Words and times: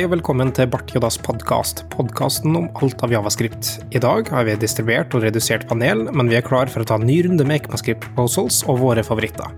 Hei 0.00 0.06
og 0.08 0.14
velkommen 0.14 0.48
til 0.56 0.64
Bart 0.72 0.88
Jodas 0.94 1.18
podkast, 1.20 1.82
podkasten 1.92 2.54
om 2.56 2.70
alt 2.80 3.02
av 3.04 3.12
javascript. 3.12 3.66
I 3.92 4.00
dag 4.00 4.30
har 4.32 4.46
vi 4.48 4.54
distribuert 4.56 5.12
og 5.12 5.26
redusert 5.26 5.66
panel, 5.68 6.06
men 6.16 6.30
vi 6.32 6.38
er 6.38 6.46
klar 6.46 6.72
for 6.72 6.80
å 6.80 6.88
ta 6.88 6.96
en 6.96 7.04
ny 7.04 7.18
runde 7.26 7.44
med 7.44 7.58
ECMAScript 7.58 8.06
proposals 8.06 8.62
og 8.64 8.78
våre 8.80 9.04
favoritter. 9.04 9.52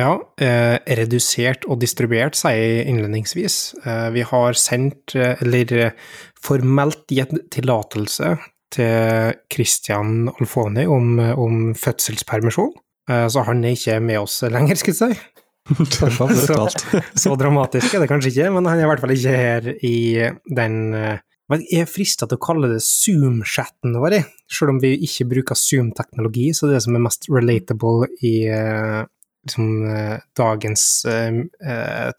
Ja, 0.00 0.14
eh, 0.40 0.78
redusert 1.02 1.68
og 1.68 1.82
distribuert, 1.84 2.32
sier 2.32 2.56
jeg 2.56 2.88
innledningsvis. 2.94 3.58
Eh, 3.84 4.08
vi 4.16 4.24
har 4.24 4.56
sendt, 4.56 5.12
eh, 5.14 5.36
eller 5.36 5.76
eh, 5.76 5.92
formelt 6.40 7.04
gitt 7.12 7.36
tillatelse 7.52 8.38
til 8.72 9.36
Christian 9.52 10.30
Alfoni 10.32 10.88
om, 10.88 11.18
om 11.20 11.74
fødselspermisjon, 11.76 12.72
eh, 13.10 13.28
så 13.28 13.44
han 13.44 13.66
er 13.68 13.76
ikke 13.76 14.00
med 14.00 14.24
oss 14.24 14.40
lenger, 14.48 14.80
skal 14.80 14.96
jeg 14.96 15.02
si. 15.12 15.33
Så, 15.64 16.68
så 17.22 17.34
dramatisk 17.40 17.94
er 17.94 18.02
det 18.04 18.10
kanskje 18.10 18.34
ikke, 18.34 18.50
men 18.52 18.66
han 18.68 18.76
er 18.76 18.84
i 18.84 18.88
hvert 18.90 19.00
fall 19.00 19.14
ikke 19.14 19.32
her 19.32 19.68
i 19.80 19.96
den 20.58 20.76
eh, 20.92 21.22
Jeg 21.54 21.84
er 21.84 21.88
frista 21.88 22.28
til 22.28 22.36
å 22.36 22.44
kalle 22.44 22.68
det 22.74 22.82
Zoom-chatten 22.84 23.96
vår, 24.00 24.18
selv 24.52 24.74
om 24.74 24.80
vi 24.82 24.92
ikke 25.06 25.28
bruker 25.30 25.56
Zoom-teknologi, 25.56 26.50
så 26.52 26.68
det 26.68 26.74
er 26.74 26.78
det 26.78 26.86
som 26.86 26.98
er 26.98 27.06
mest 27.06 27.28
relatable 27.32 28.10
i 28.20 28.34
eh, 28.52 29.00
liksom, 29.46 29.70
eh, 29.88 30.18
dagens 30.36 30.84
eh, 31.08 31.40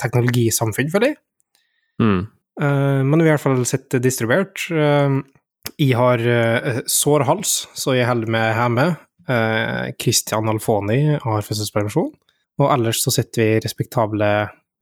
teknologisamfunn, 0.01 0.91
føler 0.93 1.13
jeg. 1.13 1.21
Mm. 2.01 2.19
Eh, 2.61 3.01
men 3.05 3.21
vi 3.21 3.29
har 3.29 3.35
i 3.35 3.37
hvert 3.37 3.45
fall 3.45 3.65
sett 3.69 3.89
det 3.93 4.03
distribuert. 4.07 4.65
Eh, 4.73 5.21
jeg 5.81 5.97
har 5.97 6.21
eh, 6.21 6.83
sår 6.89 7.25
hals, 7.29 7.65
så 7.77 7.97
jeg 7.97 8.09
holder 8.09 8.31
meg 8.37 8.51
hjemme. 8.57 8.91
Eh, 9.25 9.95
Christian 10.01 10.49
Alfoni 10.49 11.17
har 11.21 11.45
fødselspermisjon. 11.45 12.13
Og 12.61 12.71
ellers 12.71 13.01
så 13.03 13.11
sitter 13.11 13.41
vi 13.41 13.47
i 13.57 13.61
respektable 13.63 14.29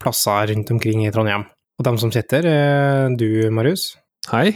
plasser 0.02 0.52
rundt 0.52 0.72
omkring 0.76 1.06
i 1.06 1.12
Trondheim. 1.14 1.46
Og 1.80 1.88
dem 1.88 1.98
som 1.98 2.12
sitter, 2.14 2.46
er 2.46 3.14
du, 3.18 3.50
Marius, 3.54 3.96
Hei. 4.30 4.52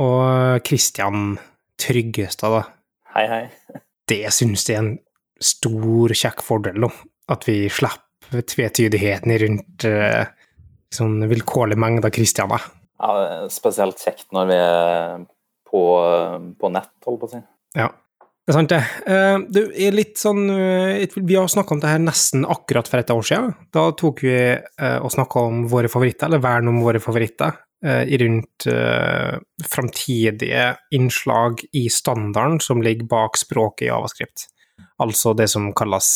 og 0.00 0.62
Kristian 0.64 1.34
Tryggestad, 1.80 2.54
da. 2.54 2.62
Hei, 3.16 3.26
hei. 3.28 3.42
Det 4.12 4.24
syns 4.34 4.64
jeg 4.66 4.76
er 4.76 4.82
en 4.82 4.94
stor, 5.42 6.12
kjekk 6.16 6.42
fordel, 6.44 6.80
da. 6.86 6.90
At 7.32 7.44
vi 7.48 7.66
slipper 7.72 8.44
tvetydigheten 8.48 9.34
rundt 9.44 9.86
eh, 9.88 10.24
sånn 10.92 11.20
vilkårlig 11.30 11.78
mengde 11.80 12.08
av 12.08 12.16
Christianer. 12.16 12.64
Ja, 13.02 13.12
spesielt 13.52 14.00
kjekt 14.02 14.28
når 14.34 14.48
vi 14.50 14.58
er 14.62 15.22
på, 15.68 15.82
på 16.58 16.72
nett, 16.72 16.92
holdt 17.06 17.20
på 17.22 17.28
å 17.28 17.32
si. 17.32 17.42
Ja, 17.78 17.88
det 18.52 18.58
er 18.58 18.60
sant, 18.60 18.72
det. 18.72 18.84
Eh, 19.08 19.38
Det 19.48 19.62
er 19.80 19.94
litt 19.96 20.18
sånn 20.20 20.50
eh, 20.52 21.06
Vi 21.16 21.36
har 21.38 21.48
snakka 21.48 21.74
om 21.74 21.80
det 21.80 21.88
her 21.88 22.02
nesten 22.02 22.44
akkurat 22.44 22.88
for 22.88 23.00
et 23.00 23.10
år 23.10 23.24
siden. 23.24 23.54
Da 23.72 23.90
tok 23.96 24.22
vi 24.26 24.34
eh, 24.36 24.98
og 25.00 25.12
snakka 25.14 25.44
om 25.48 25.66
våre 25.70 25.88
favoritter, 25.88 26.28
eller 26.28 26.42
vern 26.42 26.68
om 26.68 26.82
våre 26.84 27.00
favoritter, 27.00 27.60
rundt 27.82 28.62
framtidige 29.66 30.66
innslag 30.94 31.64
i 31.74 31.88
standarden 31.90 32.60
som 32.62 32.78
ligger 32.78 33.08
bak 33.10 33.34
språket 33.40 33.88
i 33.88 33.90
Avaskript. 33.90 34.44
Altså 35.02 35.32
det 35.34 35.48
som 35.50 35.66
kalles 35.74 36.12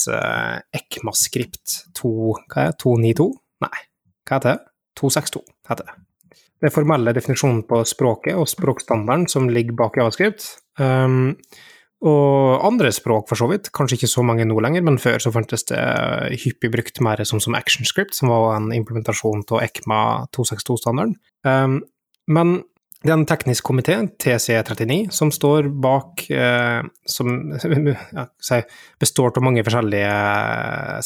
ECMAScript 0.78 1.74
2, 1.98 2.12
hva 2.52 2.68
er 2.68 2.70
det? 2.70 2.78
292? 2.84 3.26
Nei, 3.66 3.82
hva 4.30 4.38
heter 4.38 4.52
det? 4.52 4.70
262 5.02 5.42
heter 5.72 5.90
det. 5.90 5.96
Det 6.62 6.70
formelle 6.70 7.16
definisjonen 7.18 7.64
på 7.66 7.82
språket 7.82 8.38
og 8.38 8.46
språkstandarden 8.46 9.26
som 9.26 9.50
ligger 9.50 9.74
bak 9.82 9.98
Javascript. 9.98 10.46
Um, 10.78 11.34
og 12.04 12.64
andre 12.66 12.90
språk, 12.92 13.28
for 13.30 13.40
så 13.40 13.48
vidt, 13.48 13.70
kanskje 13.74 13.96
ikke 13.96 14.10
så 14.12 14.24
mange 14.26 14.44
nå 14.44 14.58
lenger, 14.60 14.84
men 14.84 14.98
før 15.00 15.22
så 15.22 15.32
fantes 15.32 15.64
det 15.70 15.80
hyppig 16.42 16.70
brukt 16.74 17.00
mer 17.04 17.22
som, 17.24 17.40
som 17.40 17.56
ActionScript, 17.56 18.14
som 18.18 18.32
var 18.32 18.58
en 18.58 18.68
implementasjon 18.76 19.46
av 19.48 19.62
ECMA 19.64 20.00
262-standarden. 20.36 21.16
Um, 21.48 21.80
men 22.28 22.58
det 23.06 23.12
er 23.12 23.18
en 23.20 23.28
teknisk 23.28 23.66
komité, 23.68 23.94
TC39, 24.18 25.12
som 25.14 25.30
står 25.30 25.68
bak 25.84 26.24
eh, 26.32 26.80
Som 27.06 27.52
ja, 28.16 28.24
består 28.98 29.36
av 29.36 29.44
mange 29.44 29.62
forskjellige 29.66 30.14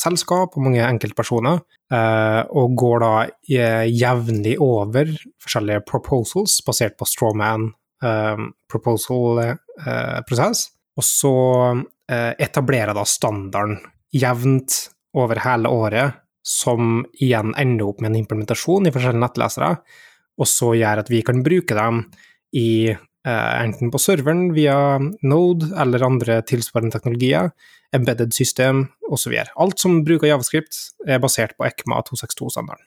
selskap 0.01 0.55
og 0.57 0.65
mange 0.65 0.87
enkeltpersoner, 0.87 1.61
eh, 1.93 2.41
og 2.57 2.77
går 2.81 3.05
da 3.05 3.13
eh, 3.27 3.85
jevnlig 3.91 4.57
over 4.65 5.13
forskjellige 5.43 5.85
proposals 5.91 6.61
basert 6.65 6.97
på 6.97 7.09
strawman 7.11 7.73
eh, 8.07 8.49
proposal-prosess. 8.71 10.69
Og 11.01 11.07
så 11.07 11.35
eh, 12.13 12.35
etablerer 12.37 12.93
da 12.97 13.07
standarden 13.09 13.79
jevnt 14.13 14.91
over 15.17 15.41
hele 15.41 15.71
året, 15.73 16.19
som 16.45 17.05
igjen 17.21 17.55
ender 17.61 17.89
opp 17.89 18.01
med 18.01 18.13
en 18.13 18.21
implementasjon 18.23 18.89
i 18.89 18.93
forskjellige 18.93 19.23
nettlesere, 19.23 19.75
og 20.41 20.49
så 20.49 20.73
gjør 20.77 21.03
at 21.03 21.11
vi 21.13 21.21
kan 21.25 21.43
bruke 21.45 21.77
dem 21.77 22.03
i 22.57 22.91
eh, 22.91 23.53
enten 23.61 23.93
på 23.93 24.01
serveren 24.01 24.51
via 24.57 24.77
Node 25.01 25.71
eller 25.81 26.05
andre 26.07 26.41
tilsvarende 26.49 26.97
teknologier, 26.97 27.53
embedded 27.97 28.35
system 28.37 28.87
osv. 29.11 29.35
Alt 29.41 29.83
som 29.83 30.03
bruker 30.07 30.31
Javascript, 30.31 30.79
er 31.09 31.23
basert 31.23 31.57
på 31.57 31.67
ECMA 31.69 32.03
262-standarden. 32.09 32.85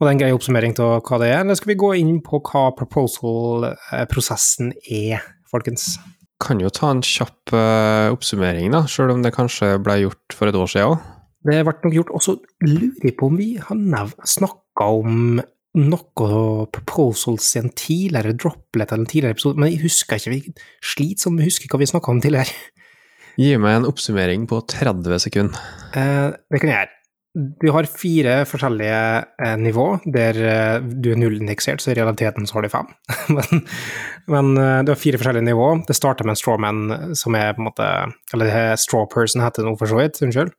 Og 0.00 0.06
det 0.06 0.08
er 0.08 0.14
en 0.14 0.22
grei 0.22 0.32
oppsummering 0.32 0.78
av 0.80 1.02
hva 1.04 1.18
det 1.20 1.28
er, 1.28 1.42
eller 1.42 1.58
skal 1.58 1.74
vi 1.74 1.82
gå 1.82 1.90
inn 2.00 2.22
på 2.24 2.40
hva 2.46 2.70
proposal-prosessen 2.78 4.72
er, 4.86 5.20
folkens? 5.50 5.92
Kan 6.40 6.62
jo 6.62 6.70
ta 6.72 6.90
en 6.94 7.02
kjapp 7.04 7.52
uh, 7.52 8.10
oppsummering, 8.14 8.72
da, 8.72 8.86
sjøl 8.88 9.12
om 9.14 9.24
det 9.24 9.34
kanskje 9.36 9.74
ble 9.84 10.00
gjort 10.06 10.36
for 10.36 10.50
et 10.50 10.56
år 10.56 10.70
siden 10.72 10.94
òg. 10.94 11.08
Det 11.48 11.62
ble 11.64 11.74
nok 11.84 11.96
gjort, 11.96 12.12
og 12.16 12.24
så 12.24 12.36
lurer 12.66 13.08
jeg 13.08 13.16
på 13.20 13.30
om 13.30 13.38
vi 13.40 13.54
har 13.60 14.12
snakka 14.28 14.88
om 15.00 15.40
noe 15.78 16.66
proposals 16.74 17.52
i 17.54 17.60
en 17.60 17.70
tidligere 17.70 18.34
droplet 18.34 18.90
eller 18.90 19.04
en 19.04 19.08
tidligere 19.08 19.36
episode, 19.36 19.60
men 19.60 19.70
jeg 19.70 19.84
husker 19.84 20.18
ikke, 20.18 20.34
vi 20.34 20.54
sliter 20.82 21.28
som 21.28 21.38
vi 21.38 21.46
husker 21.46 21.70
hva 21.70 21.80
vi 21.80 21.88
snakka 21.92 22.12
om 22.12 22.22
tidligere. 22.24 22.56
Gi 23.40 23.52
meg 23.62 23.78
en 23.78 23.88
oppsummering 23.88 24.48
på 24.50 24.58
30 24.68 25.22
sekunder. 25.22 25.60
Eh, 25.96 26.32
det 26.50 26.60
kan 26.60 26.72
jeg 26.72 26.80
gjøre. 26.80 26.96
Du 27.34 27.68
har 27.70 27.86
fire 27.86 28.40
forskjellige 28.48 29.00
eh, 29.44 29.56
nivå, 29.62 29.84
der 30.10 30.38
eh, 30.42 30.78
du 30.82 31.12
er 31.12 31.18
nullindeksert, 31.20 31.78
så 31.78 31.92
i 31.92 31.94
realiteten 31.94 32.48
så 32.48 32.56
har 32.56 32.66
du 32.66 32.72
fem. 32.72 32.88
men 33.36 33.60
men 34.30 34.56
eh, 34.58 34.80
du 34.82 34.90
har 34.90 34.98
fire 34.98 35.20
forskjellige 35.20 35.46
nivå. 35.46 35.68
Det 35.86 35.94
starter 35.94 36.26
med 36.26 36.34
en 36.34 36.40
strawman, 36.40 36.80
som 37.18 37.36
er 37.38 37.52
på 37.54 37.62
en 37.62 37.68
måte 37.68 37.90
Eller 38.34 38.50
er 38.50 38.80
straw 38.80 39.06
person, 39.10 39.44
heter 39.44 39.62
det 39.62 39.70
nå 39.70 39.76
for 39.78 39.90
så 39.90 40.00
vidt, 40.00 40.18
unnskyld. 40.26 40.50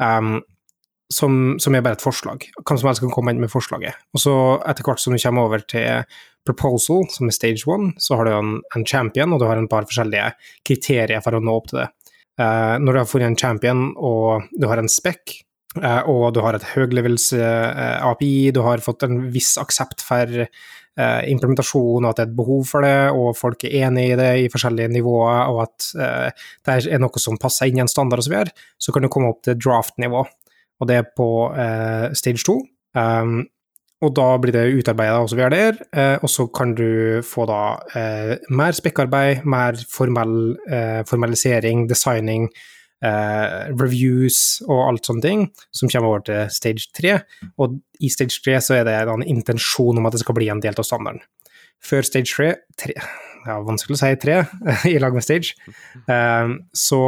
Um, 0.00 0.38
som, 1.12 1.56
som 1.60 1.74
er 1.74 1.84
bare 1.84 1.96
et 1.96 2.04
forslag. 2.04 2.44
Hvem 2.56 2.80
som 2.80 2.88
helst 2.88 3.02
kan 3.04 3.12
komme 3.12 3.32
inn 3.32 3.40
med 3.40 3.52
forslaget. 3.52 3.96
Og 4.12 4.22
så 4.22 4.34
etter 4.68 4.84
hvert 4.84 5.00
som 5.00 5.14
du 5.14 5.20
kommer 5.20 5.48
over 5.48 5.64
til 5.64 6.04
proposal, 6.48 7.04
som 7.12 7.28
er 7.28 7.36
stage 7.36 7.68
one, 7.68 7.94
så 8.00 8.16
har 8.16 8.28
du 8.28 8.32
en, 8.32 8.54
en 8.76 8.86
champion, 8.86 9.32
og 9.32 9.40
du 9.40 9.48
har 9.48 9.60
en 9.60 9.68
par 9.68 9.88
forskjellige 9.88 10.30
kriterier 10.68 11.24
for 11.24 11.36
å 11.36 11.42
nå 11.44 11.56
opp 11.60 11.68
til 11.72 11.82
det. 11.82 11.90
Uh, 12.38 12.76
når 12.80 12.92
du 12.92 13.00
har 13.00 13.10
funnet 13.10 13.32
en 13.32 13.40
champion, 13.40 13.84
og 13.96 14.48
du 14.56 14.68
har 14.70 14.80
en 14.80 14.88
spec, 14.92 15.40
eh, 15.40 15.47
og 15.76 16.32
du 16.34 16.40
har 16.42 16.56
et 16.56 16.64
høylevels 16.72 17.32
eh, 17.36 17.98
API, 18.08 18.50
du 18.56 18.62
har 18.64 18.80
fått 18.82 19.04
en 19.04 19.28
viss 19.34 19.52
aksept 19.60 20.00
for 20.02 20.32
eh, 20.40 21.20
implementasjon, 21.28 22.02
og 22.02 22.08
at 22.08 22.16
det 22.16 22.24
er 22.24 22.30
et 22.30 22.38
behov 22.40 22.64
for 22.70 22.86
det, 22.86 22.96
og 23.12 23.36
folk 23.36 23.68
er 23.68 23.76
enig 23.84 24.08
i 24.08 24.18
det 24.18 24.30
i 24.46 24.48
forskjellige 24.50 24.94
nivåer, 24.96 25.52
og 25.52 25.62
at 25.66 25.90
eh, 26.00 26.48
det 26.64 26.80
er 26.88 27.04
noe 27.04 27.22
som 27.22 27.38
passer 27.38 27.68
inn 27.68 27.82
i 27.82 27.84
en 27.84 27.92
standard 27.92 28.24
osv., 28.24 28.40
så, 28.48 28.66
så 28.88 28.96
kan 28.96 29.04
du 29.04 29.12
komme 29.12 29.30
opp 29.34 29.44
til 29.46 29.60
draft-nivå 29.60 30.24
og 30.78 30.90
det 30.90 30.98
er 31.00 31.06
på 31.16 31.28
eh, 31.58 32.08
stage 32.18 32.44
2. 32.46 32.56
Um, 32.98 33.38
og 33.98 34.12
da 34.14 34.26
blir 34.38 34.54
det 34.54 34.78
utarbeida 34.78 35.18
osv. 35.24 35.40
der, 35.50 35.78
eh, 35.90 36.16
og 36.22 36.30
så 36.30 36.46
kan 36.54 36.74
du 36.78 37.18
få 37.26 37.48
da 37.50 37.62
eh, 37.98 38.36
mer 38.54 38.76
spekkarbeid, 38.76 39.42
mer 39.42 39.78
formell, 39.90 40.54
eh, 40.70 41.02
formalisering, 41.06 41.88
designing, 41.90 42.46
eh, 43.04 43.68
reviews 43.74 44.60
og 44.66 44.82
alt 44.86 45.08
sånne 45.08 45.24
ting, 45.24 45.46
som 45.74 45.90
kommer 45.92 46.12
over 46.12 46.24
til 46.26 46.52
stage 46.54 46.88
3. 46.98 47.16
Og 47.62 47.78
i 48.00 48.10
stage 48.12 48.40
3 48.44 48.58
så 48.64 48.78
er 48.78 48.88
det 48.88 48.96
en 49.02 49.26
intensjon 49.26 49.98
om 49.98 50.08
at 50.08 50.16
det 50.16 50.22
skal 50.24 50.38
bli 50.38 50.50
en 50.52 50.62
del 50.64 50.76
av 50.76 50.86
standarden. 50.86 51.22
Før 51.84 52.06
stage 52.06 52.34
3, 52.34 52.54
3 52.80 52.96
ja, 53.48 53.58
vanskelig 53.64 53.96
å 53.96 54.00
si 54.00 54.14
3 54.24 54.40
i 54.92 54.98
lag 55.02 55.14
med 55.14 55.24
stage, 55.24 55.54
eh, 56.10 56.56
så 56.74 57.02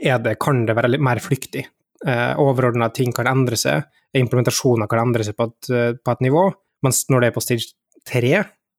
det, 0.00 0.38
kan 0.40 0.64
det 0.66 0.76
være 0.78 0.94
litt 0.94 1.02
mer 1.04 1.20
flyktig 1.22 1.66
eh, 2.06 2.32
overordna 2.40 2.90
ting 2.94 3.12
kan 3.14 3.28
endre 3.30 3.58
seg, 3.58 3.84
implementasjoner 4.16 4.88
kan 4.90 5.04
endre 5.04 5.26
seg 5.26 5.36
på 5.38 5.50
et, 5.50 5.70
på 6.00 6.14
et 6.14 6.24
nivå, 6.24 6.48
mens 6.84 7.04
når 7.10 7.22
det 7.22 7.30
er 7.30 7.36
på 7.36 7.44
stage 7.44 7.74
3, 8.08 8.32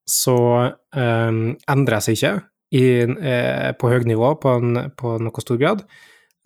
så 0.08 0.38
eh, 0.66 1.42
endrer 1.70 1.98
det 1.98 2.02
seg 2.06 2.18
ikke 2.18 2.32
i, 2.72 2.84
eh, 3.04 3.68
på 3.78 3.92
høyt 3.92 4.08
nivå 4.08 4.34
på, 4.42 4.56
en, 4.58 4.88
på 4.98 5.16
noe 5.22 5.44
stor 5.44 5.60
grad, 5.60 5.84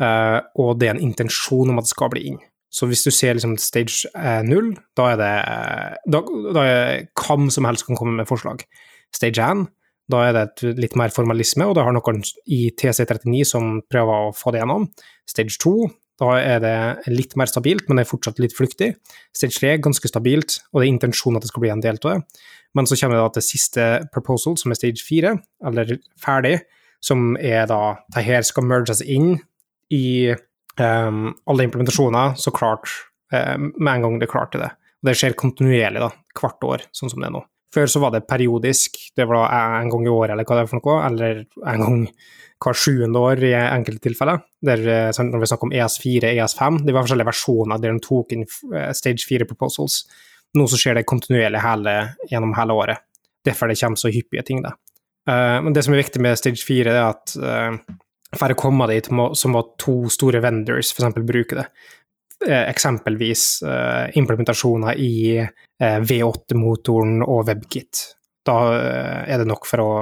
eh, 0.02 0.38
og 0.60 0.76
det 0.80 0.88
er 0.88 0.96
en 0.96 1.06
intensjon 1.08 1.72
om 1.72 1.80
at 1.80 1.88
det 1.88 1.94
skal 1.94 2.12
bli 2.12 2.26
inn. 2.32 2.42
Så 2.72 2.88
hvis 2.90 3.06
du 3.06 3.12
ser 3.14 3.36
liksom 3.36 3.56
stage 3.62 4.08
eh, 4.12 4.42
null, 4.44 4.74
da 4.98 5.12
er 5.14 5.20
det 5.20 5.32
da, 6.12 6.20
da 6.56 6.64
er 6.66 7.06
hvem 7.16 7.48
som 7.52 7.68
helst 7.68 7.86
kan 7.86 7.98
komme 7.98 8.16
med 8.18 8.28
forslag. 8.28 8.66
Stage 9.14 9.40
1, 9.40 9.66
da 10.12 10.22
er 10.26 10.34
det 10.34 10.42
et 10.46 10.80
litt 10.84 10.96
mer 10.98 11.14
formalisme, 11.14 11.66
og 11.66 11.76
da 11.78 11.86
har 11.86 11.94
noen 11.96 12.20
i 12.52 12.66
TC39 12.78 13.46
som 13.48 13.78
prøver 13.90 14.28
å 14.28 14.34
få 14.36 14.52
det 14.54 14.62
gjennom. 14.62 14.90
Stage 15.28 15.58
2, 15.62 15.76
Da 16.16 16.30
er 16.40 16.62
det 16.64 17.10
litt 17.12 17.34
mer 17.36 17.44
stabilt, 17.44 17.90
men 17.90 17.98
det 17.98 18.06
er 18.06 18.08
fortsatt 18.08 18.38
litt 18.40 18.54
flyktig. 18.56 18.94
Stage 19.36 19.58
3 19.58 19.74
er 19.74 19.82
ganske 19.84 20.08
stabilt, 20.08 20.54
og 20.72 20.80
det 20.80 20.86
er 20.86 20.94
intensjonen 20.94 21.36
at 21.36 21.44
det 21.44 21.50
skal 21.50 21.60
bli 21.60 21.72
en 21.74 21.82
del 21.84 21.98
av 22.00 22.06
det. 22.06 22.46
Men 22.72 22.88
så 22.88 22.96
kommer 22.96 23.18
det 23.18 23.24
da 23.26 23.34
til 23.34 23.44
siste 23.44 23.84
proposal, 24.14 24.56
som 24.56 24.72
er 24.72 24.78
stage 24.80 25.04
4, 25.04 25.34
eller 25.68 25.92
ferdig, 26.16 26.54
som 27.04 27.36
er 27.36 27.68
da 27.68 27.98
Det 28.14 28.24
her 28.24 28.48
skal 28.48 28.64
merges 28.64 29.04
inn 29.04 29.42
i 29.94 30.34
um, 30.80 31.34
alle 31.46 31.66
implementasjoner, 31.66 32.34
så 32.40 32.52
klart 32.54 32.88
um, 33.32 33.72
med 33.76 33.92
en 33.94 34.06
gang 34.06 34.18
det 34.20 34.30
klarte 34.30 34.60
det. 34.62 34.70
Og 35.02 35.10
det 35.10 35.16
skjer 35.18 35.36
kontinuerlig, 35.38 36.02
da, 36.02 36.10
hvert 36.40 36.66
år, 36.66 36.88
sånn 36.96 37.12
som 37.12 37.22
det 37.22 37.30
er 37.30 37.36
nå. 37.36 37.44
Før 37.74 37.90
så 37.90 38.00
var 38.00 38.14
det 38.14 38.26
periodisk, 38.30 38.96
det 39.18 39.26
var 39.28 39.50
en 39.52 39.90
gang 39.92 40.06
i 40.06 40.12
året 40.12 40.32
eller 40.32 40.46
hva 40.48 40.56
det 40.56 40.64
er 40.64 40.70
for 40.70 40.80
noe, 40.80 41.00
eller 41.04 41.42
en 41.72 41.82
gang 41.82 41.98
hver 42.64 42.78
sjuende 42.78 43.20
år 43.20 43.42
i 43.44 43.50
enkelte 43.58 44.06
tilfeller. 44.06 44.40
Der, 44.64 44.84
sånn, 45.12 45.28
når 45.34 45.42
vi 45.42 45.48
snakker 45.50 45.68
om 45.68 45.74
ES4, 45.76 46.30
ES5, 46.30 46.78
det 46.86 46.94
var 46.96 47.04
forskjellige 47.04 47.28
versjoner 47.28 47.82
der 47.82 47.92
de 47.92 48.04
tok 48.06 48.32
inn 48.32 48.46
eh, 48.46 48.88
stage 48.96 49.28
4 49.28 49.48
proposals. 49.50 49.98
Nå 50.56 50.64
så 50.70 50.80
skjer 50.80 50.96
det 50.96 51.04
kontinuerlig 51.10 51.60
hele, 51.60 51.94
gjennom 52.30 52.56
hele 52.56 52.78
året. 52.78 53.04
Derfor 53.44 53.68
det 53.68 53.76
kommer 53.82 54.00
så 54.00 54.10
hyppige 54.14 54.46
ting, 54.46 54.64
da. 54.64 54.72
Men 55.26 55.74
det 55.74 55.82
som 55.82 55.94
er 55.94 56.00
viktig 56.00 56.20
med 56.22 56.38
stage 56.38 56.62
4, 56.62 56.92
er 56.94 57.02
at 57.10 57.32
for 58.40 58.52
å 58.52 58.58
komme 58.58 58.88
dit 58.90 59.08
må, 59.14 59.30
så 59.34 59.50
må 59.52 59.62
to 59.80 60.10
store 60.12 60.42
vendors 60.44 60.92
f.eks. 60.92 61.20
bruke 61.26 61.58
det. 61.58 61.66
Uh, 62.46 62.66
eksempelvis 62.66 63.46
implementasjoner 64.18 64.98
i 65.00 65.12
V8-motoren 65.80 67.22
og 67.24 67.46
WebKit. 67.48 68.02
Da 68.46 68.56
er 69.26 69.40
det 69.42 69.48
nok 69.48 69.66
for 69.68 69.82
å, 69.82 69.92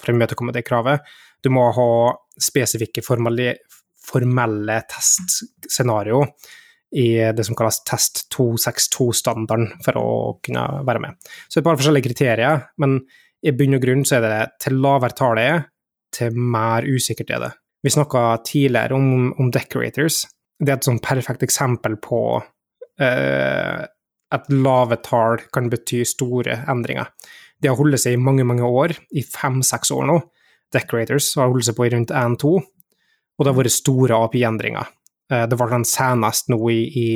for 0.00 0.10
å 0.10 0.16
imøtekomme 0.16 0.52
det 0.56 0.64
kravet. 0.66 1.04
Du 1.44 1.50
må 1.54 1.68
ha 1.72 1.90
spesifikke 2.42 3.04
formelle, 3.06 3.54
formelle 4.04 4.80
testscenario 4.90 6.24
i 6.96 7.08
det 7.36 7.44
som 7.44 7.56
kalles 7.56 7.82
Test 7.84 8.26
262-standarden 8.34 9.74
for 9.84 10.00
å 10.00 10.10
kunne 10.44 10.64
være 10.88 11.02
med. 11.04 11.18
Så 11.46 11.58
det 11.58 11.60
er 11.60 11.62
et 11.62 11.70
par 11.70 11.80
forskjellige 11.80 12.08
kriterier, 12.08 12.62
men 12.80 13.00
i 13.44 13.52
bunn 13.54 13.76
og 13.76 13.82
grunn 13.84 14.06
så 14.08 14.18
er 14.18 14.24
det 14.24 14.38
til 14.64 14.80
lavere 14.82 15.16
tall 15.16 15.40
til 16.14 16.36
mer 16.36 16.86
usikkert 16.88 17.30
er 17.34 17.44
det. 17.44 17.52
Vi 17.84 17.92
snakka 17.94 18.22
tidligere 18.46 18.96
om, 18.96 19.32
om, 19.38 19.50
decorators. 19.54 20.24
Det 20.58 20.72
er 20.72 20.80
et 20.80 20.88
sånn 20.88 21.02
perfekt 21.02 21.44
eksempel 21.46 21.94
på 22.02 22.22
uh, 22.40 23.82
at 24.34 24.48
lave 24.52 24.98
tall 25.06 25.38
kan 25.54 25.70
bety 25.72 26.02
store 26.08 26.62
endringer. 26.68 27.12
Det 27.58 27.70
har 27.70 27.78
holdt 27.78 28.02
seg 28.02 28.16
i 28.16 28.22
mange, 28.22 28.46
mange 28.46 28.66
år, 28.66 28.94
i 29.10 29.22
fem-seks 29.24 29.92
år 29.94 30.06
nå. 30.10 30.18
Decorators 30.74 31.30
har 31.38 31.50
holdt 31.50 31.68
seg 31.68 31.78
på 31.78 31.86
i 31.86 31.92
rundt 31.94 32.12
1-2, 32.14 32.52
og 32.58 33.44
det 33.44 33.52
har 33.52 33.56
vært 33.56 33.74
store 33.74 34.18
API-endringer. 34.26 34.90
Eh, 35.32 35.46
det 35.48 35.58
var 35.60 35.72
den 35.72 35.86
senest 35.88 36.52
nå 36.52 36.58
i, 36.74 36.82
i, 36.86 37.08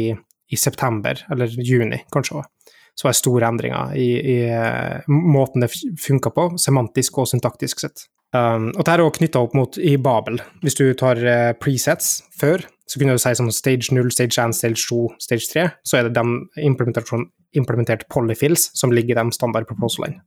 i, 0.48 0.58
september, 0.58 1.20
eller 1.32 1.52
juni 1.52 2.02
kanskje. 2.12 2.44
Så 2.94 3.08
var 3.08 3.16
store 3.16 3.48
endringer 3.48 3.94
i, 3.96 4.08
i 4.34 4.38
eh, 4.48 5.08
måten 5.08 5.64
det 5.64 5.72
funker 6.00 6.34
på, 6.34 6.48
semantisk 6.60 7.22
og 7.22 7.30
syntaktisk 7.30 7.84
sett. 7.84 8.06
Um, 8.32 8.70
og 8.73 8.81
dette 8.81 8.94
er 8.96 9.02
også 9.05 9.19
knytta 9.19 9.40
opp 9.44 9.55
mot 9.56 9.76
i 9.76 9.99
Babel. 10.00 10.40
Hvis 10.64 10.79
du 10.79 10.87
tar 10.96 11.20
uh, 11.20 11.52
presets 11.61 12.23
før, 12.40 12.64
så 12.88 13.00
kunne 13.00 13.14
du 13.17 13.20
si 13.20 13.32
som 13.37 13.50
stage 13.52 13.93
0, 13.93 14.08
stage 14.12 14.40
1, 14.40 14.56
stage 14.56 14.87
2, 14.88 15.00
stage 15.20 15.49
3, 15.52 15.67
så 15.84 15.99
er 15.99 16.08
det 16.08 16.17
de 16.17 16.25
implementerte 16.64 18.08
polyfills 18.12 18.70
som 18.79 18.93
ligger 18.93 19.19
i 19.19 19.20
de 19.20 19.37
standard 19.37 19.69
proposalene. 19.69 20.23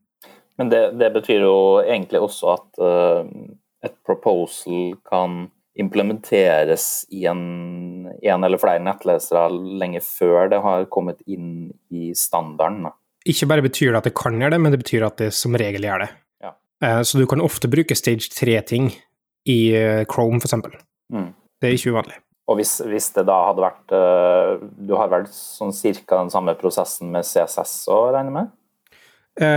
Men 0.58 0.70
det, 0.72 0.84
det, 1.02 1.10
betyr 1.18 1.44
jo 1.44 1.58
egentlig 1.84 2.22
også 2.24 2.54
at 2.54 2.80
uh, 2.80 3.26
et 3.84 3.96
proposal 4.08 4.94
kan 5.10 5.48
implementeres 5.76 7.06
i 7.12 7.26
en, 7.28 7.42
en, 8.08 8.46
eller 8.48 8.62
flere 8.62 8.84
nettlesere 8.86 9.50
lenge 9.52 10.00
før 10.06 10.54
det 10.54 10.62
har 10.64 10.86
kommet 10.94 11.20
inn 11.28 11.74
i 11.92 12.14
standarden. 12.16 12.88
Ikke 13.28 13.50
bare 13.50 13.66
betyr 13.66 13.92
det 13.92 14.00
at 14.00 14.08
det 14.08 14.16
kan 14.16 14.38
gjøre 14.40 14.56
det, 14.56 14.62
men 14.62 14.72
det 14.72 14.80
betyr 14.86 15.10
at 15.10 15.18
det 15.20 15.34
som 15.36 15.58
regel 15.60 15.90
gjør 15.90 16.06
det. 16.06 16.12
Uh, 16.84 17.02
så 17.08 17.20
du 17.22 17.26
kan 17.30 17.44
ofte 17.44 17.70
bruke 17.72 17.96
stage 17.98 18.30
3-ting 18.36 18.92
i 19.52 19.60
uh, 19.76 20.04
Chrome, 20.12 20.42
f.eks. 20.42 20.56
Mm. 21.14 21.32
Det 21.62 21.70
er 21.70 21.78
ikke 21.78 21.96
uvanlig. 21.96 22.20
Og 22.46 22.60
hvis, 22.60 22.76
hvis, 22.86 23.10
det 23.16 23.24
da 23.26 23.40
hadde 23.48 23.64
vært 23.64 23.94
Du 24.86 24.92
har 25.00 25.08
vel 25.10 25.24
sånn 25.34 25.72
cirka 25.74 26.20
den 26.20 26.30
samme 26.30 26.54
prosessen 26.60 27.10
med 27.10 27.26
CSS 27.26 27.88
å 27.90 27.96
regne 28.14 28.34
med? 28.36 28.52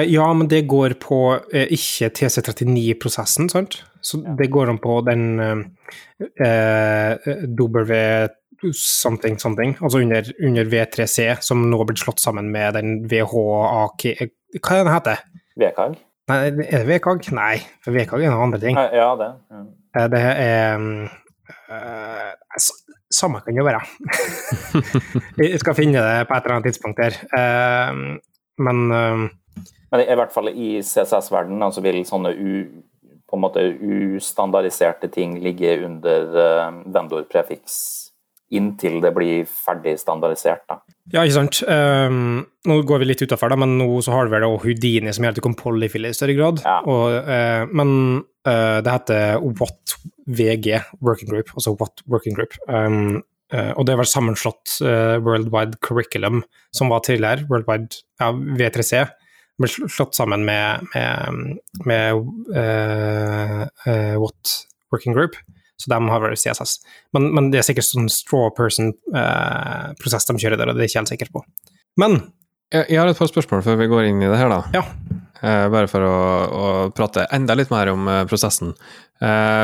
Ja, 0.08 0.24
men 0.34 0.48
det 0.50 0.62
går 0.72 0.96
på 0.98 1.18
ikke 1.52 2.08
TC39-prosessen, 2.16 3.50
sant? 3.52 3.76
Så 4.00 4.22
ja. 4.24 4.32
det 4.40 4.48
går 4.50 4.72
om 4.72 4.80
på 4.80 4.96
den 5.06 5.36
uh, 5.36 7.12
W 7.60 8.00
something 8.72 9.38
something, 9.38 9.76
altså 9.80 9.98
under, 9.98 10.32
under, 10.42 10.64
V3C, 10.64 11.36
som 11.40 11.70
nå 11.70 11.78
har 11.78 11.86
blitt 11.88 12.02
slått 12.02 12.20
sammen 12.20 12.50
med 12.50 12.74
den 12.78 12.96
VHAK 13.08 14.06
Hva 14.58 14.74
er 14.74 14.78
det 14.80 14.84
den 14.84 14.94
heter? 14.94 15.24
VKG? 15.58 15.98
Nei, 16.28 16.38
er 16.46 16.84
det 16.84 16.86
VKG? 16.88 17.30
Nei, 17.36 17.56
for 17.84 17.96
VKG 17.96 18.26
er 18.26 18.32
noen 18.32 18.46
andre 18.48 18.60
ting. 18.62 18.76
Ja, 18.76 19.08
det. 19.16 19.30
Ja. 19.54 20.06
det 20.12 20.22
er 20.28 20.76
um, 20.76 21.08
Samme 23.08 23.40
kan 23.40 23.56
det 23.56 23.64
være. 23.64 23.80
Jeg 25.40 25.60
skal 25.62 25.76
finne 25.78 26.02
det 26.04 26.26
på 26.28 26.36
et 26.36 26.44
eller 26.44 26.58
annet 26.58 26.68
tidspunkt 26.68 27.00
der. 27.00 27.16
men 28.60 28.82
men 29.88 30.04
i 30.04 30.16
hvert 30.20 30.32
fall 30.32 30.50
i 30.52 30.82
CSS-verdenen 30.84 31.64
altså 31.64 31.80
vil 31.84 32.02
sånne 32.04 32.34
u, 32.36 32.50
på 33.28 33.36
en 33.36 33.40
måte 33.40 33.64
ustandardiserte 34.18 35.08
ting 35.12 35.38
ligge 35.40 35.78
under 35.86 36.28
uh, 36.36 36.82
vendorprefiks 36.92 37.78
inntil 38.54 39.00
det 39.04 39.10
blir 39.16 39.44
ferdig 39.48 39.98
standardisert. 40.00 40.64
Da. 40.68 40.78
Ja, 41.12 41.22
ikke 41.24 41.36
sant. 41.36 41.60
Um, 41.68 42.42
nå 42.68 42.78
går 42.88 43.02
vi 43.02 43.10
litt 43.10 43.22
utafor, 43.24 43.52
men 43.60 43.76
nå 43.80 43.88
så 44.04 44.14
har 44.14 44.28
vi 44.28 44.36
vel 44.36 44.46
også 44.48 44.66
Houdini 44.66 45.12
som 45.14 45.24
gjelder 45.24 45.40
du 45.40 45.46
kan 45.46 45.56
i 46.10 46.16
større 46.16 46.36
grad. 46.36 46.62
Ja. 46.64 46.78
Og, 46.84 47.16
uh, 47.28 47.64
men 47.72 47.90
uh, 48.48 48.78
det 48.84 48.94
heter 48.94 49.44
What 49.60 49.96
VG 50.28 50.80
Working 51.00 51.30
Group, 51.32 51.52
altså 51.54 51.76
What 51.80 52.04
Working 52.06 52.36
Group. 52.36 52.56
Um, 52.68 53.22
uh, 53.52 53.72
og 53.76 53.86
det 53.88 53.96
var 54.00 54.08
sammenslått 54.08 54.78
Worldwide 54.80 55.80
Curriculum, 55.84 56.42
som 56.72 56.92
var 56.92 57.04
tidligere, 57.06 57.48
Worldwide 57.48 58.02
ja, 58.20 58.32
V3C 58.32 59.06
ble 59.58 59.66
slått 59.90 60.14
sammen 60.14 60.44
med, 60.46 60.84
med, 60.94 61.56
med 61.82 62.20
What 64.22 64.52
Working 64.92 65.16
Group, 65.16 65.34
så 65.78 65.92
de 65.92 65.98
har 66.10 66.24
vært 66.24 66.40
CSS. 66.40 66.78
Men, 67.16 67.30
men, 67.34 67.52
det 67.52 67.60
er 67.60 67.68
sikkert 67.68 67.88
sånn 67.88 68.10
straw 68.12 68.50
person-prosess 68.56 70.26
uh, 70.26 70.32
de 70.32 70.42
kjører 70.42 70.60
der, 70.60 70.72
og 70.72 70.78
det 70.78 70.84
er 70.84 70.88
jeg 70.88 70.94
ikke 70.94 71.02
helt 71.02 71.14
sikker 71.14 71.32
på. 71.36 71.44
Men 72.02 72.20
Jeg 72.74 72.98
har 73.00 73.08
et 73.08 73.16
par 73.16 73.30
spørsmål 73.30 73.62
før 73.64 73.78
vi 73.80 73.88
går 73.88 74.10
inn 74.10 74.20
i 74.20 74.28
det 74.28 74.36
her, 74.36 74.50
da. 74.52 74.60
Ja. 74.76 74.82
bare 75.72 75.88
for 75.88 76.04
å, 76.04 76.16
å, 76.44 76.64
prate 76.92 77.24
enda 77.32 77.54
litt 77.56 77.70
mer 77.72 77.88
om 77.94 78.10
prosessen. 78.28 78.74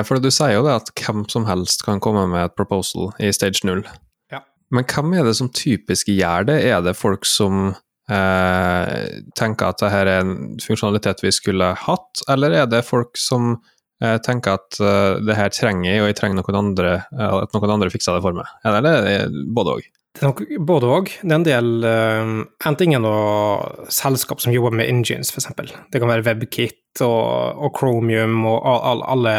for 0.08 0.22
du 0.22 0.30
sier 0.32 0.54
jo 0.54 0.62
det 0.64 0.78
at 0.78 0.92
hvem 0.96 1.26
som 1.28 1.44
helst 1.44 1.84
kan 1.84 2.00
komme 2.00 2.24
med 2.30 2.46
et 2.46 2.56
proposal 2.56 3.10
i 3.20 3.28
stage 3.34 3.66
0. 3.66 3.82
Ja. 4.32 4.40
Men 4.72 4.86
hvem 4.88 5.12
er 5.18 5.28
det 5.28 5.36
som 5.36 5.52
typisk 5.52 6.08
gjør 6.14 6.48
det? 6.48 6.62
Er 6.64 6.80
det 6.86 6.96
folk 6.96 7.28
som 7.28 7.74
eh, 8.10 9.20
tenker 9.38 9.70
at 9.70 9.80
dette 9.80 10.00
er 10.02 10.10
en 10.18 10.34
funksjonalitet 10.62 11.24
vi 11.24 11.32
skulle 11.34 11.72
hatt, 11.84 12.24
eller 12.30 12.62
er 12.62 12.68
det 12.70 12.84
folk 12.86 13.18
som 13.20 13.56
eh, 14.04 14.20
tenker 14.24 14.58
at 14.58 14.78
uh, 14.82 15.20
det 15.24 15.36
her 15.38 15.52
trenger 15.54 15.90
jeg, 15.90 16.02
og 16.02 16.08
jeg 16.10 16.20
trenger 16.20 16.40
noen 16.40 16.60
andre, 16.60 16.94
uh, 17.16 17.42
at 17.42 17.54
noen 17.56 17.76
andre 17.78 17.92
fikser 17.92 18.16
det 18.16 18.24
for 18.24 18.36
meg? 18.36 18.50
Eller 18.68 18.88
er 18.88 19.28
det 19.28 19.44
både 19.56 19.78
òg? 19.78 19.92
Det 20.14 20.22
er 20.22 20.30
nok 20.30 20.42
både 20.62 20.90
òg. 20.94 21.08
Det 21.24 21.32
er 21.32 21.40
en 21.40 21.46
del 21.46 21.70
uh, 21.82 22.68
En 22.68 22.76
ting 22.78 22.94
er 22.94 23.02
noe 23.02 23.88
selskap 23.90 24.42
som 24.42 24.54
jobber 24.54 24.76
med 24.78 24.86
engines, 24.86 25.32
f.eks. 25.34 25.50
Det 25.90 26.02
kan 26.02 26.10
være 26.10 26.22
WebKit 26.28 27.02
og, 27.02 27.58
og 27.66 27.74
Chromium 27.74 28.44
og 28.46 28.60
all, 28.62 29.02
alle 29.10 29.34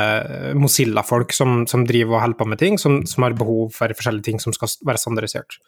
Mozilla-folk 0.60 1.32
som, 1.32 1.64
som, 1.72 1.86
driver 1.88 2.18
og 2.18 2.26
holder 2.26 2.42
på 2.42 2.50
med 2.52 2.60
ting, 2.60 2.82
som, 2.82 3.00
som, 3.08 3.24
har 3.24 3.38
behov 3.40 3.72
for 3.78 3.96
forskjellige 3.96 4.28
ting 4.28 4.44
som 4.44 4.56
skal 4.56 4.74
være 4.90 5.00
standardisert. 5.00 5.62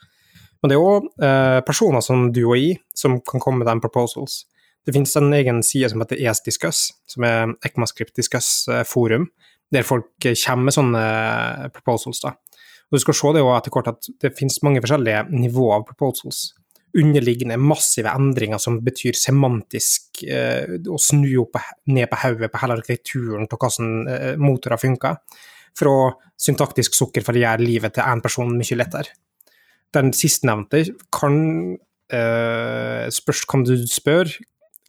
Men 0.60 0.74
det 0.74 0.75
er 0.75 0.84
òg 0.84 1.08
uh, 1.24 1.62
personer 1.63 2.04
som 2.04 2.27
du 2.36 2.44
og 2.50 2.58
jeg 2.60 2.82
som 2.98 3.22
kan 3.24 3.44
komme 3.44 3.63
med 3.63 3.72
de 3.72 3.80
proposals. 3.80 4.42
Det 4.88 4.94
finnes 4.96 5.17
en 5.20 5.34
egen 5.36 5.58
side 5.67 5.89
som 5.91 6.00
heter 6.00 6.22
ESDiscuss, 6.24 6.86
som 7.12 7.25
er 7.27 7.50
ECMAScript 7.67 8.15
Discuss 8.15 8.51
eh, 8.72 8.86
forum, 8.88 9.27
der 9.75 9.84
folk 9.84 10.13
kommer 10.24 10.70
med 10.70 10.75
sånne 10.75 11.01
eh, 11.03 11.65
proposals. 11.75 12.22
da. 12.24 12.38
Og 12.88 12.96
Du 12.96 13.03
skal 13.03 13.17
se 13.20 13.34
det 13.36 13.44
etter 13.44 13.75
hvert 13.75 13.91
at 13.91 14.08
det 14.24 14.32
finnes 14.38 14.62
mange 14.63 14.79
forskjellige 14.84 15.25
nivåer 15.34 15.82
av 15.82 15.86
proposals. 15.89 16.53
Underliggende 16.98 17.60
massive 17.60 18.13
endringer 18.15 18.62
som 18.63 18.79
betyr 18.86 19.17
semantisk 19.20 20.24
eh, 20.24 20.79
å 20.88 21.00
snu 21.01 21.27
opp 21.44 21.60
ned 21.91 22.08
på 22.08 22.22
hodet 22.24 22.53
på 22.53 22.63
hele 22.63 22.79
arkitekturen 22.79 23.51
til 23.51 23.60
hvordan 23.60 23.91
eh, 24.13 24.34
motorer 24.39 24.79
funker. 24.79 25.20
Fra 25.77 25.98
syntaktisk 26.39 26.96
sukker 26.96 27.27
for 27.27 27.36
å 27.36 27.44
gjøre 27.44 27.67
livet 27.67 27.98
til 27.98 28.08
én 28.08 28.24
person 28.24 28.56
mye 28.56 28.79
lettere. 28.79 29.12
Den 29.91 30.15
sistnevnte 30.15 30.86
kan 31.12 31.36
eh, 32.08 33.12
Spørs 33.12 33.44
hvem 33.51 33.67
du 33.67 33.75
spør, 33.91 34.32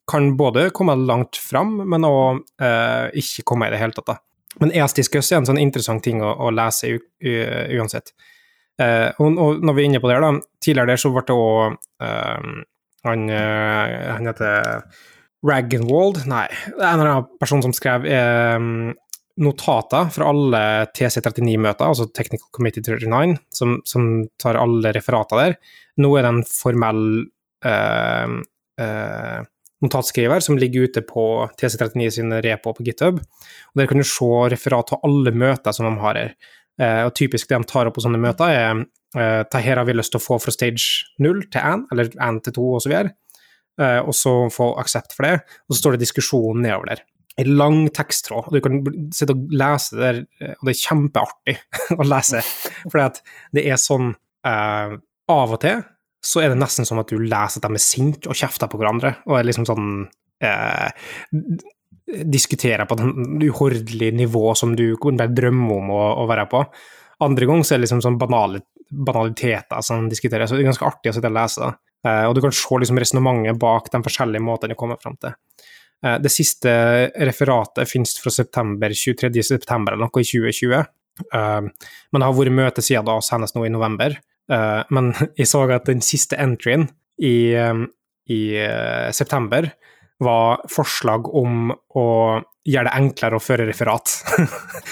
kan 0.09 0.33
både 0.37 0.71
komme 0.75 0.97
langt 1.09 1.37
fram, 1.37 1.77
men 1.89 2.07
òg 2.09 2.41
eh, 2.65 3.11
ikke 3.21 3.45
komme 3.53 3.69
i 3.69 3.75
det 3.75 3.81
hele 3.83 3.97
tatt. 3.97 4.15
Da. 4.15 4.17
Men 4.63 4.73
ES-diskus 4.75 5.31
er 5.33 5.43
en 5.43 5.49
sånn 5.49 5.61
interessant 5.61 6.03
ting 6.05 6.23
å, 6.25 6.33
å 6.47 6.51
lese 6.55 6.97
uansett. 7.21 8.15
Eh, 8.79 9.11
og, 9.19 9.37
og, 9.37 9.63
når 9.67 9.77
vi 9.77 9.85
er 9.85 9.91
inne 9.91 10.01
på 10.03 10.11
det, 10.11 10.19
da, 10.23 10.33
tidligere 10.63 10.95
der 10.95 11.03
så 11.03 11.13
ble 11.13 11.25
det 11.27 11.37
òg 11.37 11.79
eh, 12.07 12.51
han, 13.07 13.29
uh, 13.31 13.93
han 14.11 14.27
heter 14.27 14.83
Ragenwald 15.47 16.25
Nei, 16.27 16.49
det 16.75 16.83
er 16.83 16.89
en 16.89 16.99
eller 16.99 17.13
annen 17.13 17.29
person 17.39 17.63
som 17.63 17.73
skrev 17.73 18.03
notater 19.39 20.09
fra 20.11 20.31
alle 20.33 20.63
TC39-møter, 20.99 21.87
altså 21.87 22.09
Technical 22.11 22.51
Committee 22.51 22.83
39, 22.83 23.37
som, 23.55 23.77
som, 23.87 24.09
tar 24.35 24.59
alle 24.59 24.91
referater 24.97 25.39
der. 25.39 25.55
Nå 26.03 26.11
er 26.19 26.27
det 26.27 26.33
en 26.35 26.43
formell 26.51 27.05
notatskriver 29.85 30.43
som 30.45 30.59
ligger 30.59 30.89
ute 30.89 31.03
på 31.07 31.25
TC39 31.61 32.11
sin 32.19 32.35
repo 32.45 32.75
på 32.75 32.87
GitHub. 32.87 33.21
og 33.21 33.81
Der 33.81 33.87
kan 33.87 34.01
du 34.01 34.07
se 34.07 34.31
referat 34.53 34.93
av 34.93 35.05
alle 35.07 35.33
møter 35.33 35.75
som 35.75 35.87
de 35.87 36.01
har 36.03 36.19
her. 36.19 36.35
Eh, 36.81 37.03
og 37.07 37.15
typisk 37.19 37.49
det 37.49 37.59
de 37.59 37.67
tar 37.67 37.89
opp 37.89 37.97
på 37.99 38.05
sånne 38.05 38.21
møter, 38.23 38.55
er 38.55 38.83
eh, 39.19 39.43
det 39.51 39.63
her 39.65 39.81
har 39.81 39.87
vi 39.89 39.97
lyst 39.97 40.15
til 40.15 40.21
å 40.21 40.27
få 40.27 40.39
fra 40.43 40.55
stage 40.55 41.09
0 41.19 41.43
til 41.51 41.61
1, 41.61 41.89
eller 41.93 42.11
1 42.15 42.43
til 42.47 42.55
2 42.59 42.67
osv. 42.79 42.95
Eh, 43.79 44.01
og 44.03 44.15
så 44.15 44.35
få 44.51 44.73
aksept 44.83 45.15
for 45.15 45.27
det, 45.27 45.39
og 45.67 45.75
så 45.75 45.83
står 45.83 45.97
det 45.97 46.07
diskusjon 46.07 46.63
nedover 46.63 46.93
der. 46.93 47.05
En 47.39 47.53
lang 47.55 47.85
teksttråd. 47.95 48.51
Du 48.51 48.59
kan 48.63 48.81
sitte 49.15 49.37
og 49.37 49.53
lese 49.55 49.95
det 49.95 50.03
der, 50.03 50.23
eh, 50.43 50.55
og 50.57 50.67
det 50.67 50.75
er 50.75 50.81
kjempeartig 50.83 51.57
å 52.01 52.07
lese. 52.07 52.43
For 52.89 53.23
det 53.55 53.67
er 53.67 53.79
sånn 53.83 54.15
eh, 54.47 54.99
Av 55.29 55.51
og 55.53 55.59
til 55.61 55.83
så 56.25 56.43
er 56.43 56.53
det 56.53 56.61
nesten 56.61 56.87
som 56.89 57.01
at 57.01 57.11
du 57.11 57.19
leser 57.23 57.61
at 57.61 57.67
de 57.67 57.79
er 57.79 57.83
sinte 57.83 58.31
og 58.31 58.39
kjefter 58.39 58.71
på 58.71 58.81
hverandre, 58.81 59.15
og 59.29 59.39
er 59.39 59.49
liksom 59.49 59.67
sånn 59.69 59.91
eh, 60.45 60.89
Diskuterer 62.09 62.89
på 62.89 62.97
et 62.97 63.49
uhordelig 63.51 64.07
nivå 64.17 64.55
som 64.57 64.71
du 64.73 64.95
kunne 64.97 65.27
drømme 65.29 65.75
om 65.75 65.91
å, 65.93 66.05
å, 66.23 66.25
være 66.31 66.47
på. 66.49 66.63
Andre 67.27 67.49
ganger 67.51 67.67
så 67.69 67.75
er 67.75 67.79
det 67.79 67.85
liksom 67.85 68.01
sånn 68.01 68.17
banale, 68.17 68.63
banaliteter 68.89 69.85
som 69.85 70.07
diskuteres, 70.09 70.49
så 70.49 70.57
det 70.57 70.65
er 70.65 70.71
ganske 70.71 70.89
artig 70.89 71.13
å 71.13 71.19
sitte 71.19 71.29
og 71.29 71.37
lese. 71.37 71.69
Eh, 72.07 72.25
og 72.25 72.33
du 72.33 72.41
kan 72.41 72.55
se 72.57 72.79
liksom 72.81 73.01
resonnementet 73.03 73.61
bak 73.61 73.91
de 73.93 74.01
forskjellige 74.07 74.47
måtene 74.47 74.73
de 74.73 74.79
kommer 74.81 74.97
fram 75.03 75.19
til. 75.21 75.37
Eh, 76.05 76.17
det 76.25 76.33
siste 76.33 76.73
referatet 77.29 77.91
finnes 77.91 78.17
fra 78.23 78.33
september, 78.33 78.95
23. 78.95 79.33
september 79.45 79.93
eller 79.93 80.09
noe 80.09 80.25
i 80.25 80.31
2020. 80.33 80.89
Uh, 81.35 81.67
men 82.13 82.23
det 82.23 82.27
har 82.29 82.35
vært 82.37 82.55
møte 82.55 82.83
siden 82.85 83.09
da, 83.09 83.17
senest 83.25 83.57
nå 83.57 83.65
i 83.67 83.73
november. 83.75 84.15
Uh, 84.49 84.83
men 84.95 85.13
jeg 85.39 85.49
så 85.49 85.65
at 85.75 85.89
den 85.89 86.03
siste 86.05 86.39
entryen 86.41 86.89
i, 87.21 87.53
um, 87.57 87.87
i 88.31 88.57
uh, 88.63 89.11
september 89.13 89.71
var 90.25 90.65
forslag 90.73 91.29
om 91.37 91.69
å 91.71 92.07
gjøre 92.69 92.89
det 92.89 92.97
enklere 92.99 93.39
å 93.39 93.43
føre 93.43 93.69
referat. 93.69 94.17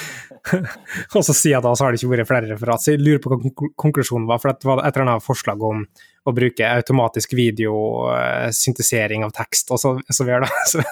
og 1.17 1.25
så 1.27 1.35
siden 1.35 1.65
da 1.65 1.73
så 1.75 1.85
har 1.85 1.93
det 1.93 1.99
ikke 1.99 2.13
vært 2.13 2.29
flere 2.29 2.53
referat, 2.53 2.83
så 2.85 2.95
jeg 2.95 3.03
lurer 3.03 3.19
på 3.25 3.33
hva 3.33 3.71
konklusjonen 3.83 4.29
var. 4.29 4.39
For 4.39 4.55
det 4.55 4.69
var 4.69 4.85
et 4.85 4.95
eller 4.95 5.09
annet 5.09 5.27
forslag 5.27 5.67
om 5.67 5.83
å 6.27 6.35
bruke 6.37 6.71
automatisk 6.71 7.35
videosyntesering 7.39 9.27
av 9.27 9.35
tekst 9.35 9.75
og 9.75 9.83
så, 9.83 9.97
så 10.07 10.27
videre. 10.29 10.47
så, 10.71 10.85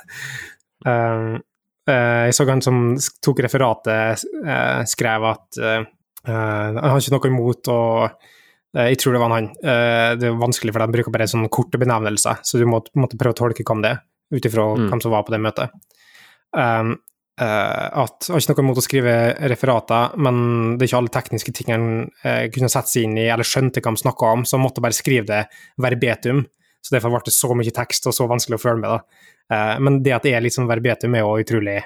um, 0.82 1.36
uh, 1.86 2.22
jeg 2.26 2.34
så 2.34 2.50
han 2.50 2.64
som 2.64 2.86
tok 3.22 3.46
referatet, 3.46 4.26
skrev 4.90 5.30
at 5.30 5.64
han 6.24 6.80
har 6.80 6.96
ikke 6.96 7.12
noe 7.12 7.28
imot 7.28 7.68
å 7.70 7.82
Eh, 8.08 8.40
jeg 8.74 8.98
tror 8.98 9.14
det 9.14 9.22
var 9.22 9.30
han. 9.30 9.48
Eh, 9.62 10.10
det 10.18 10.28
er 10.28 10.38
vanskelig, 10.38 10.74
for 10.74 10.82
de 10.82 10.96
bruker 10.96 11.14
bare 11.14 11.30
sånne 11.30 11.50
korte 11.52 11.78
benevnelser, 11.78 12.40
så 12.42 12.58
du 12.58 12.66
måtte, 12.66 12.90
måtte 12.98 13.18
prøve 13.20 13.36
å 13.36 13.40
tolke 13.44 13.66
hvem 13.66 13.84
det 13.84 13.94
er, 13.94 14.00
ut 14.34 14.48
ifra 14.48 14.64
mm. 14.74 14.86
hvem 14.90 15.02
som 15.04 15.14
var 15.14 15.26
på 15.26 15.34
det 15.34 15.42
møtet. 15.44 15.76
Um, 16.54 16.96
uh, 17.40 18.02
at 18.04 18.26
Jeg 18.26 18.34
har 18.34 18.42
ikke 18.42 18.54
noe 18.54 18.66
imot 18.66 18.80
å 18.82 18.84
skrive 18.86 19.14
referater, 19.52 20.18
men 20.18 20.36
det 20.74 20.84
er 20.84 20.90
ikke 20.90 21.00
alle 21.02 21.14
tekniske 21.14 21.54
tingene 21.54 22.08
uh, 22.24 22.44
kunne 22.54 22.70
sette 22.72 22.90
seg 22.90 23.06
inn 23.06 23.18
i 23.22 23.28
eller 23.28 23.46
skjønte 23.46 23.82
hva 23.82 23.94
de 23.94 24.02
snakka 24.02 24.34
om, 24.38 24.44
så 24.46 24.58
han 24.58 24.64
måtte 24.66 24.82
bare 24.84 24.96
skrive 24.96 25.28
det 25.30 25.42
verbetum. 25.82 26.44
Så 26.84 26.96
derfor 26.96 27.14
ble 27.14 27.22
det 27.24 27.36
så 27.36 27.54
mye 27.56 27.74
tekst 27.74 28.10
og 28.10 28.16
så 28.16 28.26
vanskelig 28.28 28.58
å 28.58 28.64
følge 28.64 28.82
med. 28.82 28.90
da. 28.90 29.30
Uh, 29.54 29.74
men 29.86 30.02
det 30.02 30.18
at 30.18 30.26
det 30.26 30.34
er 30.34 30.42
litt 30.42 30.56
sånn 30.56 30.70
verbetum, 30.70 31.14
er 31.14 31.22
jo 31.22 31.38
utrolig 31.46 31.78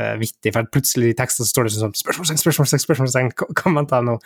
uh, 0.00 0.14
vittig, 0.20 0.52
for 0.54 0.68
plutselig 0.72 1.12
i 1.12 1.18
teksten 1.18 1.44
så 1.46 1.52
står 1.52 1.68
det 1.68 1.74
sånn 1.76 1.96
spørsmålstegn, 1.96 2.40
spørsmålstegn, 2.42 2.84
spørsmålstegn, 2.84 3.34
kan 3.60 3.76
man 3.76 3.90
ta 3.90 4.00
nå? 4.04 4.16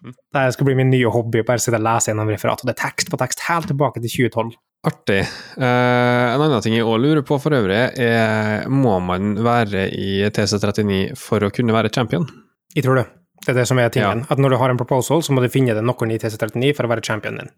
Det 0.00 0.46
skal 0.56 0.68
bli 0.68 0.78
min 0.78 0.92
nye 0.92 1.12
hobby, 1.12 1.44
bare 1.46 1.60
sitte 1.60 1.76
og 1.76 1.84
lese 1.84 2.12
gjennom 2.12 2.30
referat. 2.32 2.62
Og 2.62 2.70
det 2.70 2.76
er 2.78 2.82
tekst 2.86 3.12
på 3.12 3.20
tekst 3.20 3.44
helt 3.50 3.68
tilbake 3.68 4.00
til 4.00 4.30
2012. 4.30 4.58
Artig. 4.88 5.20
Uh, 5.60 6.32
en 6.32 6.40
annen 6.46 6.64
ting 6.64 6.78
jeg 6.78 6.88
òg 6.88 7.02
lurer 7.02 7.24
på 7.26 7.36
for 7.42 7.52
øvrig, 7.52 7.82
er 8.00 8.68
må 8.72 8.96
man 9.04 9.34
være 9.44 9.90
i 9.92 10.22
TC39 10.32 11.18
for 11.20 11.44
å 11.44 11.52
kunne 11.52 11.76
være 11.76 11.92
champion? 11.92 12.24
Jeg 12.72 12.86
tror 12.86 13.02
det. 13.02 13.10
Det 13.40 13.54
er 13.54 13.62
det 13.62 13.66
som 13.68 13.78
er 13.80 13.88
tingen. 13.92 14.24
Ja. 14.24 14.32
At 14.32 14.40
når 14.40 14.52
du 14.52 14.60
har 14.60 14.72
en 14.72 14.80
proposal, 14.80 15.22
så 15.24 15.32
må 15.32 15.40
du 15.40 15.48
finne 15.52 15.76
deg 15.76 15.84
noen 15.84 16.12
i 16.12 16.18
TC39 16.20 16.74
for 16.76 16.86
å 16.86 16.92
være 16.92 17.04
championen 17.04 17.46
din. 17.46 17.52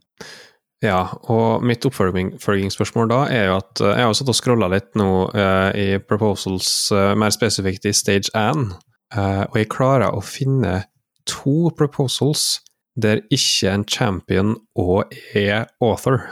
Ja, 0.83 1.05
og 1.31 1.63
mitt 1.63 1.85
oppfølgingsspørsmål 1.87 3.11
da 3.13 3.21
er 3.31 3.45
jo 3.47 3.59
at 3.61 3.83
jeg 3.85 4.03
har 4.03 4.17
satt 4.19 4.33
og 4.33 4.39
scrolla 4.39 4.67
litt 4.73 4.91
nå 4.99 5.11
eh, 5.31 5.69
i 5.79 5.87
proposals, 6.03 6.73
eh, 6.91 7.13
mer 7.19 7.31
spesifikt 7.35 7.87
i 7.87 7.95
stage 7.95 8.33
1, 8.35 8.73
og 9.13 9.57
jeg 9.61 9.69
klarer 9.69 10.17
å 10.17 10.23
finne 10.25 10.87
to 11.29 11.69
proposals 11.77 12.63
der 12.97 13.21
ikke 13.33 13.71
en 13.73 13.85
champion 13.85 14.55
og 14.81 15.13
er 15.37 15.69
author, 15.85 16.23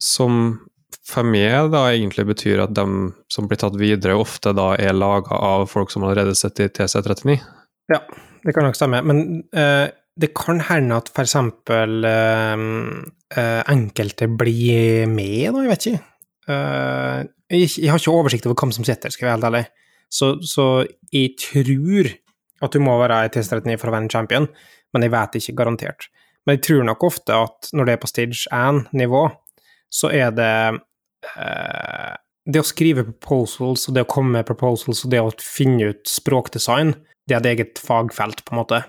som 0.00 0.58
for 1.10 1.26
meg 1.26 1.70
da 1.72 1.86
egentlig 1.90 2.26
betyr 2.28 2.64
at 2.64 2.74
de 2.76 2.86
som 3.32 3.48
blir 3.50 3.60
tatt 3.60 3.78
videre, 3.80 4.18
ofte 4.18 4.52
da 4.56 4.72
er 4.78 4.96
laga 4.96 5.36
av 5.36 5.66
folk 5.70 5.92
som 5.92 6.04
allerede 6.06 6.36
sitter 6.38 6.68
i 6.68 6.74
TC39. 6.76 7.38
Ja, 7.90 8.02
det 8.44 8.54
kan 8.54 8.68
nok 8.68 8.78
stemme, 8.78 9.02
men 9.06 9.42
uh, 9.56 9.88
det 10.20 10.32
kan 10.36 10.60
hende 10.68 10.98
at 11.00 11.10
eksempel 11.20 12.04
uh, 12.04 12.64
uh, 13.36 13.60
enkelte 13.72 14.28
blir 14.28 15.06
med, 15.10 15.50
da, 15.54 15.64
jeg 15.64 15.72
vet 15.72 15.90
ikke. 15.90 16.06
Jeg, 16.50 17.66
jeg, 17.78 17.90
har 17.92 18.00
ikke 18.00 18.12
oversikt 18.12 18.46
over 18.48 18.58
hvem 18.58 18.72
som 18.74 18.86
sitter, 18.86 19.12
skal 19.12 19.26
jeg 19.26 19.30
være 19.30 19.36
helt 19.36 19.48
ærlig. 19.50 19.66
Så, 20.10 20.32
så 20.42 20.64
jeg 21.14 21.36
tror 21.38 22.08
at 22.64 22.74
du 22.74 22.82
må 22.82 22.96
være 23.00 23.20
i 23.26 23.30
T39 23.32 23.76
for 23.78 23.90
å 23.90 23.94
være 23.94 24.06
en 24.06 24.12
champion, 24.12 24.48
men 24.92 25.06
jeg 25.06 25.14
vet 25.14 25.38
ikke 25.38 25.56
garantert. 25.62 26.08
Men 26.44 26.56
jeg 26.56 26.64
tror 26.66 26.86
nok 26.88 27.06
ofte 27.06 27.36
at 27.36 27.70
når 27.76 27.86
det 27.86 27.94
er 27.94 28.02
på 28.02 28.10
stage 28.10 28.50
1-nivå, 28.50 29.22
så 29.90 30.10
er 30.14 30.34
det 30.34 30.54
uh, 31.36 32.16
Det 32.50 32.62
å 32.62 32.66
skrive 32.66 33.04
proposals 33.04 33.84
og 33.86 33.94
det 33.94 34.02
å 34.06 34.10
komme 34.10 34.38
med 34.38 34.48
proposals 34.48 35.04
og 35.04 35.12
det 35.12 35.20
å 35.22 35.32
finne 35.44 35.92
ut 35.92 36.08
språkdesign, 36.08 36.94
det 37.28 37.36
er 37.36 37.42
et 37.42 37.50
eget 37.52 37.82
fagfelt, 37.84 38.42
på 38.46 38.54
en 38.54 38.60
måte. 38.62 38.80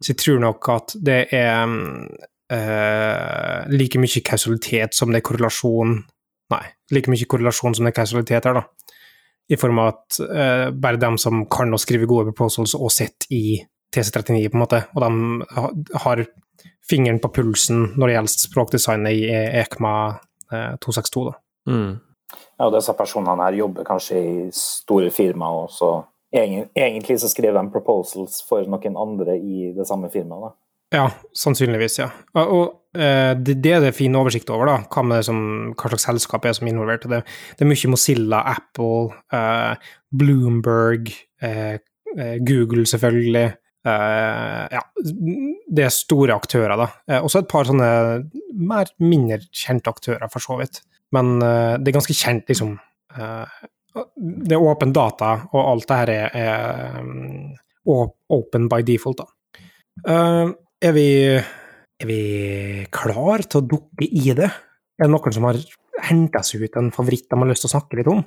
Så 0.00 0.12
jeg 0.14 0.20
tror 0.22 0.40
nok 0.42 0.68
at 0.72 0.94
det 0.96 1.20
er 1.36 1.64
uh, 1.68 3.58
like 3.70 4.00
mye 4.00 4.22
kausalitet 4.24 4.96
som 4.96 5.12
det 5.12 5.20
er 5.20 5.28
korrelasjon 5.28 6.00
Nei, 6.50 6.64
like 6.90 7.06
mye 7.06 7.26
korrelasjon 7.30 7.76
som 7.76 7.86
det 7.86 7.92
er 7.92 8.00
kausalitet 8.00 8.48
her, 8.48 8.56
da 8.58 8.64
i 9.50 9.56
form 9.58 9.80
av 9.82 9.88
at 9.90 10.20
uh, 10.22 10.70
bare 10.70 11.00
dem 11.02 11.16
som 11.18 11.42
kan 11.50 11.74
å 11.74 11.80
skrive 11.80 12.06
gode 12.10 12.30
proposals 12.30 12.76
og 12.78 12.92
sitter 12.94 13.32
i 13.34 13.58
TC39, 13.90 14.44
på 14.52 14.58
en 14.58 14.62
måte, 14.62 14.84
og 14.94 15.02
de 15.02 15.96
har 16.04 16.22
fingeren 16.86 17.18
på 17.22 17.32
pulsen 17.34 17.88
når 17.96 18.04
det 18.04 18.14
gjelder 18.14 18.44
språkdesignet 18.44 19.16
i 19.18 19.24
ECMA 19.64 19.94
uh, 20.54 20.76
262. 20.78 21.24
Da. 21.26 21.34
Mm. 21.72 21.90
Ja, 22.30 22.68
og 22.68 22.76
disse 22.76 22.94
personene 22.94 23.48
her 23.48 23.58
jobber 23.58 23.88
kanskje 23.88 24.20
i 24.20 24.36
store 24.54 25.10
firmaer, 25.14 25.66
og 25.66 25.74
så 25.74 25.90
egentlig 26.32 27.20
så 27.20 27.30
skriver 27.30 27.58
de 27.58 27.72
proposals 27.74 28.40
for 28.46 28.66
noen 28.70 28.98
andre 28.98 29.36
i 29.38 29.70
det 29.76 29.86
samme 29.88 30.10
firmaet. 30.12 30.50
da. 30.50 30.56
Ja, 30.90 31.06
sannsynligvis, 31.38 32.00
ja. 32.00 32.08
Og 32.34 32.98
eh, 32.98 33.32
det, 33.38 33.60
er 33.70 33.84
det 33.84 33.94
fin 33.94 34.16
oversikt 34.18 34.50
over, 34.50 34.66
da, 34.66 34.76
hva, 34.90 35.20
som, 35.22 35.38
hva 35.78 35.90
slags 35.92 36.06
selskap 36.08 36.48
er 36.48 36.56
som 36.56 36.66
er 36.66 36.74
involvert. 36.74 37.06
Det, 37.06 37.22
det, 37.54 37.62
er 37.62 37.70
mye 37.70 37.90
Mozilla, 37.92 38.42
Apple, 38.56 39.14
eh, 39.34 39.90
Bloomberg, 40.10 41.14
eh 41.42 41.78
Google 42.42 42.82
selvfølgelig. 42.90 43.52
Eh, 43.86 44.64
ja, 44.74 44.80
det 45.70 45.84
er 45.86 45.92
store 45.94 46.34
aktører, 46.34 46.74
da. 46.74 46.88
Uh, 47.06 47.20
også 47.20 47.44
et 47.44 47.50
par 47.52 47.68
sånne 47.68 47.90
mer 48.58 48.90
mindre 48.98 49.38
kjente 49.54 49.92
aktører, 49.92 50.26
for 50.32 50.42
så 50.42 50.56
vidt. 50.58 50.80
Men 51.14 51.38
det 51.38 51.86
er 51.86 51.94
ganske 51.94 52.16
kjent, 52.18 52.50
liksom. 52.50 52.74
Det 54.16 54.54
er 54.56 54.62
åpen 54.62 54.92
data, 54.94 55.32
og 55.50 55.60
alt 55.72 55.88
det 55.88 55.98
her 56.00 56.12
er, 56.14 56.36
er 56.38 58.04
open 58.30 58.68
by 58.70 58.80
default, 58.86 59.22
da. 59.24 59.28
Er 60.80 60.94
vi, 60.96 61.08
er 61.36 62.08
vi 62.08 62.20
klar 62.94 63.42
til 63.44 63.60
å 63.60 63.68
dukke 63.74 64.06
i 64.06 64.32
det? 64.36 64.48
Er 65.00 65.08
det 65.08 65.12
noen 65.12 65.34
som 65.34 65.48
har 65.48 65.58
henta 66.06 66.42
seg 66.46 66.64
ut 66.64 66.78
en 66.80 66.90
favoritt 66.94 67.28
de 67.28 67.38
har 67.40 67.50
lyst 67.50 67.64
til 67.66 67.70
å 67.70 67.74
snakke 67.74 67.98
litt 68.00 68.10
om? 68.10 68.22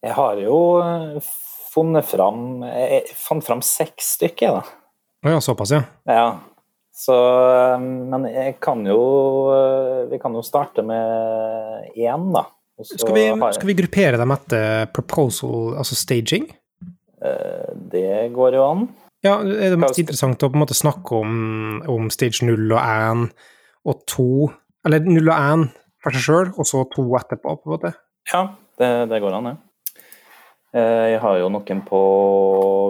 Jeg 0.00 0.16
har 0.16 0.38
jo 0.40 0.58
eh, 0.80 1.32
funnet 1.70 2.06
fram 2.08 2.62
Jeg 2.64 3.16
fant 3.20 3.44
fram 3.44 3.60
seks 3.64 4.14
stykker, 4.16 4.60
da. 4.60 4.62
Å 5.20 5.34
ja, 5.34 5.42
såpass, 5.44 5.74
ja. 5.76 5.82
ja. 6.08 6.30
Så, 6.96 7.16
eh, 7.16 7.76
men 7.80 8.24
jeg 8.30 8.56
kan 8.64 8.80
jo 8.88 9.02
eh, 9.52 10.08
Vi 10.12 10.20
kan 10.22 10.36
jo 10.36 10.44
starte 10.46 10.84
med 10.86 11.92
én, 11.92 12.30
da. 12.32 12.46
Skal 12.86 13.14
vi, 13.14 13.26
skal 13.56 13.68
vi, 13.68 13.76
gruppere 13.76 14.18
dem 14.20 14.32
etter 14.32 14.86
proposal, 14.94 15.74
altså 15.80 15.98
staging? 15.98 16.48
Det 17.92 18.30
går 18.32 18.56
jo 18.56 18.64
an. 18.64 18.86
Ja, 19.20 19.34
er 19.44 19.74
det 19.74 19.80
mest 19.80 19.98
interessant 20.00 20.40
å 20.40 20.48
på 20.48 20.56
en 20.56 20.62
måte 20.62 20.76
snakke 20.76 21.18
om, 21.18 21.32
om 21.92 22.08
stage 22.12 22.46
0 22.46 22.70
og 22.72 22.78
1 22.80 23.26
og 23.90 24.04
2 24.08 24.28
Eller 24.88 25.04
0 25.04 25.26
og 25.26 25.34
1 25.34 25.66
for 26.00 26.16
seg 26.16 26.24
sjøl, 26.24 26.52
og 26.56 26.68
så 26.68 26.86
2 26.94 27.04
etterpå, 27.18 27.56
på 27.60 27.68
en 27.68 27.74
måte? 27.74 27.90
Ja, 28.32 28.46
det, 28.80 28.88
det 29.10 29.20
går 29.20 29.36
an, 29.36 29.50
det. 29.50 29.52
Ja. 29.52 29.66
Jeg 30.72 31.18
har 31.18 31.36
jo 31.40 31.48
noen 31.50 31.80
på 31.82 32.00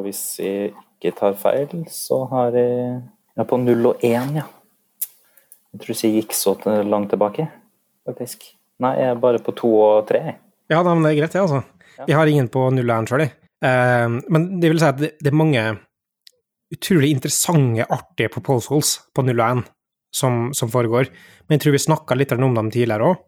Hvis 0.04 0.22
jeg 0.42 0.74
ikke 1.00 1.14
tar 1.16 1.36
feil, 1.40 1.70
så 1.88 2.26
har 2.28 2.52
jeg 2.52 3.00
ja, 3.36 3.46
på 3.48 3.56
0 3.56 3.86
og 3.88 4.04
1, 4.04 4.34
ja. 4.36 4.46
Jeg 5.72 5.80
tror 5.80 5.94
ikke 5.94 6.08
jeg 6.08 6.16
gikk 6.20 6.34
så 6.36 6.54
langt 6.84 7.10
tilbake, 7.14 7.46
faktisk. 8.06 8.50
Nei, 8.80 8.94
jeg 8.96 9.12
er 9.12 9.20
bare 9.20 9.42
på 9.44 9.54
2 9.56 9.70
og 9.84 10.08
3. 10.08 10.20
Ja, 10.72 10.80
men 10.86 11.04
det 11.04 11.12
er 11.12 11.20
greit, 11.20 11.34
det, 11.34 11.42
altså. 11.42 11.62
Jeg 12.08 12.16
har 12.16 12.30
ingen 12.30 12.48
på 12.52 12.64
0 12.72 12.80
og 12.80 12.96
1 12.96 13.10
sjøl, 13.10 13.24
jeg. 13.26 13.36
Uh, 13.60 14.20
men 14.32 14.46
det 14.62 14.70
vil 14.72 14.80
si 14.80 14.88
at 14.88 15.00
det, 15.00 15.10
det, 15.20 15.28
er 15.28 15.36
mange 15.36 15.64
utrolig 16.72 17.10
interessante, 17.12 17.84
artige 17.92 18.32
proposals 18.32 18.94
på 19.12 19.24
0 19.26 19.34
og 19.36 19.60
1 19.60 19.64
som, 20.16 20.38
som 20.56 20.70
foregår. 20.72 21.10
Men 21.46 21.58
jeg 21.58 21.66
tror 21.66 21.76
vi 21.76 21.82
snakka 21.84 22.16
litt 22.16 22.32
om 22.36 22.56
dem 22.56 22.70
tidligere 22.72 23.10
òg. 23.10 23.26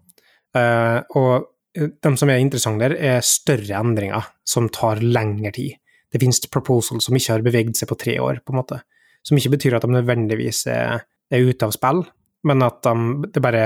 Uh, 0.56 0.62
eh, 0.62 0.98
og 1.20 1.48
de 1.72 2.12
som 2.20 2.30
er 2.30 2.40
interessante 2.40 2.88
der, 2.88 2.96
er 2.96 3.24
større 3.24 3.78
endringer 3.80 4.32
som 4.48 4.68
tar 4.72 5.00
lengre 5.04 5.52
tid. 5.56 5.78
Det 6.12 6.20
finnes 6.20 6.42
proposals 6.52 7.06
som 7.08 7.16
ikke 7.16 7.32
har 7.32 7.44
beveget 7.44 7.78
seg 7.78 7.88
på 7.88 7.96
tre 8.00 8.18
år, 8.20 8.42
på 8.44 8.52
en 8.52 8.60
måte. 8.60 8.82
Som 9.24 9.38
ikke 9.38 9.54
betyr 9.54 9.78
at 9.78 9.84
de 9.84 9.92
nødvendigvis 9.94 10.66
er, 10.72 11.04
er 11.32 11.46
ute 11.48 11.68
av 11.68 11.72
spill, 11.72 12.02
men 12.48 12.64
at 12.66 12.82
de, 12.84 13.30
det 13.32 13.44
bare 13.44 13.64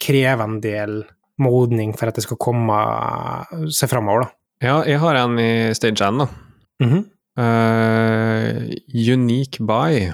krever 0.00 0.46
en 0.46 0.60
del 0.62 1.00
modning 1.40 1.94
for 1.98 2.10
at 2.10 2.18
det 2.18 2.24
skal 2.26 2.38
komme 2.40 2.78
seg 3.72 3.90
framover, 3.92 4.26
da. 4.26 4.34
Ja, 4.60 4.80
jeg 4.84 5.00
har 5.00 5.16
en 5.16 5.38
i 5.40 5.72
stage 5.76 6.04
1, 6.04 6.18
da. 6.20 6.26
Mm 6.82 6.90
-hmm. 6.90 7.04
uh, 7.40 8.56
unique 9.14 9.64
buy. 9.64 10.12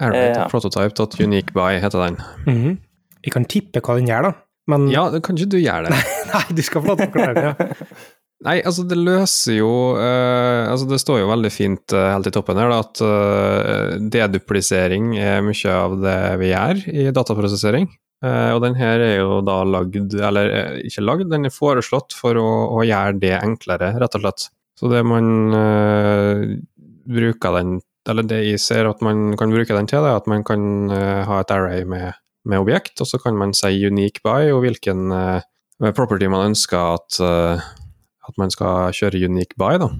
Airrate 0.00 0.40
ja. 0.40 0.48
prototype.uniquebuy 0.48 1.80
heter 1.80 1.98
den. 2.04 2.16
Mm 2.46 2.62
-hmm. 2.62 2.76
Jeg 3.24 3.32
kan 3.32 3.44
tippe 3.44 3.80
hva 3.80 3.96
den 3.96 4.06
gjør, 4.06 4.22
da. 4.22 4.32
Men 4.68 4.88
Ja, 4.90 5.08
kan 5.20 5.36
ikke 5.36 5.50
du 5.50 5.58
gjøre 5.58 5.88
det? 5.88 5.98
Nei, 6.34 6.44
du 6.56 6.62
skal 6.62 6.82
få 6.82 6.92
lov 6.92 6.96
til 6.96 7.08
å 7.08 7.10
forklare 7.10 7.34
det. 7.34 7.42
Ja. 7.42 7.86
Nei, 8.46 8.60
altså 8.62 8.84
det 8.86 8.94
løser 8.94 9.56
jo 9.56 9.98
uh, 9.98 10.70
Altså 10.70 10.86
det 10.86 11.00
står 11.02 11.24
jo 11.24 11.30
veldig 11.32 11.50
fint 11.50 11.90
uh, 11.90 12.12
helt 12.12 12.28
i 12.30 12.30
toppen 12.30 12.60
her 12.60 12.70
da, 12.70 12.78
at 12.84 13.00
uh, 13.02 13.96
deduplisering 13.98 15.16
er 15.18 15.42
mye 15.42 15.72
av 15.74 15.96
det 15.98 16.18
vi 16.38 16.52
gjør 16.52 16.84
i 16.86 17.08
dataprosessering. 17.10 17.88
Uh, 18.18 18.50
og 18.56 18.64
den 18.64 18.74
her 18.74 18.98
er 18.98 19.20
jo 19.20 19.38
da 19.46 19.60
lagd, 19.62 20.10
eller 20.10 20.48
uh, 20.50 20.78
ikke 20.82 21.04
lagd, 21.04 21.28
den 21.30 21.46
er 21.46 21.54
foreslått 21.54 22.16
for 22.18 22.38
å, 22.40 22.46
å, 22.74 22.80
gjøre 22.82 23.20
det 23.22 23.36
enklere, 23.36 23.92
rett 24.02 24.16
og 24.18 24.24
slett. 24.24 24.48
Så 24.78 24.90
det 24.90 25.04
man 25.06 25.54
uh, 25.54 26.42
bruker 27.08 27.54
den 27.60 27.78
Eller 28.08 28.24
det 28.24 28.38
jeg 28.40 28.60
ser 28.62 28.88
at 28.88 29.02
man 29.04 29.36
kan 29.36 29.52
bruke 29.52 29.74
den 29.76 29.86
til, 29.90 30.02
er 30.02 30.16
at 30.16 30.26
man 30.30 30.42
kan 30.46 30.88
ha 30.88 31.40
et 31.42 31.50
array 31.52 31.82
med, 31.84 32.16
med, 32.48 32.62
objekt, 32.62 32.94
og 33.02 33.06
så 33.10 33.18
kan 33.20 33.36
man 33.36 33.52
si 33.52 33.84
unique 33.84 34.22
by 34.24 34.48
og 34.48 34.62
hvilken 34.62 35.12
property 35.92 36.30
man 36.32 36.54
ønsker 36.54 36.94
at, 36.94 37.18
at 37.20 38.40
man 38.40 38.48
skal 38.54 38.96
kjøre 38.96 39.20
unique 39.28 39.60
by, 39.60 39.76
da. 39.82 39.90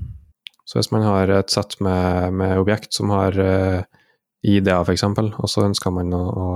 Så 0.64 0.78
hvis 0.78 0.88
man 0.94 1.04
har 1.04 1.28
et 1.36 1.52
sett 1.52 1.76
med, 1.84 2.32
med 2.40 2.56
objekt 2.62 2.96
som 2.96 3.12
har 3.12 3.36
ID-er, 3.36 4.88
f.eks., 4.88 5.04
og 5.04 5.52
så 5.52 5.66
ønsker 5.68 5.92
man 5.92 6.16
å, 6.16 6.24
å 6.32 6.48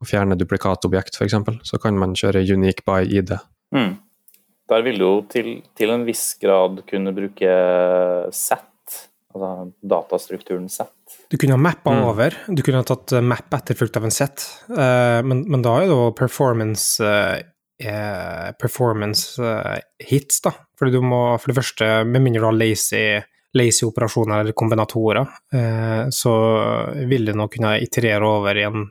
å 0.00 0.08
fjerne 0.08 0.38
duplikatobjekt, 0.40 1.18
f.eks., 1.18 1.36
så 1.68 1.80
kan 1.80 1.98
man 2.00 2.16
kjøre 2.16 2.42
unique 2.48 2.86
by 2.88 3.04
ID. 3.04 3.34
Mm. 3.76 3.98
Der 4.70 4.84
vil 4.86 5.00
du 5.00 5.04
jo 5.04 5.14
til, 5.30 5.52
til, 5.76 5.92
en 5.92 6.06
viss 6.06 6.32
grad 6.40 6.84
kunne 6.88 7.12
bruke 7.14 7.54
set, 8.34 8.98
altså 9.34 9.50
datastrukturen 9.92 10.68
set. 10.70 10.94
Du 11.30 11.36
kunne 11.36 11.56
ha 11.58 11.62
mappa 11.62 11.94
mm. 11.94 12.02
over, 12.06 12.36
du 12.48 12.62
kunne 12.62 12.82
ha 12.82 12.86
tatt 12.86 13.16
eh, 13.18 13.24
map 13.24 13.50
etterfulgt 13.58 13.98
av 13.98 14.06
en 14.06 14.14
set, 14.14 14.46
uh, 14.70 15.20
men, 15.26 15.42
men, 15.50 15.64
da 15.66 15.74
er 15.80 15.88
det 15.88 15.96
jo 15.96 16.12
performance 16.16 17.02
uh, 17.02 17.40
performance 18.60 19.40
hits, 20.04 20.42
da. 20.44 20.54
Fordi 20.78 20.98
du 20.98 21.04
må, 21.04 21.22
for 21.40 21.50
det 21.50 21.56
første, 21.56 21.86
med 22.04 22.22
mindre 22.22 22.42
du 22.44 22.48
har 22.50 22.56
lazy, 22.56 23.04
lazy 23.56 23.86
operasjoner 23.88 24.42
eller 24.42 24.52
kombinatorer, 24.52 25.30
så 26.12 26.34
vil 27.08 27.24
det 27.24 27.34
nå 27.40 27.46
kunne 27.48 27.70
iterere 27.80 28.28
over 28.28 28.60
i 28.60 28.66
en 28.68 28.84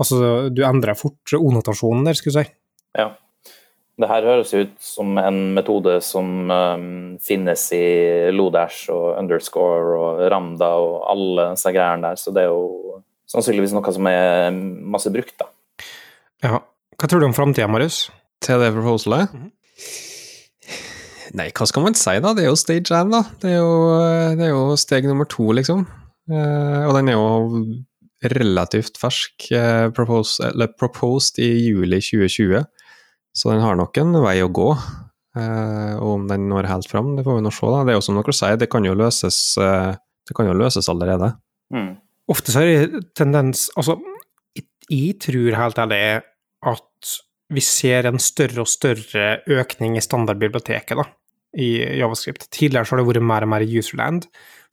Altså, 0.00 0.48
du 0.52 0.60
endrer 0.66 0.98
fort 0.98 1.36
O-notasjonen 1.38 2.04
der, 2.06 2.18
skulle 2.18 2.42
jeg 2.42 2.48
si. 2.48 2.58
Ja. 2.98 3.12
Det 3.96 4.08
her 4.10 4.26
høres 4.28 4.52
ut 4.52 4.74
som 4.82 5.16
en 5.16 5.38
metode 5.56 5.94
som 6.04 6.50
um, 6.52 6.88
finnes 7.24 7.62
i 7.72 7.86
Lodash 8.34 8.90
og 8.92 9.14
Underscore 9.16 9.94
og 9.96 10.20
Ramda 10.32 10.68
og 10.84 10.98
alle 11.14 11.46
disse 11.54 11.72
greiene 11.72 12.10
der, 12.10 12.20
så 12.20 12.34
det 12.36 12.44
er 12.44 12.50
jo 12.52 13.00
sannsynligvis 13.32 13.72
noe 13.72 13.94
som 13.96 14.08
er 14.10 14.50
masse 14.52 15.12
brukt, 15.14 15.38
da. 15.40 15.48
Ja. 16.44 16.60
Hva 16.96 17.08
tror 17.08 17.20
du 17.20 17.28
om 17.28 17.36
framtida, 17.36 17.68
Marius? 17.68 18.06
Til 18.44 18.60
det 18.60 18.74
proposalet? 18.76 19.32
Mm 19.32 19.42
-hmm. 19.42 19.50
Nei, 21.36 21.50
hva 21.50 21.66
skal 21.66 21.82
man 21.82 21.94
si, 21.94 22.14
da? 22.20 22.32
Det 22.34 22.44
er 22.44 22.48
jo 22.48 22.56
stage 22.56 22.92
1, 22.94 23.10
da. 23.12 23.22
Det 23.42 23.50
er 23.50 23.56
jo, 23.56 23.72
det 24.38 24.44
er 24.46 24.52
jo 24.54 24.76
steg 24.76 25.04
nummer 25.04 25.24
to, 25.24 25.50
liksom. 25.52 25.86
Uh, 26.30 26.88
og 26.88 26.94
den 26.96 27.08
er 27.08 27.12
jo 27.12 27.26
relativt 28.32 28.98
fersk, 29.00 29.50
eh, 29.54 29.88
proposed, 29.94 30.44
eller 30.52 30.72
proposed 30.74 31.40
i 31.42 31.50
juli 31.68 32.00
2020. 32.00 32.64
Så 33.36 33.52
den 33.52 33.64
har 33.64 33.76
nok 33.76 33.98
en 34.00 34.16
vei 34.24 34.38
å 34.44 34.52
gå. 34.52 34.70
Eh, 35.36 35.94
og 36.00 36.12
om 36.14 36.26
den 36.30 36.48
når 36.48 36.70
helt 36.70 36.88
fram, 36.88 37.14
det 37.16 37.26
får 37.26 37.38
vi 37.38 37.44
nå 37.44 37.52
se. 37.52 37.68
da. 37.72 37.84
Det 37.84 37.92
er 37.92 37.98
jo 37.98 38.06
som 38.06 38.20
dere 38.20 38.36
sier, 38.36 38.56
det 38.60 38.70
kan 38.72 38.88
jo 38.88 38.96
løses, 38.96 39.38
eh, 39.60 39.92
det 40.26 40.36
kan 40.36 40.48
jo 40.48 40.56
løses 40.56 40.88
allerede. 40.92 41.34
Mm. 41.74 41.96
Ofte 42.32 42.54
så 42.54 42.62
er 42.62 42.86
det 42.90 43.02
tendens 43.14 43.68
Altså, 43.76 43.98
jeg 44.90 45.18
tror 45.22 45.54
helt 45.58 45.78
ærlig 45.82 46.22
at 46.66 47.14
vi 47.54 47.62
ser 47.62 48.08
en 48.08 48.18
større 48.22 48.64
og 48.64 48.70
større 48.70 49.42
økning 49.46 49.96
i 49.98 50.02
standardbiblioteket 50.02 50.98
da, 50.98 51.04
i 51.58 51.98
Javascript. 52.00 52.48
Tidligere 52.50 52.86
så 52.86 52.94
har 52.94 53.02
det 53.02 53.08
vært 53.10 53.26
mer 53.26 53.46
og 53.46 53.52
mer 53.52 53.66
userland 53.66 54.26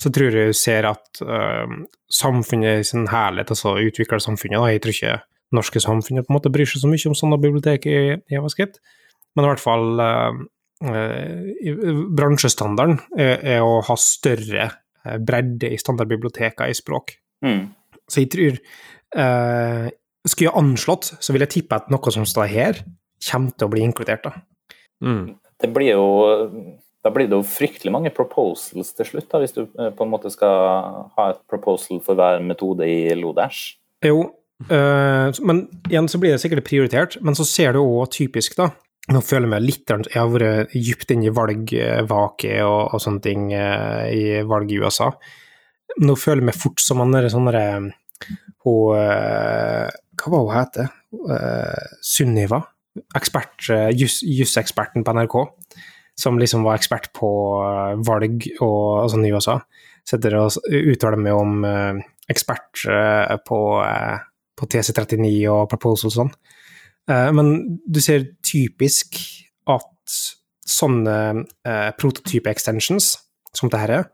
så 0.04 0.12
tror 0.13 0.30
jeg 0.30 0.52
du 0.52 0.58
ser 0.58 0.88
at 0.89 1.22
uh, 1.24 1.70
samfunnet 2.12 2.82
i 2.82 2.88
sin 2.88 3.08
helhet, 3.12 3.54
altså 3.54 3.78
utviklersamfunnet, 3.80 4.60
da, 4.60 4.72
jeg 4.72 4.84
tror 4.84 4.98
ikke 4.98 5.20
norske 5.54 5.84
samfunnet 5.84 6.26
på 6.26 6.34
en 6.34 6.39
måte 6.39 6.52
bryr 6.54 6.70
seg 6.70 6.82
så 6.82 6.89
mye 6.89 7.12
om 7.12 7.18
sånne 7.18 7.39
bibliotek 7.42 7.88
i, 7.89 7.98
i 8.18 8.36
JavaScript, 8.36 8.82
men 9.34 9.46
i 9.46 9.52
hvert 9.52 9.63
fall 9.63 10.02
uh, 10.02 10.39
uh, 10.86 12.02
bransjestandarden 12.18 13.00
er, 13.18 13.36
er, 13.56 13.66
å 13.66 13.82
ha 13.86 13.98
større 14.00 14.72
bredde 15.04 15.68
i 15.74 15.80
standardbiblioteker 15.80 16.72
i 16.72 16.78
språk. 16.78 17.18
Mm. 17.44 17.66
Så 18.08 18.24
jeg 18.24 18.30
tror 18.32 18.60
uh, 19.20 19.89
Skulle 20.24 20.48
jeg 20.48 20.56
anslått, 20.56 21.10
så 21.20 21.34
vil 21.36 21.44
jeg 21.44 21.52
tippe 21.58 21.76
at 21.76 21.89
noe 21.92 22.12
som 22.16 22.24
står 22.28 22.48
her, 22.48 22.78
kommer 23.28 23.52
til 23.58 23.68
å 23.68 23.72
bli 23.74 23.82
inkludert. 23.84 24.24
da. 24.24 24.78
Mm. 25.04 25.34
Det 25.60 25.70
blir 25.76 25.89
jo 25.92 26.06
da 27.04 27.12
blir 27.12 27.28
det 27.28 27.36
jo 27.36 27.44
fryktelig 27.46 27.92
mange 27.92 28.12
proposals 28.16 28.94
til 28.96 29.08
slutt, 29.10 29.28
da, 29.32 29.42
hvis 29.44 29.56
du 29.56 29.66
eh, 29.66 29.92
på 29.96 30.06
en 30.06 30.13
måte 30.13 30.32
skal 30.32 31.10
ha 31.18 31.28
et 31.34 31.42
proposal 31.52 32.00
for 32.04 32.20
hver 32.20 32.39
metode 32.44 32.88
i 32.88 33.12
Lodash. 33.20 33.76
Jo, 34.04 34.24
øh, 34.70 35.30
men 35.44 35.66
igjen 35.89 36.08
så 36.12 36.20
blir 36.22 36.36
det 36.36 36.42
sikkert 36.44 36.68
prioritert, 36.68 37.20
men 37.22 37.36
så 37.36 37.48
ser 37.48 37.76
du 37.76 37.84
òg 37.84 38.10
typisk, 38.16 38.58
da 38.60 38.72
Nå 39.12 39.20
føler 39.20 39.44
jeg 39.44 39.52
meg 39.52 39.63
litt 39.66 39.92
Jeg 39.92 40.16
har 40.16 40.30
vært 40.32 40.70
dypt 40.72 41.10
inne 41.12 41.26
i 41.28 41.32
valgvake 41.36 42.52
og, 42.63 42.94
og, 42.96 43.02
sånne 43.04 43.20
ting 43.20 43.50
uh, 43.52 44.08
i 44.08 44.38
valg 44.48 44.72
i 44.72 44.78
USA. 44.80 45.10
Nå 46.00 46.16
føler 46.16 46.39
jeg 46.39 46.48
meg 46.48 46.56
fort 46.56 46.80
som 46.80 47.02
han 47.04 47.12
derre 47.12 47.28
sånn 47.34 47.50
derre 47.50 47.66
Hun 48.63 48.96
Hva 48.96 50.32
var 50.32 50.46
hun 50.46 50.54
heter? 50.56 50.88
Sunniva? 52.00 52.62
Ekspert, 53.20 53.68
juseksperten 53.92 55.04
på 55.04 55.18
NRK 55.20 55.36
som 56.24 56.40
liksom 56.40 56.64
var 56.64 56.80
ekspert 56.80 57.12
på 57.16 57.30
eh, 57.64 57.96
valg 58.08 58.48
og, 58.60 58.80
og 59.04 59.10
sånn 59.12 59.28
i 59.28 59.34
USA, 59.36 59.60
og 59.60 60.58
uttaler 60.68 61.20
meg 61.20 61.38
om 61.38 61.64
uh, 61.64 62.00
ekspert 62.32 62.82
uh, 62.92 63.38
på, 63.48 63.60
uh, 63.80 64.18
på, 64.60 64.68
TC39 64.68 65.32
og 65.52 65.70
proposal 65.72 66.10
og 66.10 66.18
sånn. 66.18 66.34
men 67.08 67.48
du 67.84 68.00
ser 68.00 68.30
typisk 68.48 69.18
at 69.68 70.14
sånne 70.64 71.16
prototype 72.00 72.48
extensions, 72.48 73.10
som 73.52 73.72
dette 73.72 73.98
er, 73.98 74.06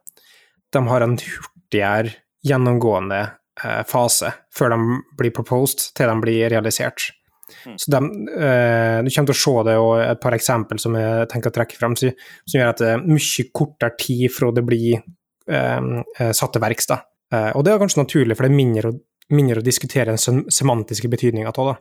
de 0.73 0.81
har 0.87 1.05
en 1.05 1.13
hurtigere 1.21 2.15
gjennomgående 2.41 3.19
fase 3.85 4.31
før 4.55 4.73
de 4.73 4.97
blir 5.19 5.35
proposed 5.37 5.91
til 5.93 6.09
de 6.09 6.17
blir 6.23 6.49
realisert. 6.49 7.11
Mm. 7.65 7.75
Så 7.77 7.91
de, 7.91 7.99
eh, 8.37 9.01
Du 9.03 9.09
kommer 9.09 9.31
til 9.31 9.35
å 9.35 9.43
se 9.43 9.63
det, 9.69 9.77
og 9.77 9.93
et 10.01 10.21
par 10.21 10.37
eksempel 10.37 10.79
som 10.79 10.95
jeg 10.95 11.29
tenker 11.29 11.49
å 11.49 11.57
trekke 11.59 11.77
frem, 11.77 11.95
som, 11.95 12.11
gjør 12.55 12.73
at 12.73 12.83
det 12.83 12.89
er 12.95 13.05
mye 13.05 13.45
kortere 13.53 13.95
tid 13.97 14.31
fra 14.31 14.51
det 14.51 14.65
blir 14.65 14.99
eh, 15.49 15.79
eh 16.19 16.31
satt 16.31 16.53
til 16.53 16.61
verks. 16.61 16.89
Eh, 17.33 17.51
og 17.55 17.63
det 17.65 17.73
er 17.73 17.81
kanskje 17.81 18.03
naturlig, 18.03 18.37
for 18.37 18.45
det 18.45 18.51
er 18.51 18.57
mindre, 18.57 18.93
mindre 19.35 19.61
å 19.61 19.65
diskutere 19.65 20.15
den 20.15 20.45
semantiske 20.49 21.09
betydninga 21.11 21.53
av 21.53 21.71
det. 21.71 21.77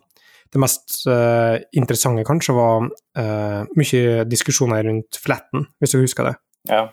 Det 0.53 0.61
mest 0.63 1.03
eh, 1.13 1.59
interessante 1.77 2.25
kanskje 2.29 2.57
var 2.57 2.89
eh, 3.21 3.63
mye 3.77 4.25
diskusjoner 4.29 4.87
rundt 4.89 5.21
fletten, 5.21 5.69
hvis 5.81 5.95
du 5.95 6.01
husker 6.03 6.31
det. 6.31 6.35
Ja, 6.71 6.87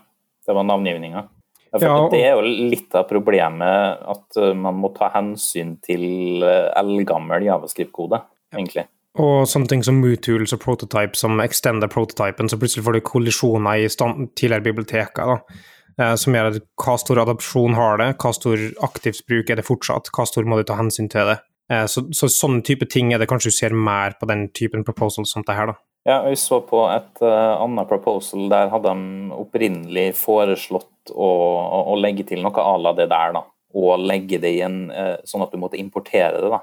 det 0.48 0.56
var 0.56 0.68
navngivninga. 0.68 1.30
Ja, 1.76 1.92
og- 1.92 2.12
Det 2.12 2.22
er 2.24 2.38
jo 2.38 2.70
litt 2.72 2.94
av 2.96 3.04
problemet 3.10 4.00
at 4.08 4.38
man 4.56 4.78
må 4.80 4.94
ta 4.96 5.10
hensyn 5.12 5.76
til 5.84 6.40
eldgammel 6.46 7.44
javascript-kode, 7.44 8.22
egentlig. 8.54 8.86
Og 9.16 9.48
sånne 9.48 9.72
ting 9.72 9.84
som 9.88 10.02
MooTools 10.04 10.52
og 10.58 10.60
Prototype 10.60 11.16
som 11.16 11.40
extender 11.40 11.88
prototypen, 11.92 12.50
så 12.52 12.60
plutselig 12.60 12.84
får 12.84 12.98
du 12.98 13.06
kollisjoner 13.08 13.86
i 13.86 13.90
stand, 13.92 14.34
tidligere 14.36 14.68
biblioteker, 14.68 15.32
da. 15.32 15.64
Eh, 15.96 16.16
som 16.20 16.36
gjør 16.36 16.50
at 16.52 16.64
hva 16.84 16.98
stor 17.00 17.22
adopsjon 17.24 17.78
har 17.78 18.02
det, 18.02 18.10
hva 18.20 18.34
stor 18.36 18.60
aktivsbruk 18.84 19.52
er 19.52 19.62
det 19.62 19.68
fortsatt, 19.68 20.12
hva 20.12 20.26
stor 20.28 20.44
må 20.44 20.60
du 20.60 20.66
ta 20.68 20.76
hensyn 20.76 21.08
til 21.12 21.32
det. 21.32 21.38
Eh, 21.72 21.86
så, 21.88 22.04
så 22.12 22.28
sånne 22.28 22.66
type 22.68 22.90
ting 22.92 23.14
er 23.14 23.24
det 23.24 23.30
kanskje 23.32 23.54
du 23.54 23.56
ser 23.56 23.76
mer 23.76 24.18
på 24.20 24.28
den 24.28 24.50
typen 24.52 24.84
proposals 24.84 25.32
som 25.32 25.46
det 25.48 25.56
her, 25.56 25.72
da. 25.72 25.80
Ja, 26.06 26.20
Vi 26.28 26.36
så 26.38 26.60
på 26.62 26.84
et 26.86 27.24
uh, 27.24 27.56
annet 27.64 27.88
proposal. 27.90 28.44
Der 28.52 28.70
hadde 28.70 28.92
de 28.92 29.32
opprinnelig 29.34 30.12
foreslått 30.20 31.10
å, 31.10 31.30
å, 31.66 31.80
å 31.90 31.96
legge 31.98 32.28
til 32.30 32.44
noe 32.46 32.62
à 32.62 32.76
la 32.78 32.92
det 32.94 33.08
der. 33.10 33.34
da, 33.34 33.42
Og 33.74 34.04
legge 34.04 34.38
det 34.44 34.52
i 34.54 34.62
en 34.68 34.84
uh, 34.94 35.16
sånn 35.26 35.42
at 35.48 35.56
du 35.56 35.58
måtte 35.58 35.80
importere 35.82 36.44
det. 36.44 36.52
da, 36.54 36.62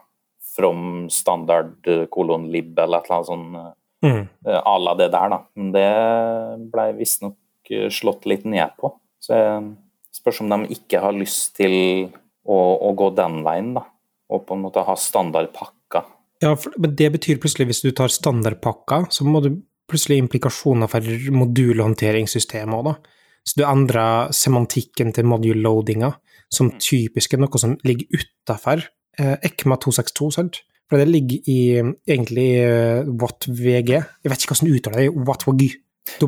From 0.53 1.09
standard 1.11 1.79
uh, 1.88 2.05
kolon 2.12 2.51
lib 2.53 2.77
eller 2.79 3.01
et 3.01 3.09
eller 3.09 3.19
annet 3.19 3.31
sånn 3.31 3.47
uh, 3.57 3.71
Mm. 4.03 4.25
à 4.43 4.79
la 4.83 4.95
det 4.99 5.12
der. 5.12 5.29
da. 5.31 5.37
Men 5.55 5.73
det 5.73 6.71
ble 6.73 6.87
visstnok 6.99 7.71
slått 7.95 8.27
litt 8.27 8.45
ned 8.45 8.75
på. 8.75 8.91
Så 9.23 9.37
jeg 9.37 9.77
spørs 10.19 10.41
om 10.43 10.51
de 10.51 10.75
ikke 10.75 11.01
har 11.01 11.15
lyst 11.15 11.55
til 11.55 12.09
å, 12.43 12.57
å 12.83 12.91
gå 12.99 13.12
den 13.15 13.45
veien, 13.47 13.75
da. 13.79 13.85
Og 14.33 14.43
på 14.49 14.57
en 14.57 14.65
måte 14.65 14.83
ha 14.83 14.97
standardpakka. 14.99 16.03
Ja, 16.43 16.57
for, 16.59 16.75
men 16.83 16.97
det 16.99 17.12
betyr 17.15 17.38
plutselig, 17.38 17.69
hvis 17.71 17.85
du 17.85 17.93
tar 17.95 18.11
standardpakka, 18.11 19.05
så 19.15 19.23
må 19.23 19.41
du 19.45 19.53
plutselig 19.87 20.19
implikasjoner 20.25 20.91
for 20.91 21.07
modulhåndteringssystemet 21.38 22.75
òg, 22.81 22.91
da. 22.91 23.23
Så 23.47 23.59
du 23.59 23.65
endrer 23.67 24.35
semantikken 24.35 25.15
til 25.15 25.27
module-loadinga, 25.31 26.12
som 26.53 26.71
typisk 26.79 27.35
er 27.35 27.43
noe 27.43 27.59
som 27.59 27.79
ligger 27.87 28.19
utafor 28.19 28.83
eh, 28.83 28.91
ECMA 29.18 29.77
262, 29.83 30.31
sant? 30.38 30.62
For 30.92 31.01
det 31.01 31.09
ligger 31.09 31.48
i 31.48 31.61
egentlig 31.81 32.51
eh, 32.61 33.07
WattVG. 33.09 33.92
Jeg 33.96 34.29
vet 34.33 34.42
ikke 34.44 34.53
hvordan 34.53 34.68
du 34.68 34.77
uttaler 34.77 35.01
det, 35.01 35.27
WattVG. 35.29 35.62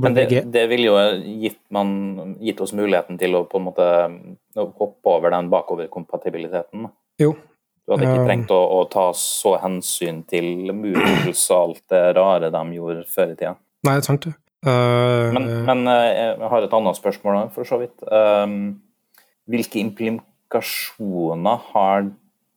Men 0.00 0.14
det, 0.14 0.28
det 0.54 0.62
ville 0.70 0.86
jo 0.86 0.94
gitt, 1.42 1.58
man, 1.74 1.90
gitt 2.40 2.62
oss 2.62 2.72
muligheten 2.78 3.18
til 3.20 3.34
å 3.36 3.42
på 3.50 3.58
en 3.58 3.66
måte 3.66 3.88
hoppe 4.54 5.10
over 5.10 5.34
den 5.34 5.50
bakoverkompatibiliteten. 5.52 6.86
Jo. 7.20 7.34
Du 7.84 7.92
hadde 7.92 8.06
ikke 8.06 8.22
Um. 8.22 8.28
trengt 8.30 8.54
å, 8.54 8.60
å 8.78 8.80
ta 8.88 9.10
så 9.18 9.58
hensyn 9.60 10.22
til 10.30 10.70
og 11.50 11.58
alt 11.58 11.82
det 11.92 12.02
rare 12.16 12.48
de 12.54 12.64
gjorde 12.78 13.04
før 13.12 13.34
i 13.34 13.36
tida. 13.36 13.54
Nei, 13.84 13.98
det 13.98 14.00
er 14.00 14.08
sant, 14.08 14.24
det. 14.24 14.36
Uh, 14.64 15.28
Men, 15.36 15.50
men 15.68 15.84
eh, 15.92 16.10
jeg 16.22 16.48
har 16.54 16.64
et 16.64 16.76
annet 16.78 16.96
spørsmål 16.96 17.50
for 17.52 17.68
så 17.68 17.82
vidt. 17.82 17.98
Um, 18.08 18.78
hvilke 19.50 19.82
implikasjoner 19.82 21.66
har 21.74 22.08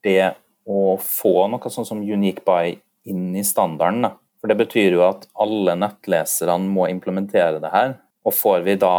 det 0.07 0.33
å 0.67 0.95
få 1.01 1.47
noe 1.51 1.71
sånn 1.71 1.87
som 1.87 2.03
Unique 2.03 2.43
Buy 2.47 2.77
inn 3.07 3.35
i 3.35 3.43
standarden? 3.45 4.07
da? 4.07 4.15
For 4.41 4.51
det 4.51 4.59
betyr 4.59 4.97
jo 4.97 5.05
at 5.07 5.25
alle 5.39 5.77
nettleserne 5.79 6.69
må 6.71 6.87
implementere 6.91 7.61
det 7.63 7.71
her. 7.73 7.95
Og 8.27 8.35
får 8.35 8.65
vi 8.67 8.75
da 8.79 8.97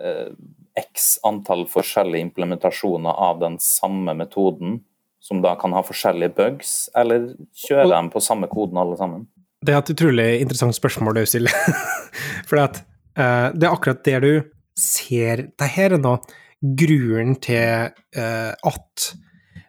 eh, 0.00 0.28
x 0.76 1.16
antall 1.26 1.64
forskjellige 1.70 2.28
implementasjoner 2.28 3.16
av 3.28 3.40
den 3.40 3.56
samme 3.62 4.14
metoden, 4.18 4.80
som 5.20 5.40
da 5.42 5.56
kan 5.58 5.74
ha 5.74 5.82
forskjellige 5.82 6.36
bugs, 6.36 6.74
eller 6.94 7.32
kjører 7.66 7.96
de 7.96 8.12
på 8.12 8.22
samme 8.22 8.48
koden 8.52 8.78
alle 8.78 8.98
sammen? 9.00 9.26
Det 9.64 9.74
er 9.74 9.80
et 9.80 9.94
utrolig 9.96 10.28
interessant 10.44 10.76
spørsmål 10.76 11.18
du 11.18 11.24
stiller. 11.26 11.54
For 12.48 12.60
at, 12.62 12.82
eh, 13.18 13.48
det 13.56 13.66
er 13.66 13.72
akkurat 13.72 14.04
det 14.06 14.20
du 14.22 14.32
ser 14.76 15.46
Det 15.56 15.70
her 15.72 15.94
er 15.96 16.00
nå 16.02 16.18
grunnen 16.60 17.38
til 17.40 17.88
eh, 17.88 18.52
at 18.52 19.06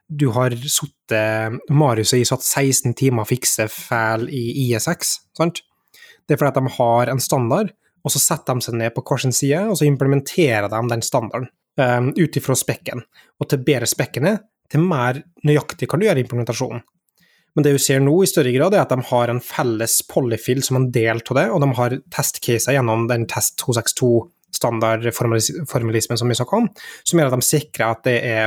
du 0.08 0.28
har 0.36 0.56
sittet 0.56 1.60
Marius 1.70 2.14
har 2.16 2.24
satt 2.30 2.44
16 2.44 2.94
timer 2.98 3.26
fikse 3.28 3.68
feil 3.72 4.30
i 4.32 4.44
ISX, 4.68 4.98
sant? 5.38 5.62
Det 6.28 6.34
er 6.36 6.40
fordi 6.42 6.54
at 6.54 6.60
de 6.60 6.66
har 6.78 7.04
en 7.12 7.24
standard, 7.24 7.68
og 8.04 8.10
så 8.14 8.20
setter 8.24 8.54
de 8.56 8.62
seg 8.64 8.74
ned 8.80 8.92
på 8.96 9.04
hver 9.08 9.20
sin 9.24 9.36
side, 9.36 9.62
og 9.68 9.76
så 9.80 9.86
implementerer 9.88 10.68
de 10.72 10.80
den 10.92 11.04
standarden 11.04 11.50
um, 11.80 12.08
ut 12.16 12.38
ifra 12.40 12.56
spekken. 12.56 13.00
Og 13.40 13.46
til 13.52 13.66
bedre 13.68 13.88
spekken 13.90 14.24
er, 14.32 14.38
til 14.72 14.82
mer 14.84 15.14
nøyaktig 15.48 15.88
kan 15.90 16.00
du 16.00 16.06
gjøre 16.08 16.24
implementasjonen. 16.24 16.82
Men 17.56 17.64
det 17.66 17.74
vi 17.74 17.82
ser 17.82 18.00
nå 18.04 18.16
i 18.22 18.30
større 18.30 18.54
grad, 18.54 18.74
er 18.76 18.84
at 18.84 18.94
de 18.94 19.00
har 19.10 19.28
en 19.32 19.42
felles 19.42 19.96
polyfill 20.12 20.62
som 20.64 20.76
en 20.78 20.92
del 20.94 21.18
av 21.24 21.36
det, 21.40 21.48
og 21.50 21.62
de 21.64 21.70
har 21.80 21.92
testcaser 22.14 22.74
gjennom 22.76 23.08
den 23.10 23.24
test 23.32 23.54
262-standardformalismen 23.64 26.18
som 26.22 26.30
vi 26.30 26.38
snakka 26.38 26.54
om, 26.62 26.68
som 27.02 27.18
gjør 27.18 27.30
at 27.32 27.38
de 27.40 27.46
sikrer 27.48 27.88
at 27.90 28.02
det 28.06 28.18
er 28.30 28.46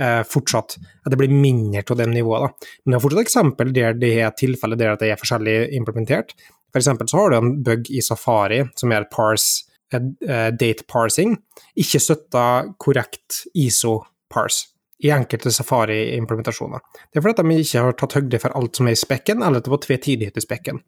eh, 0.00 0.20
fortsatt 0.26 0.76
at 0.78 1.10
det 1.12 1.18
blir 1.20 1.32
mindre 1.32 1.82
av 1.84 2.00
det 2.00 2.08
nivået. 2.12 2.46
Da. 2.46 2.70
Men 2.84 2.94
det 2.94 2.98
er 2.98 3.04
fortsatt 3.04 3.24
eksempel 3.24 3.74
der 3.76 3.98
det 3.98 4.12
er 4.22 4.36
tilfeller 4.38 4.80
der 4.80 4.96
det 5.00 5.12
er 5.12 5.20
forskjellig 5.20 5.58
implementert. 5.78 6.34
For 6.72 6.80
eksempel 6.80 7.08
så 7.08 7.22
har 7.22 7.32
du 7.32 7.38
en 7.38 7.52
bug 7.64 7.90
i 7.90 8.02
Safari 8.04 8.62
som 8.78 8.92
gjør 8.92 9.08
parse, 9.12 9.68
eh, 9.94 10.50
date 10.52 10.84
parsing, 10.88 11.36
ikke 11.76 12.02
støtter 12.02 12.72
korrekt 12.80 13.44
ISO-parse 13.56 14.74
i 14.98 15.12
enkelte 15.14 15.52
Safari-implementasjoner. 15.54 16.82
Det 17.12 17.20
er 17.20 17.24
fordi 17.24 17.44
de 17.46 17.60
ikke 17.62 17.84
har 17.84 17.94
tatt 18.00 18.16
høyde 18.18 18.40
for 18.42 18.54
alt 18.58 18.76
som 18.76 18.88
er 18.90 18.96
i 18.96 18.98
spekken, 18.98 19.44
eller 19.46 19.62
at 19.62 19.68
det 19.68 19.72
var 19.72 19.84
tvetydighet 19.84 20.40
i 20.40 20.42
spekken. 20.42 20.80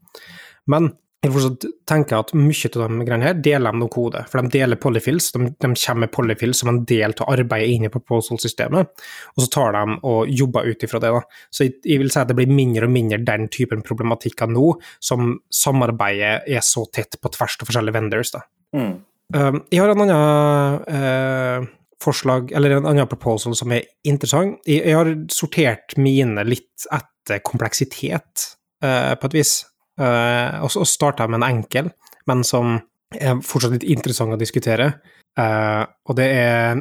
Men 0.66 0.90
jeg 1.20 1.32
fortsatt 1.34 1.64
tenker 1.88 2.22
at 2.22 2.30
mye 2.32 2.68
av 2.70 2.80
de 2.80 3.04
greiene 3.04 3.26
her 3.26 3.40
deler 3.44 3.74
de 3.74 3.80
noe 3.82 3.92
kode, 3.92 4.22
for 4.30 4.40
de 4.40 4.52
deler 4.54 4.78
polyfills, 4.80 5.26
de, 5.34 5.50
de 5.52 5.68
kommer 5.68 6.06
med 6.06 6.12
polyfills 6.14 6.62
som 6.62 6.70
en 6.72 6.78
del 6.88 7.12
av 7.12 7.32
arbeidet 7.34 7.74
inn 7.74 7.84
i 7.84 7.90
proposal-systemet, 7.92 9.02
og 9.34 9.42
så 9.44 9.48
tar 9.52 9.76
de 9.76 9.98
og 10.08 10.30
jobber 10.32 10.70
ut 10.70 10.86
ifra 10.86 11.02
det. 11.02 11.10
da. 11.12 11.20
Så 11.52 11.66
jeg, 11.66 11.76
jeg 11.84 12.00
vil 12.00 12.12
si 12.12 12.22
at 12.22 12.30
det 12.30 12.38
blir 12.38 12.48
mindre 12.48 12.88
og 12.88 12.94
mindre 12.94 13.20
den 13.26 13.50
typen 13.52 13.84
problematikker 13.84 14.48
nå, 14.48 14.72
som 14.96 15.34
samarbeidet 15.52 16.48
er 16.48 16.64
så 16.64 16.86
tett 16.88 17.20
på 17.20 17.32
tvers 17.36 17.58
av 17.60 17.68
forskjellige 17.68 17.98
vendors. 17.98 18.32
da. 18.38 18.42
Mm. 18.78 18.94
Um, 19.36 19.62
jeg 19.70 19.84
har 19.84 19.92
en 19.92 20.04
annen 20.06 20.88
uh, 20.88 21.70
forslag, 22.00 22.54
eller 22.56 22.78
en 22.78 22.88
annen 22.94 23.10
proposal 23.10 23.52
som 23.60 23.76
er 23.76 23.84
interessant. 24.08 24.56
Jeg, 24.64 24.86
jeg 24.88 24.96
har 24.96 25.12
sortert 25.36 25.98
mine 26.00 26.48
litt 26.48 26.88
etter 26.88 27.44
kompleksitet, 27.44 28.54
uh, 28.80 29.12
på 29.20 29.28
et 29.28 29.42
vis. 29.42 29.58
Uh, 30.00 30.62
og 30.64 30.70
så 30.72 30.86
starta 30.88 31.26
jeg 31.26 31.32
med 31.34 31.42
en 31.42 31.48
enkel, 31.50 31.90
men 32.30 32.44
som 32.46 32.78
er 33.12 33.40
fortsatt 33.44 33.74
litt 33.74 33.88
interessant 33.90 34.32
å 34.32 34.40
diskutere. 34.40 34.94
Uh, 35.38 35.84
og 36.08 36.16
det 36.18 36.28
er 36.34 36.80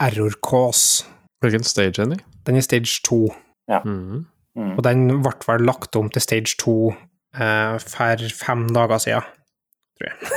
error 0.00 0.36
cause. 0.44 1.06
Hvilken 1.40 1.64
stage 1.64 1.96
er 1.96 2.04
den 2.04 2.18
i? 2.18 2.20
Den 2.46 2.58
er 2.60 2.66
stage 2.66 3.00
2, 3.06 3.22
Ja. 3.70 3.80
Mm. 3.84 4.26
og 4.76 4.82
den 4.82 5.06
ble 5.22 5.32
vel 5.46 5.62
lagt 5.64 5.96
om 5.96 6.08
til 6.10 6.22
stage 6.22 6.56
2 6.60 6.72
uh, 6.90 7.76
for 7.78 8.24
fem 8.34 8.66
dager 8.74 8.98
siden, 8.98 9.28
tror 9.96 10.10
jeg. 10.10 10.16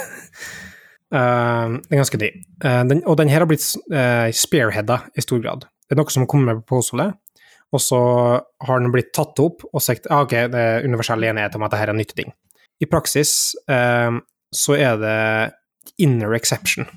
Uh, 1.14 1.78
den 1.78 1.94
er 1.94 2.00
ganske 2.00 2.18
ny. 2.18 2.28
Uh, 2.66 2.82
den, 2.90 3.04
og 3.06 3.20
den 3.20 3.30
her 3.30 3.44
har 3.44 3.46
blitt 3.46 3.68
uh, 3.94 4.32
spearheada 4.34 5.04
i 5.14 5.22
stor 5.22 5.44
grad. 5.44 5.68
Det 5.86 5.94
er 5.94 6.00
noe 6.00 6.10
som 6.10 6.24
har 6.24 6.30
kommet 6.32 6.50
med 6.50 6.64
på 6.64 6.72
proposalet, 6.72 7.20
og 7.74 7.82
så 7.82 8.00
har 8.68 8.82
den 8.82 8.94
blitt 8.94 9.14
tatt 9.16 9.40
opp 9.42 9.66
og 9.72 9.82
sagt 9.82 10.10
ah, 10.14 10.24
ok, 10.28 10.36
det 10.54 10.62
er 10.62 10.86
universell 10.86 11.26
enighet 11.26 11.58
om 11.58 11.66
at 11.66 11.74
dette 11.74 11.88
er 11.88 11.94
en 11.94 12.00
nyttig 12.00 12.20
ting. 12.22 12.34
I 12.82 12.90
praksis 12.90 13.54
eh, 13.72 14.20
så 14.54 14.78
er 14.78 15.00
det 15.02 15.22
inner 16.02 16.36
exception 16.38 16.88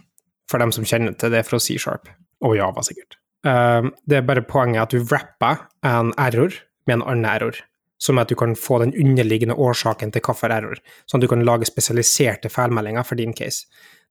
for 0.50 0.62
dem 0.62 0.72
som 0.74 0.86
kjenner 0.86 1.16
til 1.18 1.32
det 1.34 1.42
fra 1.48 1.58
C-sharp, 1.60 2.10
og 2.44 2.58
Java 2.58 2.84
sikkert. 2.86 3.16
Eh, 3.46 3.88
det 4.06 4.20
er 4.20 4.28
bare 4.28 4.44
poenget 4.46 4.84
at 4.84 4.94
du 4.94 5.00
wrapper 5.00 5.64
en 5.86 6.12
error 6.20 6.54
med 6.86 7.00
en 7.00 7.06
annen 7.08 7.30
error, 7.30 7.58
som 7.98 8.18
er 8.18 8.26
at 8.26 8.32
du 8.32 8.36
kan 8.38 8.52
få 8.58 8.82
den 8.84 8.92
underliggende 8.92 9.56
årsaken 9.56 10.12
til 10.12 10.22
hvilken 10.22 10.54
error, 10.58 10.80
sånn 11.08 11.22
at 11.22 11.26
du 11.26 11.32
kan 11.32 11.44
lage 11.48 11.68
spesialiserte 11.68 12.52
feilmeldinger 12.52 13.06
for 13.08 13.18
din 13.18 13.34
case. 13.36 13.64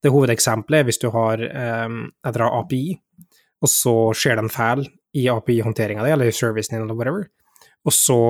Det 0.04 0.12
hovedeksempelet 0.13 0.82
er 0.82 0.89
hvis 0.89 1.01
du 1.01 1.12
har 1.13 1.41
eh, 1.45 2.45
API, 2.49 2.86
og 3.62 3.71
så 3.71 3.95
skjer 4.17 4.38
det 4.38 4.47
en 4.47 4.54
feil 4.54 4.88
i 5.15 5.30
API-håndteringa 5.32 6.04
di, 6.04 6.12
eller 6.12 6.30
i 6.30 6.36
servicen 6.36 6.75
din, 6.75 6.86
eller 6.86 6.97
whatever, 6.97 7.28
og 7.86 7.93
så 7.93 8.21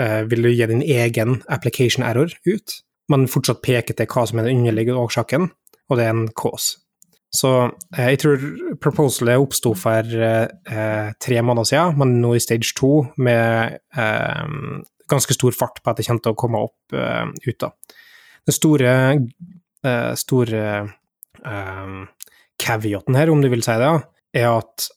uh, 0.00 0.22
vil 0.30 0.46
du 0.46 0.50
gi 0.50 0.68
din 0.70 0.82
egen 0.82 1.42
application 1.52 2.04
error 2.06 2.32
ut, 2.48 2.78
men 3.12 3.28
fortsatt 3.28 3.62
peke 3.64 3.96
til 3.96 4.08
hva 4.08 4.24
som 4.28 4.40
er 4.40 4.48
den 4.48 4.62
underliggende 4.62 5.02
årsaken, 5.02 5.50
og 5.90 6.00
det 6.00 6.06
er 6.06 6.14
en 6.14 6.30
cause. 6.32 6.78
Så 7.34 7.50
uh, 7.68 8.00
jeg 8.00 8.20
tror 8.22 8.46
proposalet 8.82 9.42
oppsto 9.42 9.74
for 9.76 10.08
uh, 10.08 11.10
tre 11.20 11.42
måneder 11.42 11.68
siden, 11.68 11.98
men 12.00 12.16
nå 12.22 12.34
i 12.36 12.42
stage 12.42 12.72
to 12.78 13.04
med 13.16 13.78
ganske 15.04 15.36
stor 15.36 15.52
fart 15.52 15.82
på 15.82 15.92
at 15.92 16.00
det 16.00 16.06
kommer 16.08 16.24
til 16.24 16.32
å 16.32 16.40
komme 16.40 16.60
opp 16.64 16.94
ut. 17.44 17.58
da. 17.60 17.68
Den 18.48 18.56
store, 18.56 18.92
store 20.16 20.62
um, 21.44 21.98
caveaten 22.60 23.18
her, 23.18 23.32
om 23.32 23.42
du 23.44 23.50
vil 23.52 23.62
si 23.64 23.76
det, 23.80 23.90
er 24.40 24.48
at 24.48 24.88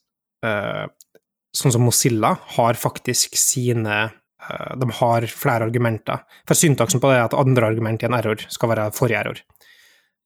sånn 1.58 1.74
som 1.74 1.86
Mozilla 1.88 2.34
har 2.58 2.78
faktisk 2.80 3.38
sine 3.40 4.00
uh, 4.08 4.74
De 4.80 4.90
har 5.00 5.28
flere 5.32 5.68
argumenter. 5.70 6.24
For 6.48 6.58
syntaksen 6.58 7.02
på 7.04 7.12
det 7.12 7.20
er 7.20 7.28
at 7.28 7.38
andre 7.38 7.72
argument 7.72 8.04
i 8.04 8.10
en 8.10 8.18
error 8.18 8.44
skal 8.54 8.74
være 8.74 8.92
forrige 8.96 9.24
error. 9.24 9.42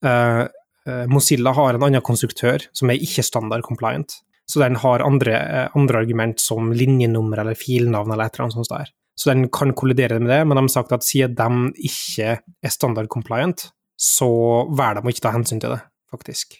Uh, 0.04 0.44
uh, 0.88 1.06
Mozilla 1.10 1.54
har 1.56 1.76
en 1.76 1.88
annen 1.88 2.04
konstruktør 2.04 2.66
som 2.76 2.92
er 2.92 3.02
ikke 3.02 3.24
standard 3.26 3.64
compliant. 3.66 4.20
Så 4.50 4.60
den 4.60 4.76
har 4.82 5.04
andre, 5.06 5.36
andre 5.78 6.00
argument 6.02 6.42
som 6.42 6.72
linjenummer 6.76 7.40
eller 7.40 7.56
filnavn 7.56 8.10
eller 8.10 8.26
et 8.26 8.34
eller 8.34 8.48
annet 8.48 8.58
sånt 8.58 8.72
der. 8.74 8.90
Så 9.16 9.30
den 9.30 9.46
kan 9.54 9.72
kollidere 9.76 10.18
med 10.20 10.32
det, 10.32 10.40
men 10.44 10.58
de 10.58 10.64
har 10.66 10.72
sagt 10.72 10.92
at 10.92 11.06
siden 11.06 11.36
de 11.38 11.86
ikke 11.88 12.34
er 12.42 12.72
standard 12.74 13.08
compliant, 13.12 13.68
så 13.96 14.28
velger 14.72 14.98
de 14.98 15.08
å 15.08 15.14
ikke 15.14 15.24
ta 15.24 15.32
hensyn 15.36 15.62
til 15.62 15.76
det, 15.76 15.82
faktisk. 16.10 16.58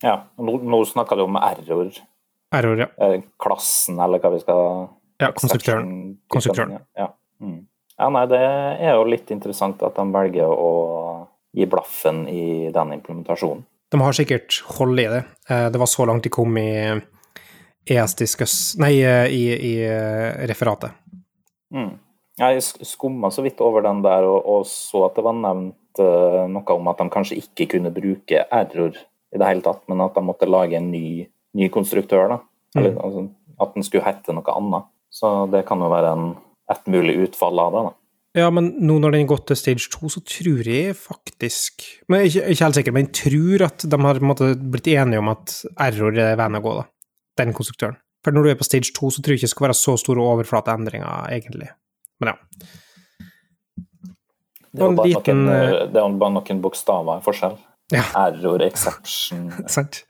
Ja, 0.00 0.16
nå, 0.40 0.56
nå 0.64 0.80
snakker 0.88 1.18
du 1.18 1.26
om 1.26 1.36
error. 1.36 1.92
Error, 2.54 2.84
ja. 2.86 3.10
Klassen, 3.40 4.00
eller 4.02 4.22
hva 4.22 4.32
vi 4.34 4.40
skal 4.42 4.62
Ja, 5.20 5.30
konstruktøren. 5.36 5.90
konstruktøren. 6.32 6.80
Ja. 6.98 7.12
Mm. 7.40 7.66
ja, 7.96 8.08
nei, 8.12 8.24
det 8.28 8.40
er 8.40 8.94
jo 8.96 9.04
litt 9.08 9.30
interessant 9.30 9.82
at 9.86 9.96
de 9.96 10.06
velger 10.12 10.50
å 10.50 10.70
gi 11.56 11.66
blaffen 11.66 12.26
i 12.28 12.70
den 12.74 12.92
implementasjonen. 12.96 13.64
De 13.90 13.98
har 13.98 14.14
sikkert 14.14 14.60
hold 14.76 15.00
i 15.02 15.08
det. 15.10 15.24
Eh, 15.50 15.66
det 15.72 15.80
var 15.82 15.90
så 15.90 16.06
langt 16.06 16.26
de 16.26 16.30
kom 16.32 16.54
i 16.60 16.70
ES-diskus... 17.90 18.76
Nei, 18.78 19.00
eh, 19.02 19.26
i, 19.34 19.42
i 19.50 19.72
eh, 19.82 20.46
referatet. 20.46 20.94
Mm. 21.74 21.96
Jeg 22.40 22.62
skumma 22.86 23.32
så 23.34 23.42
vidt 23.44 23.60
over 23.64 23.82
den 23.84 24.04
der 24.04 24.24
og, 24.28 24.46
og, 24.46 24.68
så 24.70 25.08
at 25.08 25.18
det 25.18 25.26
var 25.26 25.36
nevnt 25.36 25.76
noe 26.00 26.76
om 26.76 26.86
at 26.88 27.02
de 27.02 27.10
kanskje 27.12 27.40
ikke 27.42 27.66
kunne 27.74 27.90
bruke 27.92 28.44
error 28.46 28.94
i 28.94 29.38
det 29.38 29.48
hele 29.48 29.64
tatt, 29.64 29.82
men 29.90 30.00
at 30.00 30.14
de 30.16 30.22
måtte 30.24 30.48
lage 30.48 30.78
en 30.78 30.86
ny, 30.88 31.26
ny 31.58 31.70
konstruktør. 31.72 32.28
da. 32.34 32.40
Eller 32.76 32.94
mm. 32.94 33.00
altså, 33.04 33.24
at 33.60 33.74
den 33.76 33.86
skulle 33.86 34.06
hete 34.06 34.34
noe 34.36 34.56
annet. 34.56 34.90
Så 35.10 35.32
det 35.50 35.64
kan 35.68 35.82
jo 35.82 35.90
være 35.90 36.12
en, 36.14 36.28
et 36.70 36.86
mulig 36.90 37.16
utfall 37.26 37.58
av 37.62 37.74
det. 37.74 37.86
da. 37.88 37.96
Ja, 38.38 38.46
men 38.54 38.68
nå 38.78 39.00
når 39.02 39.16
den 39.16 39.24
har 39.24 39.32
gått 39.32 39.48
til 39.50 39.58
stage 39.58 39.88
2, 39.90 40.12
så 40.14 40.20
tror 40.22 40.68
jeg 40.70 40.94
faktisk 40.94 41.82
men 42.06 42.22
Jeg 42.22 42.44
er 42.44 42.52
ikke 42.54 42.68
helt 42.68 42.76
sikker, 42.78 42.94
men 42.94 43.08
jeg 43.08 43.14
tror 43.18 43.64
at 43.66 43.86
de 43.90 43.98
har 44.04 44.20
måte, 44.22 44.52
blitt 44.54 44.86
enige 44.92 45.18
om 45.18 45.32
at 45.32 45.56
error 45.82 46.14
er 46.14 46.38
veien 46.38 46.58
å 46.60 46.62
gå, 46.62 46.76
da. 46.78 46.84
Den 47.42 47.56
konstruktøren. 47.56 47.98
For 48.22 48.36
når 48.36 48.44
du 48.44 48.50
er 48.52 48.60
på 48.60 48.68
stage 48.68 48.92
2, 48.94 49.10
så 49.16 49.24
tror 49.24 49.34
jeg 49.34 49.40
ikke 49.40 49.48
det 49.48 49.54
skal 49.54 49.66
være 49.66 49.78
så 49.80 49.96
store 49.98 50.22
overflateendringer, 50.34 51.32
egentlig. 51.32 51.72
Men 52.22 52.34
ja. 52.34 52.36
Det 54.70 54.84
er, 54.84 54.86
jo 54.86 54.94
bare, 54.94 55.10
liten... 55.10 55.42
er 55.50 55.90
bare 55.90 56.34
noen 56.36 56.62
bokstaver 56.62 57.18
i 57.18 57.24
forskjell. 57.24 57.56
Ja. 57.90 58.04
Error, 58.28 58.62
exception 58.62 59.48
Sant. 59.74 60.04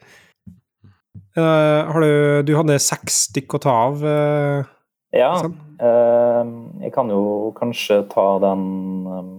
Uh, 1.38 1.87
har 1.87 2.03
du, 2.03 2.12
du 2.43 2.55
hadde 2.59 2.79
seks 2.83 3.27
stykk 3.29 3.55
å 3.55 3.61
ta 3.62 3.75
av? 3.87 4.01
Uh, 4.03 4.71
ja. 5.14 5.31
Sånn. 5.38 5.55
Uh, 5.81 6.43
jeg 6.83 6.95
kan 6.95 7.12
jo 7.12 7.23
kanskje 7.57 8.03
ta 8.11 8.27
den 8.43 8.64
um, 9.07 9.37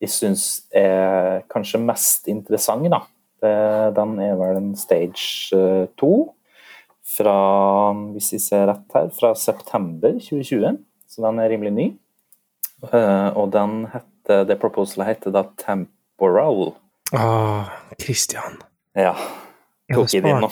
jeg 0.00 0.12
syns 0.12 0.44
er 0.76 1.42
kanskje 1.52 1.80
mest 1.82 2.28
interessant, 2.32 2.86
da. 2.92 3.02
Den 3.40 4.14
er 4.20 4.34
vel 4.36 4.58
en 4.58 4.70
stage 4.76 5.56
to 6.00 6.10
fra, 7.08 7.34
hvis 8.12 8.30
jeg 8.34 8.42
ser 8.44 8.64
rett 8.68 8.96
her, 8.96 9.10
fra 9.16 9.34
september 9.36 10.16
2020. 10.16 10.78
Så 11.08 11.24
den 11.24 11.40
er 11.40 11.52
rimelig 11.52 11.72
ny. 11.76 11.86
Og 12.88 13.52
den 13.52 13.82
heter, 13.92 14.46
det 14.48 14.56
proposalet 14.60 15.10
heter 15.10 15.36
da 15.36 15.44
Temporal. 15.60 16.74
Ah, 17.12 17.72
Christian. 18.00 18.60
Ja. 18.96 19.12
Jeg 19.90 20.22
din 20.22 20.44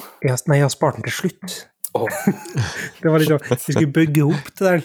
nei, 0.50 0.58
jeg 0.58 0.66
har 0.66 0.74
spart 0.74 0.98
den 0.98 1.06
til 1.06 1.14
slutt. 1.14 1.52
Oh. 1.96 2.08
det 3.02 3.12
var 3.12 3.22
sånn 3.24 3.40
Vi 3.48 3.56
skulle 3.62 3.92
bygge 3.94 4.22
opp 4.28 4.46
det 4.58 4.64
der. 4.64 4.80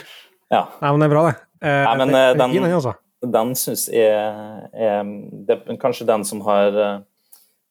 Ja. 0.53 0.61
Nei, 0.81 0.91
men 0.91 0.99
det 1.01 1.07
er 1.07 1.15
bra, 1.15 1.23
det. 1.29 1.35
Eh, 1.63 1.85
nei, 1.87 1.95
men 2.01 2.07
det, 2.13 2.23
den, 2.37 2.49
den, 2.53 2.63
altså. 2.77 2.93
den 3.33 3.49
syns 3.57 3.83
jeg 3.91 4.11
er, 4.11 5.03
det 5.47 5.53
er 5.57 5.61
kanskje 5.81 6.09
den 6.09 6.23
som 6.27 6.39
har 6.45 6.69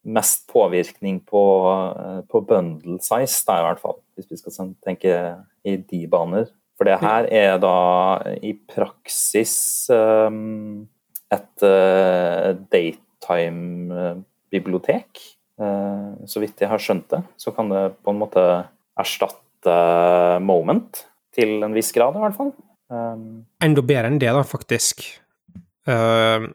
mest 0.03 0.40
påvirkning 0.51 1.16
på, 1.29 1.45
på 2.31 2.38
bundle 2.49 2.99
size, 3.05 3.45
da 3.47 3.53
i 3.61 3.64
hvert 3.68 3.83
fall. 3.83 3.99
Hvis 4.18 4.31
vi 4.33 4.37
skal 4.40 4.53
sånn 4.57 4.73
tenke 4.83 5.11
i 5.62 5.73
de 5.79 6.01
baner. 6.11 6.47
For 6.79 6.85
det 6.88 6.97
her 7.03 7.23
er 7.31 7.59
da 7.62 7.77
i 8.42 8.53
praksis 8.57 9.90
um, 9.92 10.88
et 11.31 11.62
uh, 11.62 12.57
daytime-bibliotek. 12.73 15.09
Uh, 15.61 16.25
så 16.27 16.41
vidt 16.43 16.62
jeg 16.62 16.71
har 16.71 16.81
skjønt 16.81 17.09
det, 17.12 17.23
så 17.41 17.53
kan 17.55 17.69
det 17.73 17.83
på 18.03 18.12
en 18.15 18.21
måte 18.21 18.45
erstatte 18.99 19.79
Moment. 20.43 21.07
Til 21.33 21.62
en 21.65 21.73
viss 21.73 21.93
grad, 21.97 22.17
i 22.19 22.21
hvert 22.21 22.37
fall. 22.37 22.51
Um, 22.93 23.45
Enda 23.65 23.85
bedre 23.87 24.11
enn 24.11 24.19
det, 24.21 24.33
da, 24.37 24.43
faktisk. 24.45 25.05
Uh, 25.88 26.51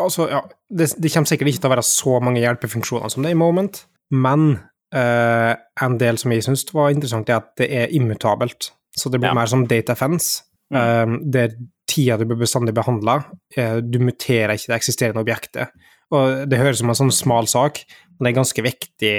altså, 0.00 0.28
ja, 0.30 0.40
det, 0.72 0.92
det, 0.96 1.10
kommer 1.12 1.28
sikkert 1.28 1.52
ikke 1.52 1.64
til 1.64 1.70
å 1.70 1.74
være 1.74 1.86
så 1.86 2.18
mange 2.24 2.40
hjelpefunksjoner 2.42 3.12
som 3.12 3.24
det 3.24 3.32
er 3.32 3.36
i 3.36 3.40
Moment, 3.42 3.82
men 4.14 4.54
uh, 4.96 5.52
en 5.84 5.98
del 6.00 6.20
som 6.20 6.32
jeg 6.32 6.46
syns 6.46 6.64
var 6.72 6.94
interessant, 6.94 7.28
er 7.28 7.42
at 7.42 7.52
det 7.60 7.68
er 7.82 7.92
immutabelt. 7.96 8.72
Så 8.96 9.12
det 9.12 9.20
blir 9.20 9.32
ja. 9.32 9.36
mer 9.36 9.52
som 9.52 9.66
data 9.68 9.96
fence, 9.96 10.46
mm. 10.72 10.80
um, 10.80 11.20
der 11.32 11.54
tida 11.88 12.18
du 12.20 12.26
blir 12.28 12.40
bestandig 12.40 12.74
behandla, 12.76 13.20
uh, 13.58 13.78
du 13.84 14.00
muterer 14.00 14.56
ikke 14.56 14.72
det 14.72 14.80
eksisterende 14.80 15.24
objektet. 15.24 15.76
Og 16.12 16.44
det 16.50 16.60
høres 16.60 16.80
ut 16.80 16.82
som 16.82 16.92
en 16.92 17.00
sånn 17.04 17.14
smal 17.14 17.48
sak, 17.50 17.82
men 18.16 18.26
det 18.26 18.32
er 18.32 18.40
ganske 18.40 18.64
viktig 18.66 19.14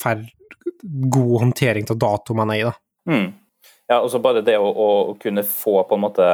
for 0.00 0.24
god 1.12 1.38
håndtering 1.44 1.86
av 1.90 2.34
man 2.34 2.46
mener 2.46 2.58
jeg. 2.58 2.72
da. 2.72 3.12
Mm. 3.12 3.30
Ja, 3.90 4.00
og 4.00 4.10
så 4.10 4.20
bare 4.22 4.44
det 4.46 4.56
å, 4.58 4.68
å, 4.70 4.90
kunne 5.20 5.44
få 5.44 5.82
på 5.88 5.98
en 5.98 6.04
måte 6.04 6.26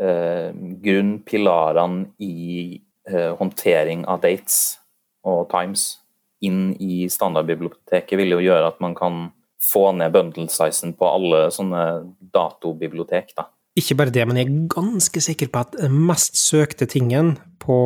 eh, 0.00 0.50
grunnpilarene 0.84 2.12
i 2.24 2.78
eh, 3.10 3.32
håndtering 3.36 4.06
av 4.08 4.22
dates 4.22 4.78
og 5.26 5.48
times 5.52 5.98
inn 6.46 6.70
i 6.78 7.08
standardbiblioteket 7.10 8.16
vil 8.20 8.36
jo 8.36 8.44
gjøre 8.46 8.70
at 8.70 8.78
man 8.80 8.94
kan 8.96 9.26
få 9.58 9.90
ned 9.98 10.14
bundle-sizen 10.14 10.94
på 10.96 11.08
alle 11.10 11.48
sånne 11.52 11.84
datobibliotek. 12.32 13.34
da. 13.36 13.48
Ikke 13.78 13.96
bare 13.98 14.14
det, 14.14 14.24
men 14.26 14.38
jeg 14.38 14.48
er 14.48 14.70
ganske 14.72 15.22
sikker 15.22 15.50
på 15.52 15.64
at 15.66 15.74
den 15.78 15.98
mest 16.08 16.38
søkte 16.38 16.86
tingen 16.90 17.36
på, 17.62 17.76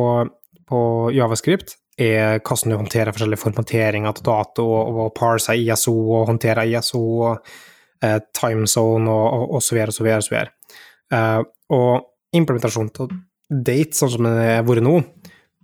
på 0.69 0.79
Javascript 1.15 1.77
er 1.99 2.39
hvordan 2.39 2.73
du 2.73 2.79
håndterer 2.79 3.13
forskjellige 3.13 3.43
formateringer 3.43 4.15
til 4.17 4.25
dato, 4.25 4.65
og, 4.65 5.01
og 5.03 5.13
parser 5.17 5.59
ISO 5.59 5.93
og 5.93 6.27
håndterer 6.31 6.71
ISO 6.71 7.01
og 7.27 7.53
eh, 8.03 8.19
timezone 8.33 9.11
og, 9.11 9.53
og, 9.57 9.61
så 9.61 9.77
videre 9.77 9.93
og 9.93 9.97
så 9.97 10.07
videre. 10.07 10.23
Og, 10.23 10.27
så 10.27 10.35
videre. 10.35 10.79
Eh, 11.13 11.41
og 11.77 12.39
implementasjonen 12.39 12.93
av 13.03 13.13
date, 13.53 13.97
sånn 13.97 14.15
som 14.15 14.25
den 14.25 14.39
har 14.39 14.65
vært 14.65 14.85
nå, 14.85 14.95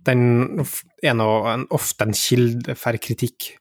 den 0.06 0.22
er 1.04 1.16
nå 1.16 1.30
ofte 1.76 2.06
en 2.06 2.16
kilde 2.16 2.76
for 2.78 2.96
kritikk. 3.02 3.54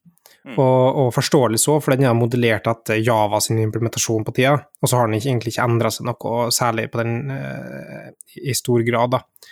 Mm. 0.46 0.56
Og, 0.56 0.84
og, 0.88 1.10
forståelig 1.14 1.60
så, 1.62 1.76
for 1.84 1.94
den 1.94 2.08
har 2.08 2.16
modellert 2.18 2.70
etter 2.72 3.02
Java 3.04 3.42
sin 3.44 3.60
implementasjon 3.62 4.24
på 4.26 4.34
tida, 4.38 4.56
og 4.56 4.90
så 4.90 5.02
har 5.02 5.10
den 5.10 5.20
egentlig 5.20 5.54
ikke 5.54 5.66
endra 5.68 5.92
seg 5.94 6.08
noe 6.08 6.48
særlig 6.56 6.88
på 6.94 7.02
den 7.02 7.34
eh, 7.34 8.12
i 8.40 8.56
stor 8.58 8.86
grad, 8.88 9.18
da. 9.18 9.50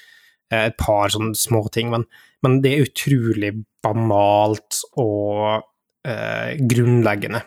Eh, 0.51 0.69
et 0.69 0.77
par 0.79 1.11
sånne 1.13 1.35
små 1.37 1.65
ting, 1.73 1.91
men, 1.93 2.05
men 2.45 2.61
det 2.63 2.73
er 2.73 2.87
utrolig 2.87 3.51
banalt 3.83 4.81
og 4.99 5.63
eh, 6.07 6.55
grunnleggende. 6.69 7.43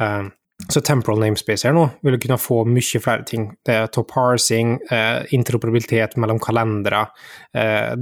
Eh, 0.00 0.30
så 0.70 0.80
temporal 0.84 1.18
namespace 1.18 1.66
her 1.66 1.74
nå 1.74 1.88
vil 2.06 2.18
kunne 2.22 2.38
få 2.38 2.62
mye 2.68 3.00
flere 3.02 3.26
ting. 3.26 3.48
Det 3.66 3.74
er 3.74 3.90
top 3.92 4.12
parsing, 4.12 4.76
eh, 4.94 5.26
interoperabilitet 5.34 6.16
mellom 6.22 6.38
kalendere, 6.42 7.06
eh, 7.54 7.94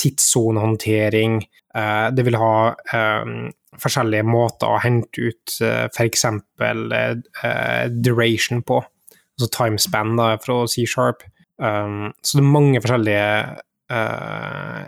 tidssonehåndtering. 0.00 1.40
Eh, 1.74 2.08
det 2.14 2.26
vil 2.26 2.38
ha 2.38 2.56
eh, 2.92 3.30
forskjellige 3.80 4.26
måter 4.28 4.70
å 4.70 4.82
hente 4.84 5.30
ut 5.30 5.56
eh, 5.64 5.86
f.eks. 5.88 6.26
Duration 8.04 8.62
på, 8.62 8.82
altså 9.34 9.50
timespan 9.56 10.18
da, 10.20 10.34
fra 10.42 10.64
C-sharp. 10.70 11.24
Um, 11.62 12.10
så 12.22 12.38
det 12.38 12.42
er 12.42 12.50
mange 12.50 12.82
forskjellige 12.82 13.26
uh, 13.94 14.82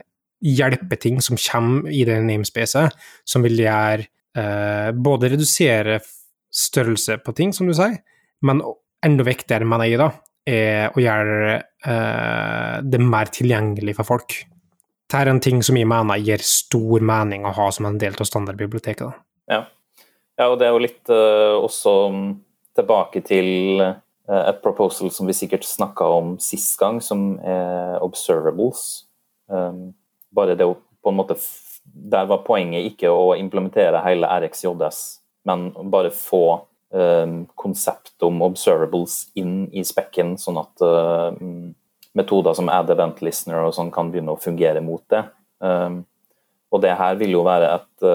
hjelpeting 0.46 1.20
som 1.24 1.38
kommer 1.38 1.92
i 1.92 2.02
det 2.08 2.18
namespacet, 2.26 2.96
som 3.28 3.44
vil 3.46 3.60
gjøre 3.62 4.08
uh, 4.38 4.90
både 4.92 5.32
redusere 5.34 6.00
størrelse 6.56 7.18
på 7.22 7.34
ting, 7.36 7.52
som 7.54 7.68
du 7.68 7.74
sier, 7.76 8.00
men 8.46 8.62
enda 9.04 9.26
viktigere, 9.26 9.68
mener 9.68 9.90
jeg, 9.90 10.00
da, 10.00 10.10
er 10.46 10.94
å 10.94 11.02
gjøre 11.02 11.56
uh, 11.86 12.76
det 12.82 13.02
mer 13.02 13.30
tilgjengelig 13.34 13.96
for 13.98 14.14
folk. 14.14 14.38
Dette 15.06 15.22
er 15.22 15.30
en 15.30 15.42
ting 15.42 15.60
som 15.62 15.76
jeg 15.78 15.86
mener 15.86 16.18
gir 16.18 16.42
stor 16.42 17.04
mening 17.06 17.46
å 17.46 17.54
ha 17.54 17.68
som 17.74 17.86
en 17.86 17.98
del 18.00 18.16
av 18.18 18.26
standardbiblioteket. 18.26 19.22
Ja. 19.52 19.60
ja, 20.34 20.48
og 20.48 20.58
det 20.58 20.66
er 20.66 20.74
jo 20.74 20.82
litt 20.82 21.12
uh, 21.12 21.62
også 21.62 21.94
tilbake 22.76 23.22
til 23.26 23.78
et 24.26 24.62
proposal 24.62 25.12
som 25.14 25.28
vi 25.28 25.36
sikkert 25.36 25.66
snakka 25.66 26.06
om 26.18 26.34
sist 26.42 26.74
gang, 26.80 26.98
som 27.02 27.36
er 27.46 28.00
observables. 28.02 29.06
Um, 29.46 29.94
bare 30.34 30.56
det 30.58 30.66
å 30.66 30.74
på 31.06 31.12
en 31.12 31.20
måte 31.20 31.36
Der 31.86 32.26
var 32.26 32.40
poenget 32.42 32.82
ikke 32.82 33.12
å 33.14 33.36
implementere 33.38 34.00
hele 34.02 34.26
RxJS 34.26 35.20
men 35.46 35.68
bare 35.90 36.10
få 36.10 36.66
um, 36.90 37.46
konsept 37.54 38.22
om 38.26 38.40
observables 38.42 39.28
inn 39.38 39.68
i 39.70 39.84
spekken, 39.86 40.34
sånn 40.42 40.58
at 40.58 40.82
um, 40.82 41.68
metoder 42.18 42.56
som 42.58 42.70
add 42.72 42.90
event 42.90 43.22
listener 43.22 43.68
og 43.68 43.76
sånn 43.76 43.92
kan 43.94 44.10
begynne 44.10 44.34
å 44.34 44.40
fungere 44.42 44.82
mot 44.82 45.04
det. 45.12 45.22
Og 46.74 46.82
det 46.82 46.96
her 46.98 47.14
vil 47.20 47.36
jo 47.36 47.44
være 47.46 47.68
et, 47.76 48.06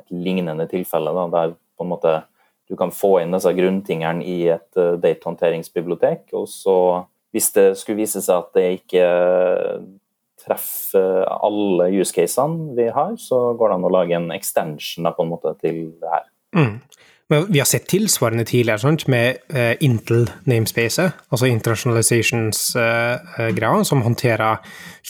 et 0.00 0.10
lignende 0.10 0.66
tilfelle, 0.70 1.12
da, 1.14 1.26
der 1.36 1.52
på 1.54 1.86
en 1.86 1.92
måte 1.92 2.14
du 2.68 2.76
kan 2.76 2.92
få 2.92 3.14
inn 3.22 3.32
disse 3.32 3.52
grunntingene 3.56 4.24
i 4.24 4.50
et 4.52 4.76
datehåndteringsbibliotek, 4.76 6.26
og 6.36 6.44
så 6.52 6.76
hvis 7.32 7.52
det 7.54 7.78
skulle 7.80 8.02
vise 8.02 8.20
seg 8.24 8.36
at 8.40 8.50
det 8.56 8.66
ikke 8.78 9.04
treffer 10.48 11.26
alle 11.28 11.90
use 11.98 12.14
casene 12.14 12.74
vi 12.78 12.86
har, 12.94 13.12
så 13.20 13.36
går 13.58 13.66
det 13.68 13.76
an 13.78 13.88
å 13.88 13.92
lage 13.92 14.14
en 14.16 14.30
extension 14.34 15.04
da, 15.06 15.10
på 15.16 15.22
en 15.24 15.32
måte 15.34 15.50
til 15.60 15.76
det 16.00 16.08
her. 16.12 16.24
Mm. 16.56 16.76
Men 17.28 17.38
vi 17.52 17.60
har 17.60 17.68
sett 17.68 17.90
tilsvarende 17.92 18.48
tidligere 18.48 18.80
sant? 18.80 19.02
med 19.12 19.28
uh, 19.52 19.76
Intel 19.84 20.22
namespacet, 20.48 21.12
altså 21.28 21.46
internationalizations-greia, 21.50 23.68
uh, 23.68 23.76
uh, 23.76 23.84
som 23.84 24.00
håndterer 24.02 24.56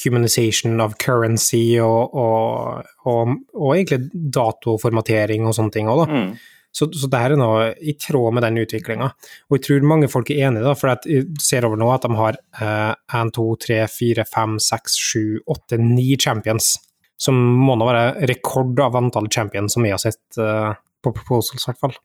humanization 0.02 0.80
of 0.82 0.94
currency 0.98 1.78
og, 1.78 2.14
og, 2.14 2.82
og, 3.06 3.28
og 3.54 3.76
egentlig 3.76 4.10
datoformatering 4.34 5.46
og 5.46 5.54
sånne 5.54 5.70
ting 5.76 5.88
òg, 5.92 5.98
da. 6.02 6.06
Mm. 6.10 6.34
Så, 6.74 6.86
så 6.94 7.08
det 7.10 7.18
er 7.18 7.34
noe 7.40 7.70
i 7.80 7.94
tråd 7.98 8.34
med 8.36 8.44
den 8.44 8.60
utviklinga. 8.62 9.08
Og 9.48 9.56
jeg 9.56 9.64
tror 9.66 9.86
mange 9.88 10.10
folk 10.12 10.30
er 10.30 10.44
enige, 10.48 10.66
da, 10.66 10.74
for 10.78 10.92
jeg 10.92 11.24
ser 11.42 11.66
over 11.66 11.80
nå 11.80 11.88
at 11.94 12.04
de 12.04 12.18
har 12.18 12.38
én, 12.60 13.32
to, 13.34 13.46
tre, 13.60 13.80
fire, 13.90 14.26
fem, 14.28 14.58
seks, 14.62 14.98
sju, 15.00 15.40
åtte, 15.48 15.80
ni 15.80 16.12
champions. 16.20 16.76
Som 17.18 17.38
må 17.64 17.74
nå 17.74 17.88
være 17.88 18.28
rekord 18.30 18.78
av 18.84 18.98
antall 18.98 19.26
champions 19.34 19.74
som 19.74 19.82
vi 19.82 19.90
har 19.90 19.98
sett 19.98 20.38
uh, 20.38 20.70
på 21.02 21.10
proposals, 21.16 21.64
i 21.64 21.72
hvert 21.72 21.80
fall. 21.82 21.96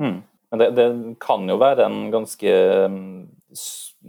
Mm. 0.00 0.22
Men 0.52 0.62
det, 0.62 0.70
det, 0.76 0.86
kan 1.20 1.44
jo 1.48 1.58
være 1.60 1.86
en 1.88 2.02
ganske 2.12 2.50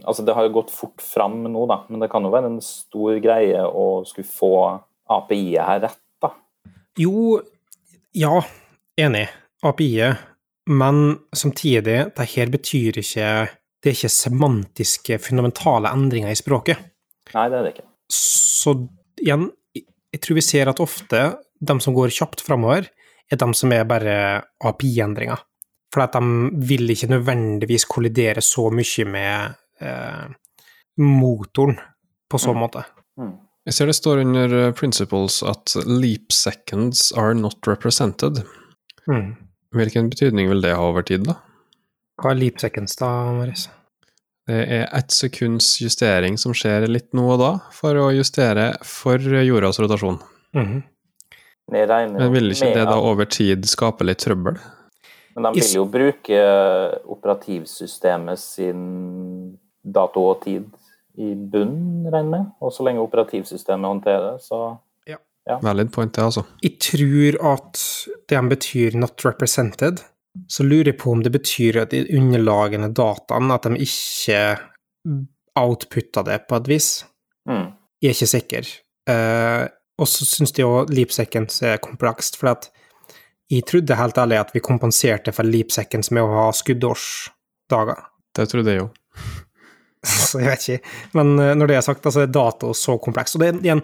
Altså, 0.04 0.24
det 0.24 0.34
har 0.36 0.48
jo 0.48 0.56
gått 0.56 0.72
fort 0.72 1.04
fram 1.04 1.42
nå, 1.52 1.66
da, 1.70 1.82
men 1.92 2.02
det 2.02 2.08
kan 2.12 2.24
jo 2.24 2.32
være 2.34 2.50
en 2.50 2.62
stor 2.64 3.20
greie 3.22 3.60
å 3.68 4.02
skulle 4.08 4.28
få 4.28 4.54
API-et 5.12 5.68
her 5.68 5.82
rett, 5.84 6.00
da? 6.24 6.32
Jo, 6.98 7.38
ja, 8.18 8.40
enig. 9.04 9.28
API-et, 9.64 10.30
men 10.72 11.18
samtidig, 11.36 11.98
det 12.16 12.26
her 12.36 12.52
betyr 12.52 13.02
ikke 13.02 13.28
Det 13.84 13.92
er 13.92 13.96
ikke 13.98 14.10
semantiske, 14.16 15.18
fundamentale 15.20 15.90
endringer 15.92 16.32
i 16.32 16.40
språket. 16.40 16.80
Nei, 17.34 17.50
det 17.52 17.58
er 17.58 17.66
det 17.66 17.72
ikke. 17.74 17.84
Så 18.16 18.72
igjen, 19.20 19.50
jeg 19.76 20.22
tror 20.24 20.38
vi 20.38 20.44
ser 20.46 20.72
at 20.72 20.80
ofte 20.80 21.24
de 21.60 21.76
som 21.84 21.96
går 21.96 22.14
kjapt 22.16 22.46
framover, 22.48 22.88
er 23.28 23.42
de 23.42 23.50
som 23.60 23.74
er 23.76 23.84
bare 23.84 24.16
API-endringer. 24.64 25.44
For 25.92 26.06
at 26.06 26.16
de 26.16 26.64
vil 26.64 26.96
ikke 26.96 27.12
nødvendigvis 27.12 27.84
kollidere 27.92 28.42
så 28.42 28.70
mye 28.72 29.06
med 29.06 29.60
eh, 29.84 30.26
motoren 31.04 31.76
på 32.32 32.40
sånn 32.40 32.56
mm. 32.56 32.64
måte. 32.64 32.86
Mm. 33.20 33.36
Jeg 33.68 33.76
ser 33.78 33.92
det 33.92 33.96
står 34.00 34.24
under 34.24 34.56
principles 34.76 35.42
at 35.44 35.76
leap 35.88 36.34
seconds 36.36 37.12
are 37.20 37.36
not 37.36 37.68
represented. 37.68 38.46
Mm. 39.08 39.36
Hvilken 39.74 40.10
betydning 40.10 40.50
vil 40.52 40.62
det 40.62 40.76
ha 40.78 40.84
over 40.86 41.06
tid, 41.06 41.26
da? 41.26 41.40
Hva 42.22 42.34
er 42.34 42.40
leap 42.40 42.62
seconds, 42.62 42.96
da, 43.00 43.10
Marius? 43.34 43.68
Det 44.48 44.60
er 44.76 44.90
ett 44.92 45.14
sekunds 45.16 45.78
justering 45.82 46.36
som 46.38 46.54
skjer 46.56 46.86
litt 46.92 47.14
nå 47.16 47.26
og 47.36 47.40
da, 47.40 47.52
for 47.74 47.98
å 47.98 48.10
justere 48.14 48.74
for 48.86 49.18
jordas 49.18 49.80
rotasjon. 49.80 50.20
Mm 50.54 50.66
-hmm. 50.66 50.82
Men 51.72 52.34
vil 52.34 52.52
ikke 52.52 52.74
det 52.76 52.86
da 52.86 53.00
over 53.00 53.26
tid 53.26 53.66
skape 53.70 54.04
litt 54.04 54.20
trøbbel? 54.20 54.58
Men 55.36 55.54
de 55.54 55.62
vil 55.62 55.76
jo 55.76 55.86
bruke 55.86 56.40
operativsystemet 57.06 58.40
sin 58.40 59.58
dato 59.84 60.28
og 60.30 60.44
tid 60.44 60.68
i 61.18 61.34
bunn, 61.36 62.06
regner 62.12 62.30
med. 62.30 62.46
Og 62.62 62.74
så 62.74 62.86
lenge 62.86 63.02
operativsystemet 63.02 63.88
håndterer 63.88 64.32
det, 64.32 64.44
så 64.46 64.78
ja. 65.50 65.60
Valid 65.60 65.92
point, 65.92 66.14
det, 66.16 66.24
altså. 66.24 66.46
Jeg 66.64 66.78
tror 66.80 67.38
at 67.54 67.82
det 68.30 68.42
betyr 68.50 68.96
'not 68.96 69.26
represented', 69.26 70.04
så 70.48 70.64
lurer 70.64 70.94
jeg 70.94 70.98
på 70.98 71.12
om 71.12 71.24
det 71.24 71.32
betyr 71.32 71.82
at 71.82 71.92
de 71.92 72.08
underlagende 72.18 72.90
dataene 72.94 73.54
at 73.54 73.64
de 73.64 73.78
ikke 73.78 74.58
outputta 75.56 76.24
det 76.24 76.48
på 76.48 76.56
et 76.56 76.68
vis. 76.68 77.06
Mm. 77.50 77.76
Jeg 78.02 78.10
er 78.10 78.16
ikke 78.16 78.28
sikker. 78.28 78.72
Uh, 79.10 79.68
og 80.00 80.08
så 80.08 80.26
syns 80.26 80.56
jeg 80.58 80.66
òg 80.66 80.90
leap 80.90 81.12
seconds 81.12 81.62
er 81.62 81.78
komplekst, 81.78 82.40
for 82.40 82.56
at 82.56 82.72
jeg 83.52 83.68
trodde 83.70 83.96
helt 84.00 84.18
ærlig 84.18 84.40
at 84.40 84.54
vi 84.56 84.64
kompenserte 84.64 85.32
for 85.36 85.44
leap 85.44 85.72
seconds 85.72 86.10
med 86.12 86.24
å 86.24 86.32
ha 86.34 86.52
skuddårsdager. 86.52 88.00
Det 88.34 88.50
trodde 88.50 88.74
jeg 88.74 88.80
jo. 88.80 88.90
så 90.28 90.42
jeg 90.42 90.52
vet 90.52 90.68
ikke. 90.68 90.94
Men 91.18 91.34
uh, 91.40 91.54
når 91.58 91.72
det 91.72 91.80
er 91.80 91.88
sagt, 91.88 92.06
altså 92.06 92.26
er 92.26 92.32
dato 92.34 92.74
så 92.78 92.98
komplekst. 93.02 93.38
Og 93.38 93.44
det 93.44 93.52
er 93.54 93.60
igjen 93.64 93.84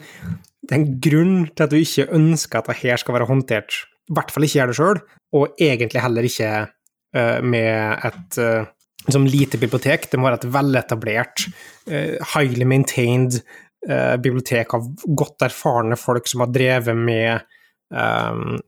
det 0.69 0.75
er 0.75 0.81
en 0.83 0.97
grunn 1.01 1.37
til 1.49 1.65
at 1.65 1.71
du 1.71 1.79
ikke 1.79 2.09
ønsker 2.15 2.59
at 2.59 2.67
det 2.69 2.81
her 2.83 2.99
skal 3.01 3.15
være 3.15 3.29
håndtert, 3.29 3.77
i 4.09 4.15
hvert 4.17 4.33
fall 4.33 4.45
ikke 4.45 4.59
gjør 4.59 4.71
det 4.71 4.77
sjøl, 4.77 4.99
og 5.37 5.61
egentlig 5.61 6.03
heller 6.03 6.27
ikke 6.27 6.49
uh, 6.65 7.39
med 7.45 8.05
et 8.09 8.39
uh, 8.43 8.67
som 9.09 9.25
lite 9.25 9.57
bibliotek. 9.57 10.09
Det 10.11 10.19
må 10.19 10.27
være 10.27 10.41
et 10.43 10.49
veletablert, 10.53 11.47
uh, 11.89 12.15
highly 12.35 12.67
maintained 12.69 13.41
bibliotek 13.79 14.73
av 14.75 14.89
godt 15.15 15.45
erfarne 15.45 15.95
folk 15.95 16.25
som 16.27 16.41
har 16.43 16.49
drevet 16.51 16.97
med, 16.99 17.45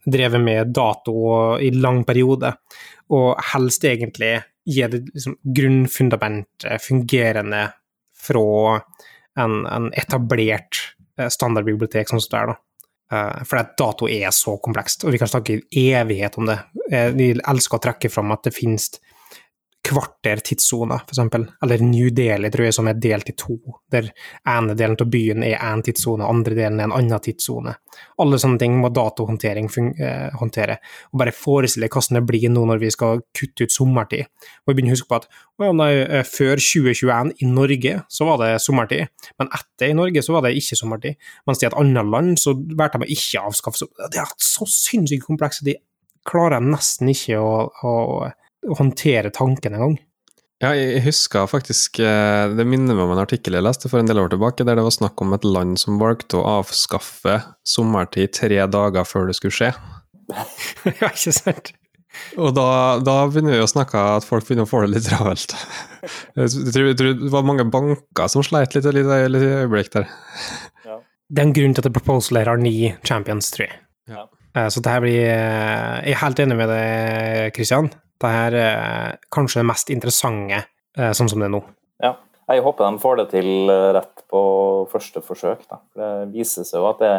drevet 0.08 0.40
med 0.40 0.70
dato 0.72 1.16
i 1.60 1.68
lang 1.76 2.00
periode, 2.08 2.54
og 3.12 3.42
helst 3.50 3.84
egentlig 3.90 4.38
gi 4.68 4.88
det 4.88 5.04
liksom, 5.10 5.38
grunnfundamentet 5.58 6.84
fungerende 6.84 7.68
fra 8.22 8.82
en, 9.40 9.64
en 9.66 9.88
etablert 9.98 10.80
Eh, 11.22 11.30
standardbibliotek 11.32 12.10
sånn 12.10 12.22
som 12.24 12.34
det 12.34 12.42
er, 12.42 12.52
da. 12.52 12.58
Eh, 13.12 13.44
for 13.48 13.62
at 13.62 13.74
dato 13.80 14.10
er 14.10 14.32
så 14.36 14.56
komplekst, 14.64 15.06
og 15.06 15.16
vi 15.16 15.22
kan 15.22 15.32
snakke 15.32 15.60
i 15.78 15.86
evighet 15.98 16.38
om 16.40 16.50
det. 16.50 16.60
Vi 17.16 17.32
elsker 17.36 17.78
å 17.78 17.84
trekke 17.86 18.12
fram 18.12 18.34
at 18.36 18.44
det 18.48 18.56
finnes 18.56 18.90
kvarter 19.84 20.38
tidssoner, 20.46 21.02
f.eks., 21.08 21.48
eller 21.64 21.82
New 21.84 22.10
Delhi, 22.14 22.52
tror 22.54 22.68
jeg, 22.68 22.76
som 22.76 22.88
er 22.90 23.00
delt 23.02 23.32
i 23.32 23.36
to, 23.38 23.58
der 23.92 24.12
ene 24.48 24.76
delen 24.78 24.98
av 25.02 25.10
byen 25.10 25.46
er 25.46 25.58
én 25.58 25.82
tidssone, 25.86 26.28
andre 26.28 26.56
delen 26.58 26.80
er 26.80 26.90
en 26.90 26.96
annen 27.00 27.24
tidssone. 27.24 27.74
Alle 28.22 28.38
sånne 28.40 28.62
ting 28.62 28.78
må 28.80 28.92
datohåndtering 28.94 29.68
eh, 29.98 30.30
håndtere. 30.38 30.78
Og 31.12 31.22
bare 31.24 31.34
forestille 31.36 31.90
hvordan 31.92 32.20
det 32.20 32.24
blir 32.30 32.54
nå 32.54 32.64
når 32.70 32.82
vi 32.84 32.92
skal 32.94 33.24
kutte 33.38 33.66
ut 33.66 33.74
sommertid. 33.74 34.30
Og 34.62 34.72
vi 34.72 34.78
begynner 34.78 34.94
å 34.94 35.00
huske 35.00 35.10
på 35.10 35.20
at 35.20 35.28
å, 35.32 35.72
nei, 35.76 35.92
eh, 36.06 36.26
før 36.28 36.62
2021 36.62 37.34
i 37.42 37.50
Norge 37.50 37.96
så 38.12 38.28
var 38.30 38.42
det 38.44 38.52
sommertid, 38.64 39.10
men 39.42 39.50
etter 39.50 39.90
i 39.90 39.98
Norge 39.98 40.24
så 40.26 40.38
var 40.38 40.46
det 40.46 40.54
ikke 40.60 40.78
sommertid. 40.78 41.18
Mens 41.50 41.64
i 41.64 41.70
et 41.70 41.80
annet 41.80 42.12
land 42.14 42.38
så 42.42 42.54
valgte 42.54 43.02
de 43.02 43.10
ikke 43.18 43.42
avskaffe 43.50 43.82
sommertid. 43.82 44.14
Det 44.14 44.22
er 44.22 44.36
så 44.46 44.70
sinnssykt 44.70 45.26
komplekst, 45.26 45.66
de 45.66 45.80
klarer 46.28 46.62
nesten 46.62 47.10
ikke 47.10 47.42
å, 47.42 47.66
å 47.82 47.94
håndtere 48.68 49.32
tanken 49.34 49.76
engang. 49.78 50.00
Ja, 50.62 50.76
jeg 50.78 51.02
husker 51.02 51.48
faktisk 51.50 51.98
eh, 52.06 52.52
Det 52.54 52.66
minner 52.70 52.94
meg 52.94 53.08
om 53.08 53.16
en 53.16 53.22
artikkel 53.24 53.56
jeg 53.58 53.66
leste 53.66 53.90
for 53.90 53.98
en 53.98 54.10
del 54.10 54.22
år 54.22 54.30
tilbake, 54.30 54.66
der 54.68 54.78
det 54.78 54.86
var 54.86 54.94
snakk 54.94 55.22
om 55.24 55.34
et 55.34 55.46
land 55.48 55.80
som 55.82 55.98
valgte 56.02 56.38
å 56.38 56.60
avskaffe 56.60 57.40
sommertid 57.66 58.36
tre 58.38 58.60
dager 58.70 59.08
før 59.08 59.32
det 59.32 59.40
skulle 59.40 59.58
skje. 59.58 59.72
ja, 61.02 61.10
ikke 61.10 61.34
sant? 61.34 61.74
Og 62.38 62.52
da, 62.54 62.68
da, 63.02 63.16
begynner 63.32 63.56
vi 63.56 63.64
å 63.64 63.70
snakke 63.72 64.00
at 64.18 64.28
folk 64.28 64.46
begynner 64.46 64.68
å 64.68 64.70
få 64.70 64.84
det 64.84 64.92
litt 64.94 65.08
travelt. 65.08 65.56
Jeg 66.38 66.52
tror, 66.74 66.88
jeg 66.90 66.98
tror, 66.98 67.12
det 67.20 67.30
var 67.30 67.46
mange 67.46 67.66
banker 67.70 68.30
som 68.32 68.42
sleit 68.46 68.74
litt 68.74 68.88
i 68.90 68.90
et 68.90 69.36
øyeblikk 69.38 69.92
der. 69.94 70.08
Ja. 70.86 70.96
Det 71.30 71.44
er 71.44 71.46
en 71.46 71.54
grunn 71.54 71.76
til 71.78 71.86
at 71.86 71.94
Proposal 71.94 72.40
har 72.42 72.58
ni 72.58 72.74
Champions 73.06 73.52
3. 73.54 73.68
Ja. 74.10 74.24
Eh, 74.58 74.70
så 74.74 74.82
det 74.82 74.96
her 74.96 75.04
blir 75.04 75.20
eh, 75.22 76.02
Jeg 76.08 76.16
er 76.16 76.22
helt 76.24 76.42
enig 76.42 76.58
med 76.58 76.74
deg, 76.74 77.54
Christian. 77.56 77.92
Det 78.22 78.30
her 78.30 78.58
er 78.58 79.22
kanskje 79.34 79.62
det 79.62 79.70
mest 79.72 79.90
interessante 79.94 80.64
eh, 80.98 81.14
sånn 81.18 81.32
som 81.32 81.42
det 81.42 81.50
er 81.50 81.56
nå. 81.56 81.62
Ja, 82.04 82.16
jeg 82.52 82.64
håper 82.66 82.88
de 82.88 83.02
får 83.02 83.20
det 83.22 83.28
til 83.34 83.50
eh, 83.72 83.90
rett 83.98 84.24
på 84.32 84.42
første 84.92 85.24
forsøk. 85.26 85.66
Da. 85.70 85.82
Det 85.98 86.12
viser 86.36 86.68
seg 86.68 86.82
jo 86.82 86.90
at 86.92 87.02
det, 87.02 87.14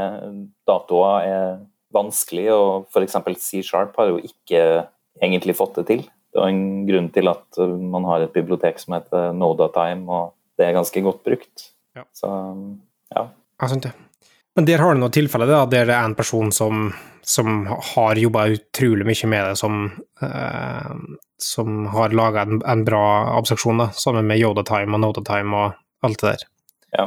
datoer 0.69 1.29
er 1.29 1.47
vanskelig, 1.93 2.49
og 2.55 2.93
f.eks. 2.93 3.19
C-sharp 3.45 3.99
har 4.01 4.13
jo 4.13 4.21
ikke 4.25 4.63
egentlig 5.23 5.57
fått 5.59 5.81
det 5.81 5.89
til. 5.91 6.07
Det 6.33 6.41
er 6.41 6.49
en 6.49 6.87
grunn 6.89 7.11
til 7.13 7.33
at 7.33 7.61
eh, 7.61 7.75
man 7.97 8.07
har 8.09 8.25
et 8.25 8.35
bibliotek 8.35 8.81
som 8.83 8.97
heter 8.97 9.35
Nodatime, 9.37 10.07
og 10.09 10.33
det 10.59 10.69
er 10.69 10.79
ganske 10.79 11.05
godt 11.05 11.23
brukt. 11.27 11.69
Ja. 11.97 12.07
Så 12.17 12.31
ja. 13.13 13.29
Jeg 13.63 13.85
det. 13.85 13.93
Men 14.57 14.69
der 14.69 14.83
har 14.83 14.93
du 14.93 15.01
noen 15.01 15.15
tilfeller 15.15 15.49
der 15.49 15.67
det 15.71 15.95
er 15.95 15.97
en 16.03 16.19
person 16.19 16.53
som 16.53 16.91
som 17.23 17.67
har 17.95 18.17
jobba 18.17 18.47
utrolig 18.47 19.07
mye 19.07 19.29
med 19.31 19.49
det, 19.49 19.57
som, 19.57 19.85
eh, 20.23 20.95
som 21.39 21.87
har 21.87 22.11
laga 22.11 22.43
en, 22.43 22.63
en, 22.67 22.85
bra 22.85 23.37
abstraksjon, 23.39 23.79
da, 23.79 23.89
sammen 23.95 24.27
med 24.27 24.41
Yoda-time 24.43 24.97
og 24.97 25.05
Notatime 25.05 25.59
og 25.61 26.07
alt 26.07 26.23
det 26.23 26.33
der. 26.33 26.47
Ja. 26.99 27.07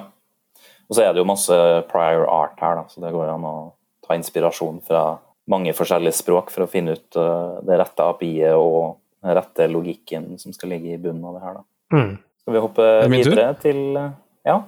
Og 0.87 0.95
så 0.95 1.03
er 1.03 1.13
det 1.13 1.19
jo 1.23 1.27
masse 1.27 1.57
prior 1.89 2.27
art 2.31 2.61
her, 2.63 2.79
da, 2.79 2.85
så 2.87 3.03
det 3.03 3.11
går 3.15 3.33
an 3.33 3.47
å 3.49 3.55
ta 4.05 4.15
inspirasjon 4.15 4.79
fra 4.87 5.03
mange 5.51 5.73
forskjellige 5.77 6.21
språk 6.21 6.53
for 6.53 6.65
å 6.65 6.69
finne 6.69 6.95
ut 6.95 7.19
uh, 7.19 7.59
det 7.65 7.77
rette 7.81 8.05
API-et 8.05 8.55
og 8.55 9.01
den 9.25 9.35
rette 9.37 9.67
logikken 9.69 10.31
som 10.41 10.53
skal 10.55 10.71
ligge 10.73 10.95
i 10.95 11.01
bunnen 11.01 11.25
av 11.27 11.35
det 11.35 11.43
her. 11.43 11.59
Da. 11.59 11.65
Mm. 11.97 12.15
Skal 12.41 12.55
vi 12.55 12.63
hoppe 12.63 12.89
videre 13.11 13.51
til 13.61 13.83
uh, 13.97 14.09
Ja, 14.45 14.59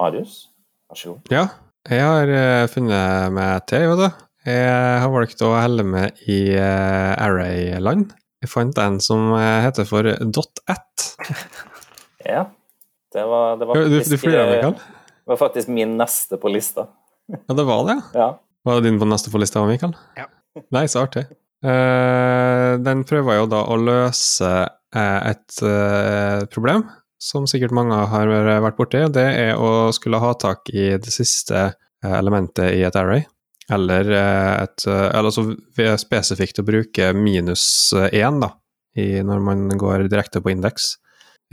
Marius, 0.00 0.40
vær 0.88 1.00
så 1.00 1.14
god. 1.14 1.32
Ja, 1.32 1.46
Jeg 1.88 2.04
har 2.04 2.28
uh, 2.28 2.68
funnet 2.68 3.32
meg 3.32 3.62
til, 3.70 3.86
vet 3.88 4.00
du. 4.02 4.24
Jeg 4.48 5.00
har 5.02 5.12
valgt 5.12 5.40
å 5.44 5.54
helle 5.56 5.84
med 5.88 6.20
i 6.28 6.40
uh, 6.52 7.14
Array-land. 7.16 8.12
Jeg 8.42 8.50
fant 8.52 8.76
en 8.78 9.00
som 9.02 9.32
eh, 9.34 9.62
heter 9.64 9.88
for 9.88 10.06
.at. 10.06 11.08
Ja. 12.28 12.44
Det 13.14 13.22
var, 13.24 13.56
det 13.56 13.66
var 13.66 13.78
Du, 13.78 13.86
du 13.88 13.96
faktisk, 13.96 14.20
flirer, 14.20 14.50
eh, 14.58 14.72
det 14.74 15.30
var 15.32 15.38
faktisk 15.40 15.70
min 15.72 15.96
neste 15.98 16.36
på 16.38 16.50
lista. 16.52 16.86
Ja, 17.48 17.54
det 17.56 17.64
var 17.64 17.86
det, 17.88 17.96
ja. 17.96 18.20
Ja. 18.20 18.28
Var 18.68 18.78
det 18.78 18.88
din 18.90 19.00
på 19.00 19.08
neste 19.08 19.32
på 19.32 19.40
lista, 19.40 19.64
Mikael? 19.66 19.96
Ja. 20.16 20.28
Nei, 20.74 20.84
så 20.92 21.06
artig. 21.06 21.24
Uh, 21.64 22.76
den 22.84 23.02
prøver 23.08 23.40
jo 23.40 23.48
da 23.50 23.64
å 23.66 23.78
løse 23.80 24.52
et 24.98 25.58
problem 26.52 26.86
som 27.18 27.46
sikkert 27.50 27.74
mange 27.74 27.96
har 28.12 28.30
vært 28.62 28.78
borti. 28.78 29.02
Det 29.12 29.26
er 29.26 29.58
å 29.58 29.90
skulle 29.94 30.20
ha 30.22 30.32
tak 30.38 30.70
i 30.70 30.92
det 31.02 31.12
siste 31.12 31.58
eh, 31.66 32.14
elementet 32.14 32.76
i 32.76 32.84
et 32.86 32.96
array. 32.98 33.24
Eller 33.68 34.08
eh, 34.14 34.54
et 34.62 34.86
eh, 34.86 35.08
Eller 35.10 35.28
altså 35.28 35.98
spesifikt 36.00 36.62
å 36.62 36.66
bruke 36.68 37.12
minus 37.16 37.92
én, 38.12 38.40
da, 38.40 38.52
i, 38.96 39.20
når 39.26 39.44
man 39.44 39.68
går 39.78 40.08
direkte 40.08 40.42
på 40.44 40.54
indeks. 40.54 40.94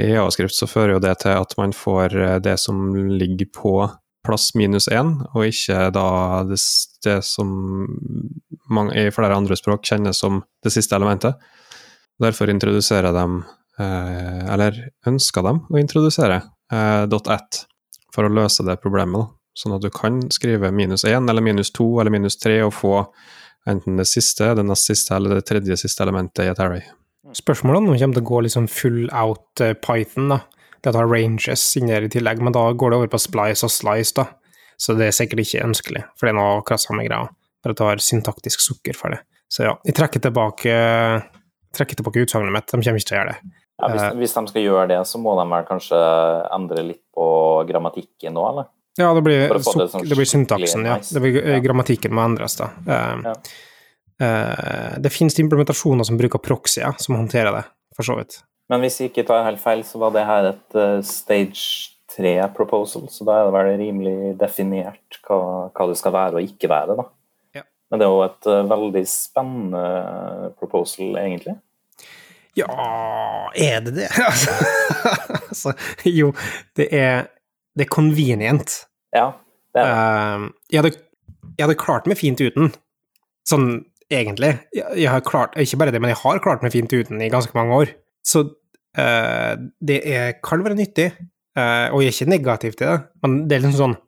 I 0.02 0.14
avskrift 0.20 0.56
så 0.58 0.68
fører 0.68 0.98
jo 0.98 1.04
det 1.04 1.18
til 1.24 1.38
at 1.40 1.54
man 1.58 1.72
får 1.74 2.18
det 2.44 2.58
som 2.60 2.90
ligger 3.16 3.48
på 3.56 3.78
plass 4.26 4.50
minus 4.58 4.90
én, 4.92 5.14
og 5.32 5.46
ikke 5.48 5.90
da 5.96 6.08
det, 6.50 6.58
det 7.06 7.20
som 7.24 7.52
mange, 8.72 8.96
i 8.98 9.14
flere 9.14 9.38
andre 9.38 9.56
språk 9.56 9.86
kjennes 9.86 10.20
som 10.20 10.42
det 10.66 10.74
siste 10.74 10.98
elementet. 10.98 11.38
Derfor 12.22 12.52
introduserer 12.52 13.14
de, 13.16 13.26
eller 13.80 14.78
ønska 15.08 15.44
dem 15.46 15.64
å 15.70 15.80
introdusere 15.82 16.42
eh, 16.72 17.04
.at 17.06 17.66
for 18.16 18.28
å 18.28 18.32
løse 18.32 18.64
det 18.64 18.78
problemet. 18.84 19.34
Sånn 19.56 19.76
at 19.76 19.84
du 19.84 19.90
kan 19.94 20.20
skrive 20.36 20.72
minus 20.76 21.06
én 21.08 21.30
eller 21.32 21.44
minus 21.44 21.72
to 21.76 21.88
eller 22.02 22.12
minus 22.12 22.38
tre 22.40 22.58
og 22.64 22.74
få 22.76 22.98
enten 23.68 23.98
det 24.00 24.08
siste, 24.10 24.52
det 24.56 24.66
nest 24.68 24.88
siste 24.92 25.16
eller 25.16 25.38
det 25.38 25.46
tredje 25.48 25.78
siste 25.80 26.04
elementet 26.04 26.46
i 26.46 26.52
et 26.52 26.62
array. 26.62 26.84
Spørsmålet 27.36 27.88
det 27.88 28.02
kommer 28.02 28.18
til 28.20 28.24
å 28.24 28.30
gå 28.30 28.42
liksom 28.46 28.68
full 28.72 29.06
out 29.16 29.64
eh, 29.64 29.74
Python, 29.74 30.30
da. 30.36 30.44
Det 30.86 30.94
har 30.94 31.10
ranges 31.10 31.64
inni 31.80 31.96
i 31.98 32.10
tillegg, 32.14 32.44
men 32.46 32.54
da 32.54 32.68
går 32.78 32.92
det 32.92 32.98
over 33.00 33.10
på 33.16 33.20
splice 33.24 33.66
og 33.66 33.74
slice, 33.74 34.14
da. 34.20 34.28
Så 34.78 34.94
det 34.94 35.08
er 35.08 35.16
sikkert 35.16 35.42
ikke 35.46 35.64
ønskelig, 35.66 36.04
for 36.14 36.28
det 36.28 36.36
er 36.36 36.38
noe 36.38 36.60
akkurat 36.60 36.84
samme 36.84 37.08
greia. 37.08 37.32
Bare 37.64 37.74
at 37.74 37.80
du 37.80 37.86
har 37.88 38.04
syntaktisk 38.04 38.62
sukker 38.62 38.98
for 38.98 39.16
det. 39.16 39.24
Så 39.50 39.66
ja, 39.66 39.74
jeg 39.88 39.96
trekker 39.98 40.22
tilbake, 40.22 40.76
trekker 41.74 41.98
tilbake 41.98 42.26
utsagnet 42.26 42.54
mitt. 42.54 42.68
De 42.70 42.78
kommer 42.78 43.02
ikke 43.02 43.10
til 43.10 43.18
å 43.18 43.22
gjøre 43.22 43.34
det. 43.34 43.56
Ja, 43.82 43.90
hvis, 43.92 44.02
Eh. 44.02 44.14
hvis 44.16 44.34
de 44.34 44.48
skal 44.48 44.62
gjøre 44.64 44.88
det, 44.88 45.00
så 45.08 45.20
må 45.20 45.34
de 45.36 45.50
vel 45.52 45.66
kanskje 45.68 45.98
endre 46.56 46.84
litt 46.88 47.02
på 47.16 47.26
grammatikken 47.68 48.34
nå, 48.34 48.46
eller? 48.50 48.70
Ja, 48.98 49.10
det 49.14 49.24
blir, 49.26 49.50
det 49.52 49.60
sånn 49.66 50.08
det 50.08 50.16
blir 50.16 50.30
syntaksen, 50.30 50.86
skikkelig 50.86 50.88
ja. 50.88 50.98
Det 51.14 51.22
blir, 51.22 51.40
eh, 51.44 51.56
Ja. 51.58 51.60
grammatikken 51.60 52.12
må 52.16 52.24
endres, 52.24 52.56
da. 52.56 52.70
Uh, 52.88 53.22
Ja. 53.26 53.34
uh, 54.22 54.98
det 55.00 55.12
finnes 55.12 55.38
implementasjoner 55.40 56.06
som 56.06 56.18
bruker 56.18 56.40
proxyer, 56.40 56.96
som 56.98 57.16
håndterer 57.16 57.52
det, 57.52 57.66
for 57.96 58.04
så 58.04 58.16
vidt. 58.16 58.44
Men 58.70 58.80
hvis 58.82 58.98
jeg 59.00 59.12
ikke 59.12 59.28
tar 59.28 59.44
helt 59.44 59.60
feil, 59.60 59.84
så 59.84 60.00
var 60.00 60.12
det 60.12 60.26
her 60.26 60.46
et 60.54 60.76
uh, 60.76 61.02
stage 61.02 61.92
3-proposal, 62.16 63.10
så 63.10 63.26
da 63.26 63.42
er 63.42 63.52
det 63.52 63.54
vel 63.54 63.78
rimelig 63.78 64.38
definert 64.40 65.20
hva, 65.28 65.70
hva 65.76 65.88
det 65.90 65.98
skal 65.98 66.14
være 66.14 66.36
og 66.40 66.48
ikke 66.48 66.70
være, 66.72 66.96
da. 66.96 67.04
Ja. 67.56 67.62
Men 67.92 68.00
det 68.00 68.08
er 68.08 68.14
jo 68.14 68.24
et 68.24 68.70
veldig 68.72 69.06
spennende 69.06 70.54
proposal, 70.58 71.18
egentlig. 71.20 71.58
Ja, 72.56 72.68
er 73.56 73.82
det 73.84 73.96
det? 73.98 74.10
altså, 75.50 75.74
jo, 76.08 76.32
det 76.78 76.88
er, 76.96 77.28
det 77.76 77.88
er 77.88 77.92
convenient. 77.92 78.78
Ja, 79.16 79.32
det 79.76 79.84
er 79.84 79.90
det. 79.90 79.98
Uh, 79.98 80.48
jeg, 80.72 80.80
hadde, 80.80 80.94
jeg 81.58 81.66
hadde 81.66 81.80
klart 81.82 82.08
meg 82.08 82.20
fint 82.20 82.42
uten, 82.42 82.72
sånn 83.48 83.70
egentlig. 84.12 84.54
Jeg, 84.76 84.88
jeg 85.04 85.12
har 85.12 85.26
klart, 85.26 85.58
ikke 85.60 85.82
bare 85.84 85.96
det, 85.96 86.02
men 86.04 86.14
jeg 86.14 86.22
har 86.24 86.44
klart 86.44 86.64
meg 86.64 86.74
fint 86.76 86.96
uten 86.96 87.24
i 87.24 87.32
ganske 87.34 87.56
mange 87.58 87.76
år. 87.82 87.94
Så 88.26 88.46
uh, 88.48 89.54
det 89.84 90.00
er, 90.08 90.38
kan 90.46 90.64
være 90.64 90.80
nyttig, 90.80 91.12
uh, 91.60 91.92
og 91.92 92.02
jeg 92.04 92.14
er 92.14 92.18
ikke 92.18 92.34
negativ 92.38 92.80
til 92.80 92.94
det, 92.94 93.00
men 93.26 93.40
det 93.50 93.58
er 93.58 93.66
liksom 93.66 93.82
sånn 93.84 94.02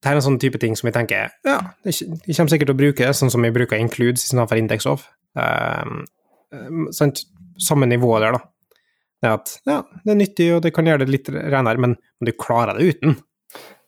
det 0.00 0.08
her 0.08 0.16
er 0.16 0.22
en 0.22 0.24
sånn 0.24 0.38
type 0.40 0.56
ting 0.56 0.72
som 0.78 0.88
jeg 0.88 0.94
tenker 0.96 1.26
ja, 1.44 1.58
er 1.84 1.92
jeg 1.92 2.32
kommer 2.32 2.48
sikkert 2.48 2.70
til 2.70 2.72
å 2.72 2.78
bruke 2.78 3.04
det, 3.04 3.16
sånn 3.18 3.32
som 3.32 3.44
jeg 3.44 3.52
bruker 3.52 3.76
includes 3.76 4.22
istedenfor 4.24 4.56
index 4.56 4.86
of. 4.88 5.04
Um, 5.36 6.06
sant? 6.96 7.20
Samme 7.60 7.88
nivå 7.90 8.14
der, 8.22 8.38
da. 8.38 8.42
Det 9.20 9.28
er 9.28 9.36
at 9.36 9.54
ja, 9.68 9.78
det 10.04 10.12
er 10.14 10.18
nyttig, 10.18 10.48
og 10.56 10.62
det 10.64 10.72
kan 10.72 10.88
gjøre 10.88 11.04
det 11.04 11.12
litt 11.12 11.28
renere, 11.28 11.80
men, 11.80 11.96
men 12.18 12.28
du 12.28 12.32
klarer 12.40 12.78
det 12.78 12.94
uten. 12.94 13.18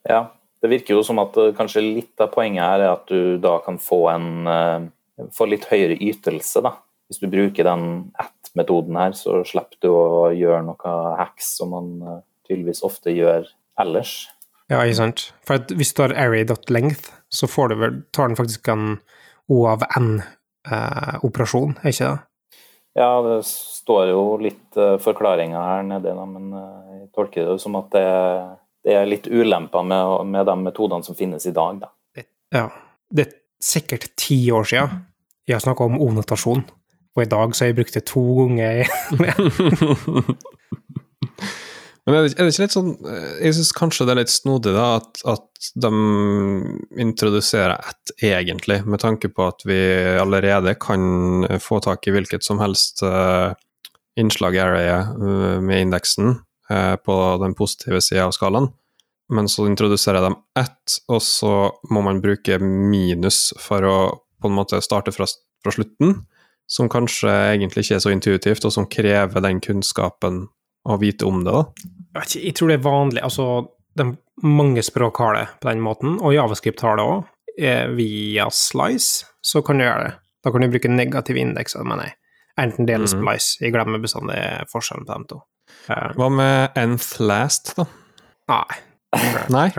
Ja, 0.09 0.27
det 0.61 0.69
virker 0.71 0.97
jo 0.97 1.05
som 1.05 1.21
at 1.23 1.37
eh, 1.41 1.53
kanskje 1.57 1.83
litt 1.83 2.21
av 2.23 2.29
poenget 2.35 2.63
her 2.63 2.83
er 2.85 2.91
at 2.93 3.09
du 3.09 3.39
da 3.41 3.57
kan 3.65 3.79
få 3.81 4.05
en 4.13 4.27
eh, 4.49 4.85
få 5.33 5.47
litt 5.49 5.65
høyere 5.71 5.97
ytelse, 5.97 6.61
da. 6.65 6.75
Hvis 7.09 7.19
du 7.21 7.27
bruker 7.31 7.67
den 7.67 7.87
at-metoden 8.21 8.97
her, 8.97 9.17
så 9.17 9.41
slipper 9.47 9.81
du 9.83 9.89
å 9.91 10.29
gjøre 10.33 10.63
noe 10.69 10.93
hacks 11.19 11.55
som 11.59 11.73
man 11.75 11.89
eh, 12.01 12.21
tydeligvis 12.47 12.83
ofte 12.85 13.13
gjør 13.15 13.49
ellers. 13.81 14.15
Ja, 14.71 14.79
ikke 14.81 14.99
sant. 15.01 15.25
For 15.45 15.59
at 15.59 15.73
hvis 15.75 15.91
du 15.95 16.05
har 16.05 16.15
array.length, 16.17 17.09
så 17.33 17.49
får 17.49 17.73
du 17.73 17.79
vel, 17.81 17.97
tar 18.15 18.31
den 18.31 18.39
faktisk 18.39 18.69
en 18.71 18.85
O 19.51 19.65
av 19.67 19.83
N-operasjon, 19.99 21.75
er 21.83 21.91
ikke 21.91 22.13
det? 22.13 22.21
Ja, 22.93 23.09
det 23.25 23.39
står 23.47 24.11
jo 24.11 24.21
litt 24.41 24.77
uh, 24.77 24.99
forklaringer 25.01 25.57
her 25.57 25.85
nede, 25.87 26.13
men 26.29 26.51
eh, 26.53 26.99
jeg 26.99 27.07
tolker 27.17 27.47
det 27.49 27.55
som 27.63 27.77
at 27.79 27.89
det, 27.95 28.03
det 28.85 28.97
er 28.99 29.09
litt 29.09 29.25
ulemper 29.25 29.85
med, 29.87 30.27
med 30.29 30.45
de 30.45 30.55
metodene 30.61 31.05
som 31.05 31.17
finnes 31.17 31.47
i 31.49 31.55
dag, 31.55 31.81
da. 31.81 31.89
Ja. 32.53 32.67
Det 33.09 33.25
er 33.25 33.33
sikkert 33.63 34.11
ti 34.19 34.45
år 34.53 34.69
siden 34.69 35.01
jeg 35.47 35.57
har 35.57 35.63
snakka 35.65 35.89
om 35.89 35.97
O-notasjon, 35.99 36.61
og 37.17 37.21
i 37.23 37.27
dag 37.27 37.51
så 37.51 37.65
har 37.65 37.73
jeg 37.73 37.79
brukt 37.81 37.97
det 37.97 38.05
to 38.07 38.21
ganger. 38.37 38.87
Men 42.03 42.17
er 42.17 42.25
det, 42.25 42.33
er 42.35 42.43
det 42.47 42.51
ikke 42.51 42.65
litt 42.65 42.75
sånn 42.75 42.93
eh, 43.07 43.27
Jeg 43.45 43.55
syns 43.57 43.73
kanskje 43.77 44.07
det 44.07 44.13
er 44.13 44.19
litt 44.23 44.33
snodig 44.33 44.73
da, 44.75 44.87
at, 44.99 45.21
at 45.29 45.69
de 45.79 45.91
introduserer 46.99 47.77
ett 47.79 48.13
egentlig, 48.19 48.81
med 48.83 48.99
tanke 48.99 49.29
på 49.31 49.45
at 49.47 49.63
vi 49.67 49.79
allerede 50.19 50.75
kan 50.75 51.47
få 51.63 51.79
tak 51.83 52.07
i 52.07 52.15
hvilket 52.15 52.43
som 52.43 52.59
helst 52.59 52.99
uh, 53.07 53.55
innslag 54.19 54.57
area 54.59 54.97
eh, 54.99 55.61
med 55.63 55.85
indeksen 55.85 56.35
uh, 56.67 56.95
på 56.99 57.15
den 57.41 57.55
positive 57.55 58.01
sida 58.03 58.27
av 58.27 58.35
skalaen. 58.35 58.67
Men 59.31 59.47
så 59.47 59.69
introduserer 59.69 60.25
de 60.25 60.35
ett, 60.59 60.97
og 61.07 61.23
så 61.23 61.53
må 61.89 62.03
man 62.03 62.19
bruke 62.21 62.59
minus 62.59 63.53
for 63.63 63.87
å 63.87 63.97
på 64.43 64.51
en 64.51 64.57
måte 64.57 64.81
starte 64.83 65.13
fra, 65.15 65.29
fra 65.63 65.71
slutten, 65.71 66.17
som 66.67 66.91
kanskje 66.91 67.31
egentlig 67.53 67.85
ikke 67.85 67.95
er 67.95 68.03
så 68.03 68.11
intuitivt, 68.11 68.67
og 68.67 68.75
som 68.75 68.89
krever 68.91 69.43
den 69.47 69.63
kunnskapen 69.63 70.43
å 70.83 70.97
vite 70.99 71.27
om 71.27 71.43
det, 71.45 71.53
da. 71.55 71.63
Jeg 72.13 72.21
vet 72.21 72.35
ikke, 72.35 72.45
jeg 72.45 72.55
tror 72.59 72.67
det 72.71 72.75
er 72.79 72.83
vanlig, 72.85 73.21
altså 73.25 73.45
de, 73.97 74.05
mange 74.43 74.81
språk 74.85 75.17
har 75.17 75.33
det 75.37 75.45
på 75.61 75.69
den 75.71 75.81
måten, 75.81 76.19
og 76.21 76.33
Javascript 76.33 76.81
har 76.85 76.97
det 76.97 77.05
òg. 77.05 77.23
Via 77.97 78.47
slice 78.49 79.25
så 79.45 79.61
kan 79.65 79.77
du 79.77 79.83
gjøre 79.85 80.03
det. 80.07 80.13
Da 80.43 80.51
kan 80.51 80.61
du 80.61 80.67
bruke 80.73 80.89
negative 80.89 81.39
indekser, 81.39 81.83
mener 81.85 82.09
jeg. 82.09 82.15
Enten 82.59 82.85
del 82.85 83.01
eller 83.01 83.09
Mhm. 83.09 83.21
splice. 83.23 83.57
Jeg 83.61 83.73
glemmer 83.73 83.99
bestandig 84.01 84.37
forskjellen 84.71 85.05
på 85.07 85.13
dem 85.13 85.25
to. 85.29 85.41
Eh, 85.89 86.13
Hva 86.17 86.29
med 86.29 86.71
nth 86.75 87.19
last, 87.21 87.75
da? 87.75 87.85
nei, 88.49 88.79
Nei? 89.49 89.69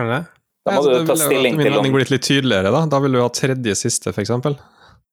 Da 0.65 0.71
må 0.71 0.83
du 0.83 1.05
ta 1.05 1.15
stilling 1.15 1.57
til 1.59 1.67
om 1.73 1.83
mening 1.83 1.93
blir 1.93 2.09
litt 2.09 2.23
tydeligere, 2.23 2.71
da. 2.71 2.85
Da 2.85 2.99
vil 2.99 3.11
du 3.13 3.19
ha 3.21 3.27
tredje 3.29 3.75
siste, 3.75 4.11
eksempel. 4.15 4.57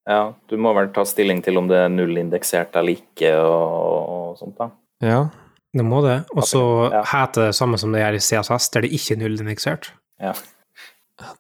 Ja, 0.09 0.33
du 0.49 0.57
må 0.57 0.73
vel 0.75 0.89
ta 0.95 1.05
stilling 1.05 1.43
til 1.45 1.59
om 1.59 1.69
det 1.69 1.77
er 1.77 1.89
nullindeksert 1.93 2.75
eller 2.75 2.97
ikke, 2.97 3.35
og, 3.45 4.09
og 4.09 4.39
sånt, 4.39 4.57
da. 4.59 4.71
Ja. 5.03 5.29
Det 5.73 5.85
må 5.89 6.03
det. 6.05 6.19
Og 6.37 6.43
så 6.45 6.63
Ja. 6.93 7.03
heter 7.05 7.47
det 7.49 7.55
samme 7.57 7.79
som 7.81 7.93
det 7.93 8.03
gjør 8.03 8.15
i 8.19 8.21
CSS, 8.21 8.69
der 8.75 8.81
det 8.83 8.93
ikke 8.93 9.15
er 9.17 9.23
nullindeksert. 9.23 9.91
Ja. 10.21 10.35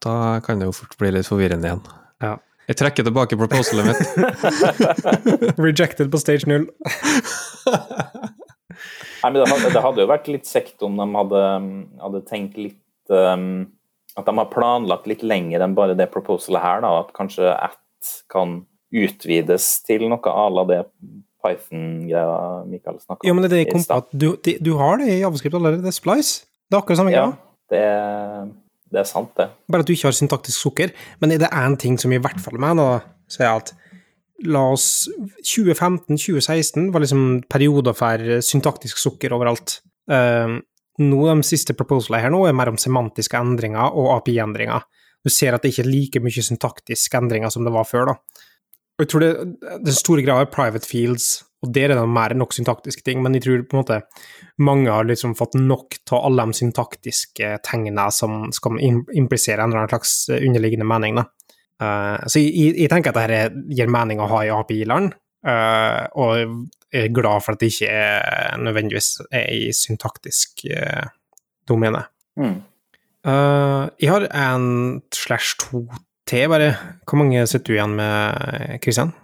Da 0.00 0.40
kan 0.40 0.58
det 0.58 0.66
jo 0.70 0.72
fort 0.72 0.96
bli 0.98 1.10
litt 1.10 1.26
forvirrende 1.26 1.66
igjen. 1.68 1.82
Ja. 2.22 2.36
Jeg 2.68 2.76
trekker 2.78 3.04
tilbake 3.04 3.36
proposalet 3.36 3.84
mitt. 3.90 5.58
Rejected 5.58 6.10
på 6.12 6.18
stage 6.22 6.46
null. 6.46 6.68
Nei, 9.22 9.30
men 9.30 9.38
det 9.38 9.48
hadde, 9.50 9.70
det 9.74 9.82
hadde 9.84 10.02
jo 10.04 10.10
vært 10.10 10.28
litt 10.30 10.48
sekt 10.48 10.82
om 10.86 10.96
de 10.98 11.06
hadde, 11.14 11.42
hadde 12.02 12.22
tenkt 12.26 12.56
litt 12.58 13.12
um, 13.12 13.66
At 14.18 14.26
de 14.26 14.34
har 14.38 14.48
planlagt 14.52 15.06
litt 15.10 15.22
lenger 15.22 15.62
enn 15.64 15.76
bare 15.78 15.94
det 15.98 16.08
proposalet 16.12 16.62
her, 16.62 16.82
da. 16.84 16.94
At 17.04 17.12
kanskje 17.16 17.52
at 17.54 17.78
kan 18.32 18.62
utvides 18.92 19.68
til 19.86 20.08
noe 20.10 20.32
à 20.32 20.48
la 20.52 20.64
det 20.68 20.80
Python-greia 21.42 22.64
Mikael 22.70 22.98
snakka 23.02 23.20
om. 23.22 23.28
Jo, 23.28 23.34
men 23.34 23.42
det 23.44 23.50
er 23.50 23.54
det 23.56 23.60
jeg 23.66 23.72
kom 23.74 23.84
på, 23.88 24.00
at 24.02 24.10
du, 24.14 24.28
de, 24.46 24.56
du 24.62 24.72
har 24.78 24.98
det 25.02 25.08
i 25.10 25.20
javascript 25.20 25.54
allerede. 25.58 25.82
Det 25.84 25.92
er 25.92 25.98
splice. 25.98 26.44
Det 26.70 26.76
er 26.76 26.82
akkurat 26.82 27.00
samme 27.02 27.12
Ja, 27.14 27.26
greia. 27.26 27.38
det, 27.70 27.82
er- 27.84 28.50
det 28.92 29.00
er 29.00 29.08
sant, 29.08 29.30
det. 29.36 29.48
Bare 29.72 29.80
at 29.80 29.88
du 29.88 29.92
ikke 29.94 30.08
har 30.10 30.16
syntaktisk 30.16 30.58
sukker. 30.66 30.90
Men 31.20 31.32
er 31.32 31.38
det 31.42 31.48
én 31.52 31.76
ting 31.80 31.98
som 32.00 32.12
i 32.12 32.18
hvert 32.20 32.40
fall 32.40 32.58
med 32.60 32.76
da, 32.76 33.00
så 33.28 33.42
er 33.46 33.54
at 33.56 33.72
La 34.42 34.58
oss 34.72 35.06
2015-2016 35.46 36.90
var 36.92 37.00
liksom 37.04 37.42
perioder 37.50 37.94
for 37.94 38.18
syntaktisk 38.42 38.98
sukker 38.98 39.32
overalt. 39.36 39.80
Uh, 40.10 40.58
nå, 40.98 41.20
De 41.28 41.44
siste 41.46 41.74
proposalene 41.78 42.22
her 42.24 42.32
nå 42.34 42.40
er 42.48 42.56
mer 42.56 42.72
om 42.72 42.78
semantiske 42.80 43.38
endringer 43.38 43.94
og 43.94 44.10
API-endringer. 44.18 44.82
du 45.22 45.30
ser 45.30 45.54
at 45.54 45.62
det 45.62 45.70
ikke 45.70 45.84
er 45.84 45.90
like 45.92 46.20
mye 46.24 46.42
syntaktiske 46.42 47.14
endringer 47.20 47.50
som 47.54 47.62
det 47.64 47.72
var 47.72 47.84
før. 47.86 48.06
da. 48.06 48.14
Og 48.98 49.04
jeg 49.04 49.10
tror 49.10 49.24
det, 49.24 49.32
Den 49.86 49.96
store 49.96 50.22
greia 50.22 50.44
er 50.44 50.52
private 50.52 50.88
fields, 50.88 51.44
og 51.62 51.70
der 51.74 51.92
er 51.92 52.00
det 52.00 52.08
mer 52.10 52.34
nok 52.34 52.52
syntaktiske 52.52 53.04
ting, 53.06 53.22
men 53.22 53.36
jeg 53.36 53.44
tror 53.44 53.62
på 53.70 53.76
en 53.76 53.82
måte 53.82 54.00
mange 54.58 54.90
har 54.90 55.06
liksom 55.06 55.36
fått 55.38 55.54
nok 55.54 56.00
av 56.10 56.26
alle 56.26 56.46
de 56.50 56.58
syntaktiske 56.58 57.52
tegnene 57.62 58.08
som 58.12 58.50
skal 58.54 58.80
implisere 58.82 59.62
en 59.62 59.70
eller 59.70 59.84
annen 59.84 59.92
slags 59.92 60.16
underliggende 60.34 60.88
mening. 60.88 61.20
da. 61.20 61.28
Uh, 61.82 62.18
så 62.30 62.42
jeg, 62.42 62.74
jeg, 62.76 62.90
tenker 62.90 63.10
at 63.14 63.20
dette 63.22 63.62
gir 63.74 63.90
mening 63.90 64.20
å 64.22 64.28
ha 64.30 64.42
i 64.44 64.52
API-land, 64.54 65.14
uh, 65.48 66.04
og 66.18 66.68
er 66.92 67.14
glad 67.14 67.42
for 67.42 67.54
at 67.54 67.62
det 67.62 67.72
ikke 67.72 67.94
er 67.94 68.60
nødvendigvis 68.60 69.14
er 69.30 69.48
i 69.54 69.72
syntaktisk 69.74 70.66
uh, 70.70 71.08
domene. 71.68 72.04
Mm. 72.32 72.62
jeg 73.22 74.08
har 74.08 74.24
en 74.34 75.02
slash 75.14 75.54
to 75.60 75.84
til, 76.28 76.48
bare. 76.52 76.72
Hvor 77.08 77.20
mange 77.22 77.44
sitter 77.50 77.72
du 77.72 77.76
igjen 77.76 77.96
med, 77.98 78.80
Kristian? 78.84 79.14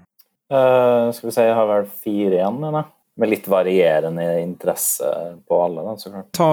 skal 0.48 1.28
vi 1.28 1.32
si, 1.34 1.42
jeg 1.44 1.56
har 1.58 1.66
vel 1.68 1.90
fire 1.92 2.38
igjen, 2.38 2.62
jeg, 2.64 2.84
Med 3.20 3.28
litt 3.28 3.48
varierende 3.50 4.24
interesse 4.40 5.08
på 5.44 5.58
alle, 5.64 5.84
da, 5.84 5.96
så 6.00 6.12
klart. 6.14 6.28
Ta, 6.38 6.48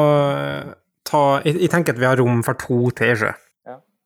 ta 1.08 1.22
jeg, 1.46 1.60
jeg, 1.62 1.72
tenker 1.72 1.96
at 1.96 2.02
vi 2.02 2.08
har 2.10 2.20
rom 2.20 2.42
for 2.44 2.60
to 2.60 2.90
til, 2.98 3.14
ikke? 3.16 3.36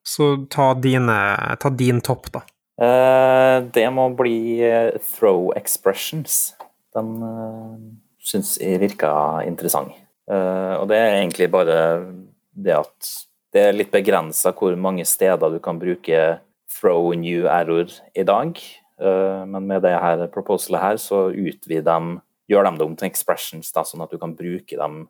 Så 0.05 0.29
ta, 0.51 0.73
dine, 0.79 1.17
ta 1.61 1.71
din 1.73 2.01
topp, 2.05 2.29
da. 2.35 2.43
Uh, 2.79 3.59
det 3.75 3.85
må 3.91 4.07
bli 4.15 4.61
uh, 4.63 4.95
throw 5.03 5.49
expressions. 5.59 6.53
Den 6.95 7.17
uh, 7.19 7.75
syns 8.23 8.55
jeg 8.61 8.79
virka 8.81 9.11
interessant. 9.47 9.91
Uh, 10.29 10.79
og 10.79 10.87
det 10.91 10.99
er 10.99 11.17
egentlig 11.17 11.49
bare 11.51 11.79
det 12.53 12.77
at 12.77 13.09
det 13.55 13.63
er 13.65 13.77
litt 13.77 13.91
begrensa 13.93 14.53
hvor 14.55 14.75
mange 14.77 15.05
steder 15.07 15.55
du 15.55 15.59
kan 15.63 15.79
bruke 15.81 16.39
throw 16.69 17.13
new 17.17 17.47
error 17.49 17.89
i 18.13 18.25
dag. 18.27 18.59
Uh, 18.99 19.45
men 19.49 19.67
med 19.69 19.85
det 19.85 19.95
her 19.95 20.25
proposalet 20.33 20.83
her, 20.83 20.99
så 21.01 21.29
utvider 21.29 21.87
de 21.89 22.19
Gjør 22.49 22.65
de 22.65 22.79
det 22.79 22.81
om 22.81 22.95
til 22.97 23.05
expressions, 23.05 23.67
da, 23.69 23.83
sånn 23.85 24.01
at 24.01 24.09
du 24.09 24.17
kan 24.17 24.31
bruke 24.33 24.73
dem 24.73 25.03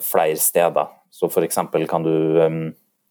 flere 0.00 0.38
steder. 0.40 0.86
Så 1.12 1.28
eksempel 1.44 1.82
kan 1.84 2.00
du 2.00 2.38
um, 2.40 2.62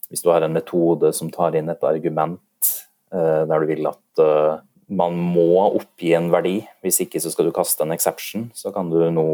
hvis 0.10 0.24
du 0.26 0.32
har 0.32 0.42
en 0.42 0.56
metode 0.56 1.12
som 1.14 1.30
tar 1.30 1.54
inn 1.54 1.70
et 1.70 1.86
argument 1.86 2.42
der 3.14 3.62
du 3.62 3.68
vil 3.70 3.86
at 3.86 4.22
man 4.90 5.14
må 5.18 5.54
oppgi 5.68 6.16
en 6.18 6.32
verdi, 6.34 6.56
hvis 6.82 7.00
ikke 7.06 7.22
så 7.22 7.30
skal 7.30 7.46
du 7.46 7.54
kaste 7.54 7.86
en 7.86 7.94
exception, 7.94 8.50
så 8.58 8.74
kan 8.74 8.90
du 8.90 8.98
nå 9.14 9.28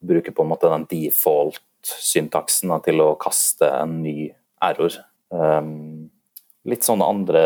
bruke 0.00 0.32
på 0.32 0.44
en 0.44 0.50
måte 0.50 0.72
den 0.72 0.88
default-syntaksen 0.88 2.72
til 2.84 3.04
å 3.04 3.12
kaste 3.20 3.68
en 3.68 4.00
ny 4.00 4.30
error. 4.64 4.94
Um, 5.30 6.10
litt 6.66 6.86
sånne 6.86 7.06
andre 7.06 7.42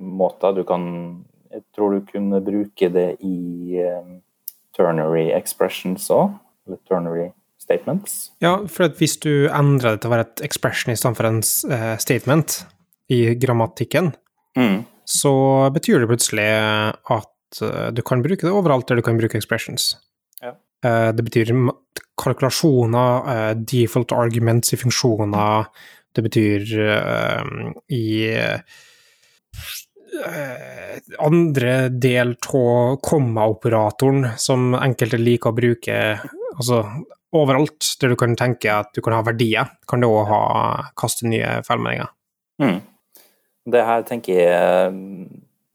måter. 0.00 0.54
Du 0.56 0.64
kan 0.68 1.24
Jeg 1.48 1.64
tror 1.72 1.94
du 1.96 2.04
kunne 2.04 2.42
bruke 2.44 2.90
det 2.92 3.16
i 3.24 3.80
um, 3.80 4.18
ternary 4.76 5.30
expressions 5.32 6.10
òg. 6.12 6.36
Eller 6.66 6.80
ternary 6.84 7.30
statements. 7.68 8.30
Ja, 8.44 8.58
for 8.70 8.92
hvis 8.98 9.18
du 9.22 9.48
endrer 9.48 9.96
det 9.96 10.02
til 10.02 10.10
å 10.10 10.14
være 10.14 10.26
et 10.28 10.44
expression 10.46 10.92
i 10.92 10.98
stedet 10.98 11.18
for 11.18 11.28
en 11.28 11.40
uh, 11.42 11.96
statement 12.00 12.60
i 13.12 13.20
grammatikken, 13.40 14.12
mm. 14.58 14.78
så 15.08 15.32
betyr 15.74 16.02
det 16.02 16.10
plutselig 16.10 16.48
at 16.48 17.62
uh, 17.64 17.88
du 17.92 18.02
kan 18.06 18.24
bruke 18.24 18.44
det 18.44 18.54
overalt 18.54 18.88
der 18.88 19.00
du 19.00 19.04
kan 19.06 19.20
bruke 19.20 19.38
expressions. 19.40 19.94
Ja. 20.42 20.54
Uh, 20.84 21.10
det 21.16 21.24
betyr 21.26 21.52
kalkulasjoner, 22.18 23.54
default 23.68 24.12
arguments 24.12 24.74
i 24.74 24.80
funksjoner, 24.80 25.68
det 26.16 26.24
betyr 26.24 26.64
i 27.94 28.04
andre 31.20 31.72
del 31.92 32.32
av 32.54 32.96
kommaoperatoren, 33.04 34.30
som 34.40 34.72
enkelte 34.78 35.20
liker 35.20 35.52
å 35.52 35.58
bruke. 35.58 35.98
Altså 36.56 36.80
overalt 37.36 37.90
der 38.00 38.14
du 38.14 38.16
kan 38.18 38.36
tenke 38.38 38.72
at 38.72 38.94
du 38.96 39.02
kan 39.04 39.18
ha 39.18 39.24
verdier, 39.26 39.68
kan 39.86 40.00
du 40.00 40.08
òg 40.08 40.32
kaste 40.98 41.28
nye 41.28 41.58
feilmeldinger. 41.66 42.10
Mm. 42.62 42.80
Det 43.68 43.84
her 43.84 44.06
tenker 44.08 44.40
jeg 44.40 44.96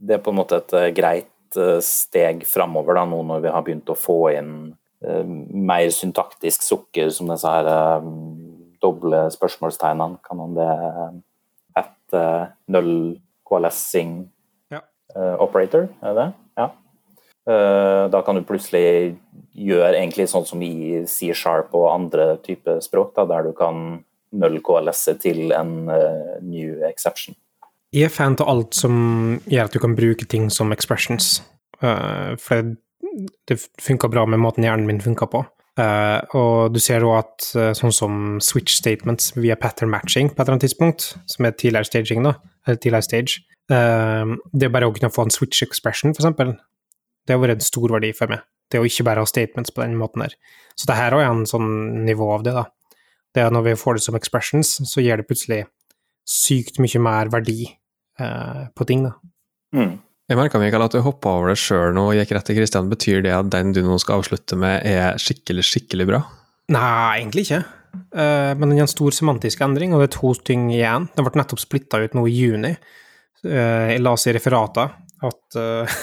det 0.03 0.17
er 0.17 0.23
på 0.23 0.33
en 0.33 0.39
måte 0.41 0.59
et 0.59 0.73
eh, 0.77 0.91
greit 0.95 1.59
eh, 1.59 1.79
steg 1.83 2.43
framover, 2.49 2.99
nå 3.07 3.21
når 3.29 3.43
vi 3.45 3.53
har 3.53 3.65
begynt 3.65 3.91
å 3.91 3.97
få 3.97 4.17
inn 4.35 4.53
uh, 5.05 5.23
mer 5.23 5.87
syntaktisk 5.95 6.65
sukker, 6.65 7.11
som 7.13 7.31
disse 7.31 7.47
her 7.47 7.69
uh, 7.69 8.09
doble 8.83 9.25
spørsmålstegnene. 9.33 10.19
Kan 10.27 10.41
man 10.41 10.55
det 10.59 10.69
et 11.81 12.17
uh, 12.19 12.51
null 12.75 12.93
coalescing 13.47 14.23
ja. 14.73 14.81
operator, 15.41 15.89
er 16.03 16.17
det? 16.17 16.31
Ja. 16.57 16.69
da 18.09 18.19
kan 18.23 18.37
du 18.37 18.45
plutselig 18.47 19.17
gjøre 19.51 19.97
egentlig 19.97 20.29
sånn 20.31 20.45
som 20.47 20.61
i 20.63 21.03
C-sharp 21.09 21.73
og 21.75 21.89
andre 21.91 22.37
typer 22.45 22.79
språk, 22.81 23.11
da, 23.17 23.25
der 23.29 23.49
du 23.49 23.51
kan 23.57 23.99
null 24.33 24.59
KLS-e 24.65 25.15
til 25.21 25.53
en 25.55 25.73
uh, 25.89 26.37
new 26.41 26.83
exception. 26.87 27.37
Jeg 27.93 28.09
er 28.09 28.13
fan 28.13 28.37
av 28.41 28.49
alt 28.49 28.73
som 28.73 28.95
gjør 29.45 29.67
at 29.67 29.75
du 29.75 29.81
kan 29.83 29.93
bruke 29.97 30.25
ting 30.29 30.49
som 30.53 30.73
expressions. 30.73 31.37
Uh, 31.83 32.33
for 32.41 32.73
det 33.49 33.59
funka 33.81 34.09
bra 34.09 34.25
med 34.25 34.41
måten 34.41 34.65
hjernen 34.65 34.87
min 34.89 35.03
funka 35.03 35.29
på. 35.29 35.43
Uh, 35.79 36.21
og 36.37 36.73
du 36.75 36.77
ser 36.83 37.01
jo 37.01 37.15
at 37.17 37.47
sånn 37.49 37.93
som 37.95 38.17
switch 38.45 38.75
statements 38.77 39.31
via 39.33 39.55
pattern 39.57 39.89
matching 39.89 40.29
på 40.29 40.37
et 40.37 40.43
eller 40.43 40.59
annet 40.59 40.67
tidspunkt, 40.67 41.07
som 41.25 41.47
er 41.47 41.55
tidligere 41.57 41.89
staging, 41.89 42.21
da, 42.27 42.35
eller 42.67 42.77
tidligere 42.77 43.07
stage 43.07 43.41
Det 43.71 44.67
er 44.67 44.71
bare 44.73 44.85
å 44.85 44.93
kunne 44.93 45.09
få 45.09 45.23
en 45.25 45.33
switch 45.33 45.63
expression, 45.65 46.13
for 46.13 46.21
eksempel. 46.21 46.51
Det 47.25 47.33
har 47.33 47.41
vært 47.41 47.57
en 47.57 47.65
stor 47.65 47.93
verdi 47.95 48.11
for 48.13 48.29
meg 48.29 48.43
det 48.73 48.81
å 48.81 48.87
ikke 48.87 49.05
bare 49.07 49.21
ha 49.23 49.29
statements 49.29 49.73
på 49.73 49.83
den 49.83 49.97
måten 49.99 50.23
der. 50.25 50.33
Så 50.75 50.87
det 50.89 50.97
her 50.97 51.15
er 51.15 51.27
en 51.27 51.45
sånn 51.49 52.05
nivå 52.07 52.29
av 52.33 52.45
det, 52.45 52.55
da. 52.57 52.65
Det 53.33 53.43
er 53.43 53.53
når 53.53 53.67
vi 53.67 53.79
får 53.79 53.97
det 53.97 54.05
som 54.05 54.17
expressions, 54.17 54.75
så 54.89 55.03
gir 55.03 55.19
det 55.19 55.27
plutselig 55.29 55.63
sykt 56.29 56.79
mye 56.81 57.01
mer 57.03 57.31
verdi 57.33 57.67
på 58.17 58.87
ting, 58.89 59.07
da. 59.07 59.13
Mm. 59.73 59.93
Jeg 60.31 60.39
merka 60.39 60.59
Mikael, 60.59 60.85
at 60.85 60.93
du 60.95 61.01
hoppa 61.03 61.33
over 61.35 61.51
det 61.51 61.59
sjøl 61.59 61.91
nå 61.97 62.05
og 62.07 62.15
gikk 62.15 62.29
rett 62.31 62.45
til 62.47 62.55
Kristian. 62.55 62.87
Betyr 62.91 63.25
det 63.25 63.33
at 63.35 63.49
den 63.51 63.73
du 63.75 63.81
nå 63.83 63.97
skal 63.99 64.21
avslutte 64.21 64.55
med, 64.55 64.79
er 64.87 65.17
skikkelig, 65.19 65.65
skikkelig 65.67 66.05
bra? 66.07 66.21
Nei, 66.71 67.17
egentlig 67.19 67.43
ikke. 67.43 67.59
Uh, 68.15 68.53
men 68.55 68.69
den 68.69 68.77
er 68.77 68.85
en 68.85 68.91
stor 68.91 69.11
semantisk 69.11 69.59
endring, 69.65 69.91
og 69.91 69.99
det 69.99 70.07
er 70.07 70.13
to 70.15 70.31
ting 70.47 70.69
igjen. 70.71 71.09
Den 71.11 71.27
ble 71.27 71.41
nettopp 71.41 71.59
splitta 71.59 71.99
ut 71.99 72.15
nå 72.15 72.23
i 72.31 72.35
juni. 72.37 72.71
Uh, 73.43 73.91
jeg 73.91 73.99
la 73.99 74.13
oss 74.15 74.23
i 74.31 74.35
referater 74.37 74.93
at, 75.27 75.59
uh, 75.59 75.97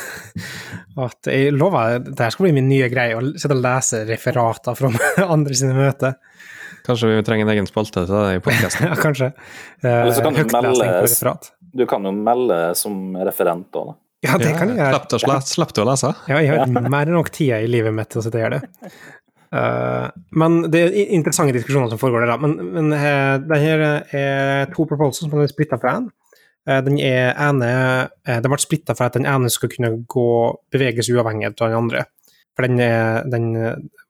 at 1.07 1.31
Jeg 1.33 1.57
lover 1.57 1.97
det 2.05 2.21
her 2.21 2.37
skal 2.37 2.51
bli 2.51 2.53
min 2.61 2.69
nye 2.69 2.91
greie, 2.93 3.17
å 3.17 3.25
sitte 3.33 3.57
og 3.57 3.65
lese 3.65 4.03
referater 4.11 4.77
fra 4.77 4.93
andre 5.39 5.57
sine 5.63 5.73
møter. 5.81 6.21
Kanskje 6.85 7.09
vi 7.09 7.25
trenger 7.25 7.49
en 7.49 7.55
egen 7.57 7.73
spalte 7.73 8.05
til 8.05 8.13
det 8.13 8.37
i 8.37 8.45
podkasten? 8.45 8.85
ja, 8.93 9.01
kanskje. 9.01 9.33
Eller 9.81 10.13
så 10.13 10.29
kan 10.29 10.37
du 10.37 10.45
melde 10.45 11.35
Du 11.73 11.89
kan 11.89 12.05
jo 12.05 12.13
melde 12.21 12.63
som 12.77 13.17
referent 13.17 13.81
òg, 13.81 13.95
da. 13.95 13.99
Ja, 14.21 14.37
det 14.37 14.53
kan 14.59 14.69
jeg 14.69 14.77
gjøre. 14.77 15.45
Slapp 15.49 15.73
du 15.73 15.81
å 15.81 15.89
lese? 15.89 16.13
Ja, 16.29 16.43
jeg 16.45 16.53
har 16.53 16.69
mer 16.95 17.09
enn 17.09 17.17
nok 17.17 17.33
tida 17.33 17.61
i 17.63 17.69
livet 17.71 17.95
mitt 17.97 18.11
til 18.13 18.21
å 18.21 18.25
sitte 18.27 18.37
og 18.37 18.45
gjøre 18.45 18.61
det. 18.61 18.93
Uh, 19.51 20.07
men 20.39 20.61
det 20.71 20.83
er 20.85 21.13
interessante 21.17 21.57
diskusjoner 21.57 21.91
som 21.91 21.99
foregår 21.99 22.27
der, 22.27 22.35
da. 22.35 22.39
Men, 22.43 22.73
men 22.77 22.93
uh, 22.95 23.41
det 23.43 23.61
her 23.63 23.85
er 23.87 24.71
to 24.75 24.85
proposals 24.85 25.25
som 25.25 25.41
er 25.41 25.51
splitta 25.51 25.81
fra 25.81 25.97
en. 26.01 26.11
Eh, 26.69 26.83
den 26.85 26.99
ene 27.01 27.69
Den 28.29 28.51
ble 28.53 28.59
splitta 28.61 28.93
for 28.93 29.09
at 29.09 29.15
den 29.17 29.25
ene 29.25 29.49
skulle 29.49 29.73
kunne 29.73 30.03
gå, 30.05 30.27
beveges 30.71 31.09
uavhengig 31.09 31.49
av 31.49 31.57
den 31.63 31.79
andre. 31.79 32.03
For 32.53 32.69
den, 32.69 32.77
den 33.33 33.47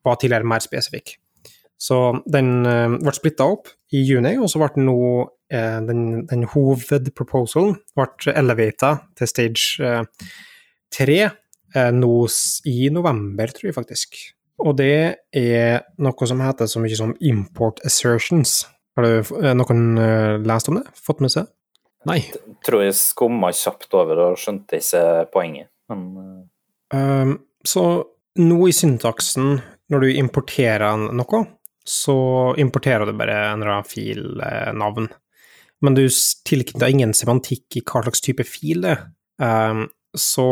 var 0.03 0.17
tidligere 0.19 0.49
mer 0.51 0.59
spesifikk. 0.59 1.13
Så 1.79 2.01
den 2.27 2.51
ble 2.99 3.13
splitta 3.15 3.47
opp 3.53 3.71
i 3.91 4.01
juni, 4.07 4.37
og 4.39 4.49
så 4.51 4.61
ble 4.61 4.83
nå 4.85 4.97
den, 5.51 6.03
den 6.29 6.45
hovedproposalen 6.47 7.73
ble 7.97 8.33
elevata 8.39 8.93
til 9.19 9.27
stage 9.27 9.95
tre 10.95 11.17
nå 11.91 12.13
i 12.71 12.89
november, 12.91 13.51
tror 13.51 13.67
jeg 13.67 13.75
faktisk. 13.75 14.21
Og 14.63 14.77
det 14.79 14.95
er 15.35 15.81
noe 15.99 16.29
som 16.29 16.43
heter 16.43 16.69
så 16.71 16.79
mye 16.83 16.95
som 16.95 17.11
import 17.19 17.81
assertions. 17.87 18.61
Har 18.95 19.07
du 19.07 19.31
noen 19.59 19.83
lest 20.47 20.71
om 20.71 20.79
det? 20.79 20.85
Fått 20.95 21.23
med 21.23 21.33
seg? 21.33 21.49
Nei. 22.09 22.19
Jeg 22.31 22.57
tror 22.65 22.83
jeg 22.85 22.97
skumma 22.97 23.51
kjapt 23.53 23.93
over 23.97 24.23
og 24.29 24.39
skjønte 24.41 24.79
ikke 24.81 25.03
poenget, 25.33 25.69
men 25.91 26.07
um, 26.93 27.35
Så 27.67 27.83
nå 28.41 28.59
i 28.67 28.73
syntaksen, 28.73 29.59
når 29.91 30.05
du 30.05 30.07
importerer 30.15 30.97
noe, 31.11 31.43
så 31.87 32.53
importerer 32.61 33.07
du 33.07 33.15
bare 33.17 33.37
en 33.51 33.61
eller 33.61 33.77
annen 33.77 33.89
filnavn. 33.89 35.09
Men 35.81 35.97
du 35.97 36.03
tilknytter 36.45 36.93
ingen 36.93 37.15
semantikk 37.17 37.79
i 37.79 37.83
hva 37.85 38.03
slags 38.05 38.21
type 38.21 38.45
fil 38.45 38.85
det 38.85 38.95
er. 38.95 39.07
Um, 39.41 39.87
så 40.13 40.45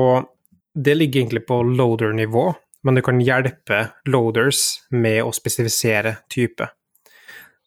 det 0.73 0.95
ligger 0.95 1.21
egentlig 1.21 1.43
på 1.45 1.59
loader-nivå, 1.67 2.47
men 2.87 2.95
du 2.95 3.03
kan 3.05 3.19
hjelpe 3.21 3.81
loaders 4.09 4.79
med 4.89 5.21
å 5.25 5.33
spesifisere 5.35 6.15
type. 6.31 6.69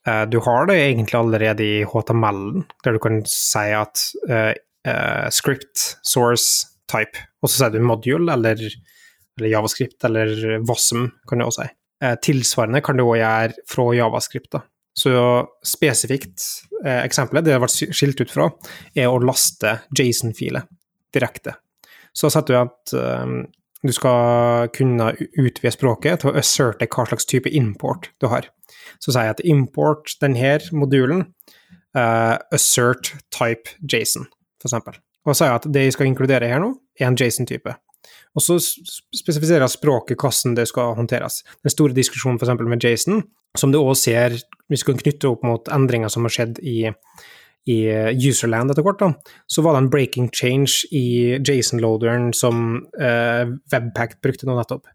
Eh, 0.06 0.22
du 0.32 0.38
har 0.42 0.66
det 0.70 0.78
egentlig 0.80 1.18
allerede 1.18 1.66
i 1.66 1.82
HTML-en, 1.86 2.64
der 2.84 2.96
du 2.96 3.00
kan 3.02 3.20
si 3.28 3.66
at 3.76 4.06
uh, 4.30 5.28
script, 5.30 5.98
source, 6.02 6.72
type, 6.90 7.20
og 7.42 7.50
så 7.50 7.58
sier 7.58 7.76
du 7.76 7.84
module 7.86 8.32
eller, 8.32 8.58
eller 9.38 9.52
Javascript 9.52 10.08
eller 10.08 10.32
WASM, 10.64 11.10
kan 11.28 11.42
du 11.42 11.46
også 11.46 11.66
si. 11.66 11.70
Uh, 12.02 12.16
tilsvarende 12.24 12.82
kan 12.84 12.98
du 12.98 13.04
òg 13.04 13.20
gjøre 13.20 13.66
fra 13.70 13.88
Javascript. 13.96 14.50
da. 14.56 14.64
Så 14.98 15.12
spesifikt 15.64 16.44
eksempelet, 16.82 17.46
det 17.46 17.54
har 17.54 17.62
vært 17.62 17.94
skilt 17.96 18.18
ut 18.20 18.32
fra, 18.32 18.50
er 18.98 19.08
å 19.08 19.20
laste 19.22 19.78
JSON-filer 19.96 20.66
direkte. 21.14 21.54
Så 22.12 22.28
setter 22.28 22.52
du 22.52 22.58
at 22.58 22.92
du 23.82 23.92
skal 23.94 24.68
kunne 24.76 25.12
utvide 25.18 25.72
språket 25.74 26.22
til 26.22 26.30
å 26.30 26.36
asserte 26.38 26.86
hva 26.92 27.06
slags 27.08 27.26
type 27.30 27.50
import 27.50 28.10
du 28.22 28.28
har. 28.30 28.50
Så 29.02 29.10
sier 29.10 29.30
jeg 29.30 29.36
at 29.36 29.44
import 29.48 30.14
denne 30.22 30.58
modulen, 30.76 31.24
uh, 31.98 32.36
assert 32.54 33.14
type 33.34 33.74
Jason, 33.82 34.28
f.eks. 34.62 35.00
Og 35.26 35.38
sier 35.38 35.54
at 35.54 35.66
det 35.70 35.86
jeg 35.86 35.96
skal 35.96 36.10
inkludere 36.10 36.50
her 36.50 36.62
nå, 36.62 36.72
er 36.98 37.10
en 37.10 37.18
Jason-type. 37.18 37.74
Og 38.32 38.44
så 38.44 38.56
spesifiserer 38.60 39.68
språket 39.68 40.20
hvordan 40.20 40.56
det 40.56 40.66
skal 40.70 40.94
håndteres. 40.96 41.42
Den 41.64 41.74
store 41.74 41.96
diskusjonen 41.96 42.40
f.eks. 42.40 42.54
med 42.64 42.84
Jason, 42.84 43.22
som 43.58 43.72
du 43.72 43.80
òg 43.82 43.94
ser 44.00 44.38
hvis 44.72 44.84
du 44.84 44.92
kan 44.92 45.02
knytte 45.02 45.28
opp 45.28 45.44
mot 45.44 45.68
endringer 45.74 46.12
som 46.12 46.24
har 46.24 46.32
skjedd 46.32 46.62
i, 46.64 46.88
i 47.68 47.78
userland 48.24 48.72
etter 48.72 48.86
hvert, 48.86 49.02
da, 49.02 49.36
så 49.50 49.64
var 49.64 49.76
det 49.76 49.84
en 49.84 49.92
breaking 49.92 50.30
change 50.32 50.88
i 50.96 51.36
Jason-loaderen 51.44 52.32
som 52.36 52.80
eh, 52.96 53.52
Webpack 53.72 54.22
brukte 54.24 54.48
nå 54.48 54.56
nettopp. 54.56 54.88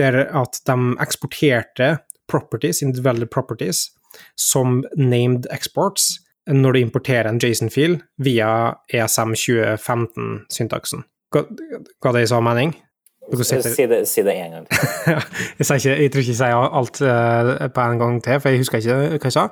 Der 0.00 0.22
at 0.24 0.60
de 0.64 0.78
eksporterte 1.02 1.98
properties, 2.30 2.80
individuelle 2.84 3.28
properties, 3.28 3.90
som 4.38 4.82
named 4.96 5.46
exports 5.52 6.16
når 6.48 6.72
du 6.72 6.80
importerer 6.80 7.28
en 7.28 7.40
Jason-fil 7.42 7.98
via 8.24 8.50
ESM 8.88 9.34
2015-syntaksen. 9.36 11.04
Ga, 11.34 11.44
hva 12.02 12.12
det 12.16 12.28
samme 12.30 12.52
mening? 12.54 12.76
Si 13.28 13.84
det, 13.90 13.98
si 14.08 14.22
det 14.24 14.34
en 14.40 14.54
gang 14.54 14.68
til. 14.70 14.78
jeg, 15.58 15.82
jeg, 15.84 16.12
tror 16.12 16.22
ikke 16.22 16.32
jeg 16.32 16.38
sier 16.38 16.76
alt 16.80 17.00
uh, 17.04 17.68
på 17.74 17.84
en 17.84 18.00
gang 18.00 18.22
til, 18.24 18.40
for 18.40 18.48
jeg 18.48 18.62
husker 18.62 18.80
ikke 18.80 18.96
hva 18.96 19.28
jeg 19.28 19.36
sa. 19.36 19.48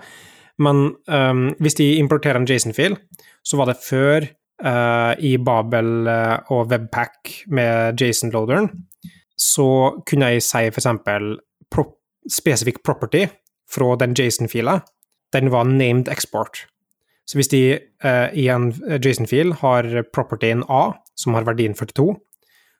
Men 0.64 0.94
um, 1.12 1.42
hvis 1.60 1.76
de 1.76 1.90
importerer 2.00 2.40
en 2.40 2.48
Jason-fil, 2.48 2.96
så 3.44 3.58
var 3.60 3.68
det 3.68 3.76
før 3.84 4.24
uh, 4.64 5.12
i 5.20 5.36
Babel 5.36 6.08
uh, 6.08 6.52
og 6.56 6.70
Webpack 6.72 7.42
med 7.52 8.00
Jason-loaderen, 8.00 8.70
så 9.36 9.68
kunne 10.08 10.32
jeg 10.32 10.46
si 10.46 10.70
for 10.70 10.80
eksempel 10.80 11.34
prop 11.70 11.92
spesifikk 12.32 12.80
property 12.84 13.26
fra 13.70 13.92
den 14.00 14.16
Jason-fila, 14.16 14.80
den 15.36 15.52
var 15.52 15.68
named 15.68 16.08
export. 16.08 16.64
Så 17.26 17.38
hvis 17.38 17.50
de 17.50 17.62
uh, 18.04 18.28
i 18.34 18.46
en 18.52 18.70
Jason-fil 19.02 19.56
har 19.62 19.88
propertyen 20.14 20.62
A, 20.70 20.94
som 21.18 21.34
har 21.34 21.46
verdien 21.48 21.74
42, 21.74 22.12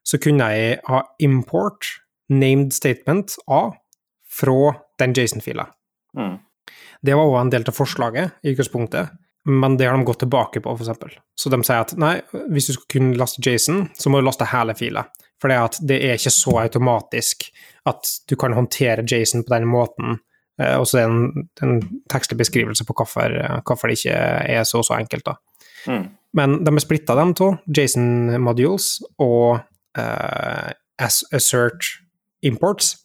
så 0.06 0.20
kunne 0.22 0.46
jeg 0.54 0.78
ha 0.86 1.02
import 1.18 1.88
named 2.30 2.74
statement 2.74 3.34
A 3.50 3.70
fra 4.30 4.74
den 4.98 5.14
Jason-fila. 5.16 5.66
Mm. 6.18 6.36
Det 7.02 7.14
var 7.14 7.28
òg 7.28 7.40
en 7.40 7.52
del 7.54 7.66
av 7.66 7.76
forslaget 7.76 8.42
i 8.42 8.54
utgangspunktet, 8.54 9.10
men 9.46 9.76
det 9.78 9.86
har 9.86 9.98
de 9.98 10.06
gått 10.06 10.24
tilbake 10.24 10.62
på, 10.62 10.74
f.eks. 10.74 11.18
Så 11.38 11.50
de 11.52 11.60
sier 11.62 11.84
at 11.84 11.94
nei, 12.00 12.16
hvis 12.50 12.70
du 12.70 12.74
skal 12.74 12.88
kunne 12.96 13.18
laste 13.18 13.42
Jason, 13.44 13.84
så 13.94 14.10
må 14.10 14.20
du 14.20 14.26
laste 14.26 14.48
hele 14.50 14.74
fila. 14.78 15.04
For 15.42 15.52
det, 15.52 15.58
det 15.86 16.00
er 16.02 16.16
ikke 16.18 16.34
så 16.34 16.56
automatisk 16.64 17.46
at 17.86 18.10
du 18.26 18.34
kan 18.40 18.56
håndtere 18.56 19.04
Jason 19.06 19.44
på 19.46 19.54
den 19.54 19.68
måten. 19.70 20.18
Eh, 20.60 20.76
og 20.76 20.86
så 20.88 21.00
det 21.00 21.06
en, 21.06 21.48
en 21.62 21.80
tekstlig 22.12 22.40
beskrivelse 22.44 22.86
på 22.88 22.96
hvorfor, 22.96 23.34
hvorfor, 23.66 23.88
det 23.88 24.00
ikke 24.00 24.20
er 24.56 24.64
så 24.68 24.82
så 24.86 24.98
enkelt. 24.98 25.26
da. 25.26 25.36
Mm. 25.86 26.06
Men 26.36 26.60
de 26.64 26.74
er 26.74 26.84
splitta, 26.84 27.16
dem 27.16 27.32
to, 27.36 27.54
Jason 27.72 28.36
modules 28.42 28.98
og 29.22 29.62
uh, 29.96 30.70
assert 31.00 31.92
imports. 32.44 32.96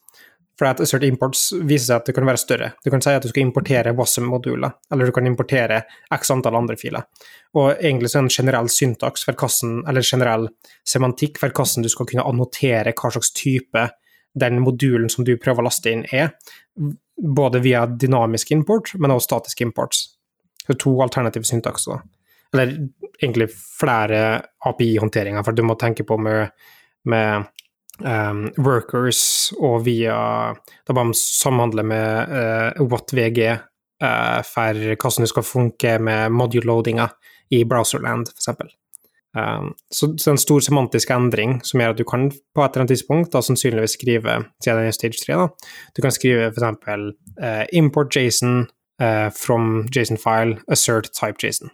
For 0.60 0.70
at 0.70 0.82
assert 0.84 1.06
imports 1.08 1.47
viser 1.58 1.88
seg 1.88 2.02
at 2.02 2.10
det 2.10 2.14
kan 2.14 2.28
være 2.28 2.38
større. 2.38 2.68
Du 2.86 2.91
kan 2.93 3.02
si 3.02 3.14
at 3.16 3.24
du 3.24 3.32
skal 3.32 3.47
importere 3.47 3.95
WASM-moduler, 3.97 4.76
eller 4.93 5.10
du 5.10 5.14
kan 5.16 5.26
importere 5.26 5.80
x 6.14 6.30
antall 6.36 6.60
andre 6.60 6.76
filer. 6.78 7.08
Og 7.58 7.72
egentlig 7.80 8.12
så 8.12 8.20
er 8.20 8.28
det 8.28 8.30
en 8.30 8.36
generell 8.36 8.70
syntaks 8.70 9.26
for 9.26 9.39
hvordan, 9.39 9.80
eller 9.89 10.06
generell 10.06 10.45
semantikk 10.86 11.41
for 11.41 11.56
hvordan 11.56 11.88
du 11.88 11.89
skal 11.89 12.12
kunne 12.12 12.28
annotere 12.30 12.93
hva 12.93 13.14
slags 13.16 13.34
type 13.34 13.88
den 14.38 14.62
modulen 14.62 15.10
som 15.10 15.26
du 15.26 15.34
prøver 15.41 15.64
å 15.64 15.70
laste 15.72 15.95
inn, 15.95 16.06
er. 16.14 16.36
Både 17.22 17.61
via 17.61 17.86
dynamisk 17.86 18.51
import, 18.51 18.93
men 18.97 19.13
også 19.13 19.28
statisk 19.30 19.61
imports. 19.61 20.05
Så 20.67 20.74
to 20.80 20.93
alternative 21.03 21.45
syntakser. 21.45 22.01
Eller 22.53 22.74
egentlig 23.22 23.49
flere 23.80 24.41
API-håndteringer, 24.65 25.43
for 25.45 25.55
du 25.55 25.63
må 25.65 25.78
tenke 25.80 26.03
på 26.07 26.17
med, 26.17 26.51
med 27.09 27.45
um, 28.03 28.47
workers 28.57 29.53
og 29.59 29.86
via 29.86 30.17
Da 30.88 30.95
bare 30.95 31.13
samhandle 31.17 31.86
med 31.88 32.34
uh, 32.34 32.84
WhatVG 32.84 33.41
uh, 33.51 34.41
for 34.47 34.82
hvordan 34.95 35.26
det 35.26 35.32
skal 35.32 35.47
funke 35.47 35.97
med 35.99 36.34
module-loadinga 36.36 37.07
i 37.51 37.63
browserland, 37.67 38.32
f.eks. 38.32 38.49
Um, 39.38 39.73
så, 39.91 40.13
så 40.19 40.32
en 40.32 40.38
stor 40.38 40.59
semantisk 40.59 41.11
endring 41.15 41.61
som 41.63 41.79
gjør 41.79 41.93
at 41.93 41.99
du 42.01 42.03
kan 42.03 42.25
på 42.32 42.63
et 42.63 42.73
eller 42.73 42.84
annet 42.84 42.91
tidspunkt 42.91 43.32
da 43.32 43.39
sannsynligvis 43.39 43.95
skrive 43.95 44.34
siden 44.59 44.82
det 44.82 44.89
er 44.89 44.97
stage 44.97 45.21
3, 45.23 45.38
da, 45.39 45.69
du 45.95 46.01
kan 46.03 46.11
skrive 46.11 46.49
f.eks. 46.49 46.89
Uh, 47.39 47.63
import 47.71 48.11
JSON 48.15 48.65
uh, 48.99 49.29
from 49.32 49.88
JSON-file, 49.95 50.59
assert 50.67 51.07
type 51.15 51.39
JSON. 51.39 51.71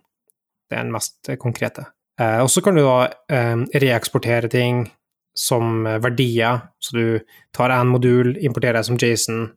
Det 0.69 0.77
er 0.77 0.85
den 0.85 0.93
mest 0.93 1.31
konkrete. 1.41 1.87
Uh, 2.21 2.45
og 2.45 2.51
så 2.53 2.61
kan 2.61 2.77
du 2.77 2.83
da 2.85 3.09
um, 3.33 3.65
reeksportere 3.73 4.53
ting 4.53 4.85
som 5.37 5.85
verdier, 5.85 6.61
så 6.81 6.97
du 6.97 7.19
tar 7.53 7.73
en 7.73 7.89
modul, 7.89 8.35
importerer 8.41 8.77
det 8.77 8.85
som 8.85 8.97
JSON, 9.01 9.47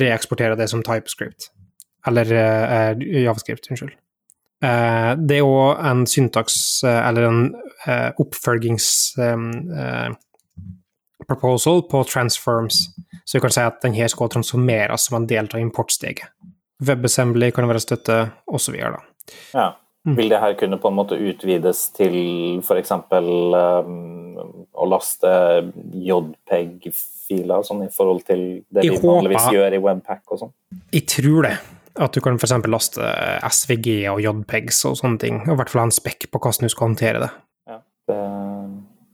reeksporterer 0.00 0.56
det 0.60 0.68
som 0.68 0.84
TypeScript. 0.84 1.48
Eller 2.06 2.28
uh, 2.36 3.00
Javascript, 3.00 3.70
unnskyld. 3.70 3.96
Uh, 4.64 5.12
det 5.20 5.38
er 5.40 5.46
òg 5.46 5.82
en 5.84 6.06
syntaks, 6.08 6.56
uh, 6.86 7.02
eller 7.04 7.28
en 7.28 7.44
uh, 7.84 8.10
oppfølgings 8.22 8.88
proposal 11.28 11.82
på 11.88 12.02
transforms, 12.08 12.80
så 13.24 13.36
vi 13.36 13.42
kan 13.44 13.54
si 13.54 13.62
at 13.64 13.80
denne 13.84 14.08
skal 14.12 14.32
transformeres 14.32 15.08
som 15.08 15.20
en 15.20 15.28
del 15.28 15.48
av 15.48 15.60
importsteget. 15.60 16.28
WebAssembly 16.84 17.50
kan 17.54 17.68
være 17.70 17.80
støtte, 17.80 18.18
osv. 18.46 18.76
Ja. 19.54 19.70
Mm. 20.04 20.16
Vil 20.18 20.28
det 20.28 20.40
her 20.42 20.56
kunne 20.60 20.76
på 20.76 20.90
en 20.90 20.98
måte 20.98 21.16
utvides 21.16 21.86
til 21.96 22.16
f.eks. 22.60 22.90
Um, 22.92 24.34
å 24.74 24.88
laste 24.90 25.30
JPEG-filer 25.96 27.64
sånn 27.64 27.86
i 27.86 27.92
forhold 27.94 28.26
til 28.28 28.42
det 28.68 28.84
vi 28.84 28.98
vanligvis 29.00 29.48
gjør 29.54 29.78
i 29.78 29.80
Webpack 29.80 30.34
og 30.34 30.42
sånn? 30.42 30.52
Jeg 30.92 31.06
tror 31.08 31.48
det. 31.48 31.54
At 31.94 32.14
du 32.14 32.20
kan 32.24 32.38
f.eks. 32.40 32.56
laste 32.66 33.10
SVG 33.46 34.08
og 34.10 34.22
JPEGs 34.24 34.80
og 34.90 34.96
sånne 34.98 35.20
ting, 35.22 35.42
og 35.46 35.54
i 35.54 35.58
hvert 35.60 35.70
fall 35.70 35.84
ha 35.84 35.88
en 35.90 35.94
spekk 35.94 36.26
på 36.32 36.40
hvordan 36.42 36.66
du 36.66 36.72
skal 36.72 36.88
håndtere 36.88 37.20
det. 37.22 37.28
Ja, 37.70 37.76
det, 38.10 38.22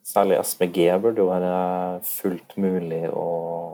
særlig 0.09 0.39
SVG 0.49 0.87
burde 1.03 1.21
jo 1.21 1.29
være 1.29 1.57
fullt 2.09 2.57
mulig 2.61 3.03
å, 3.13 3.27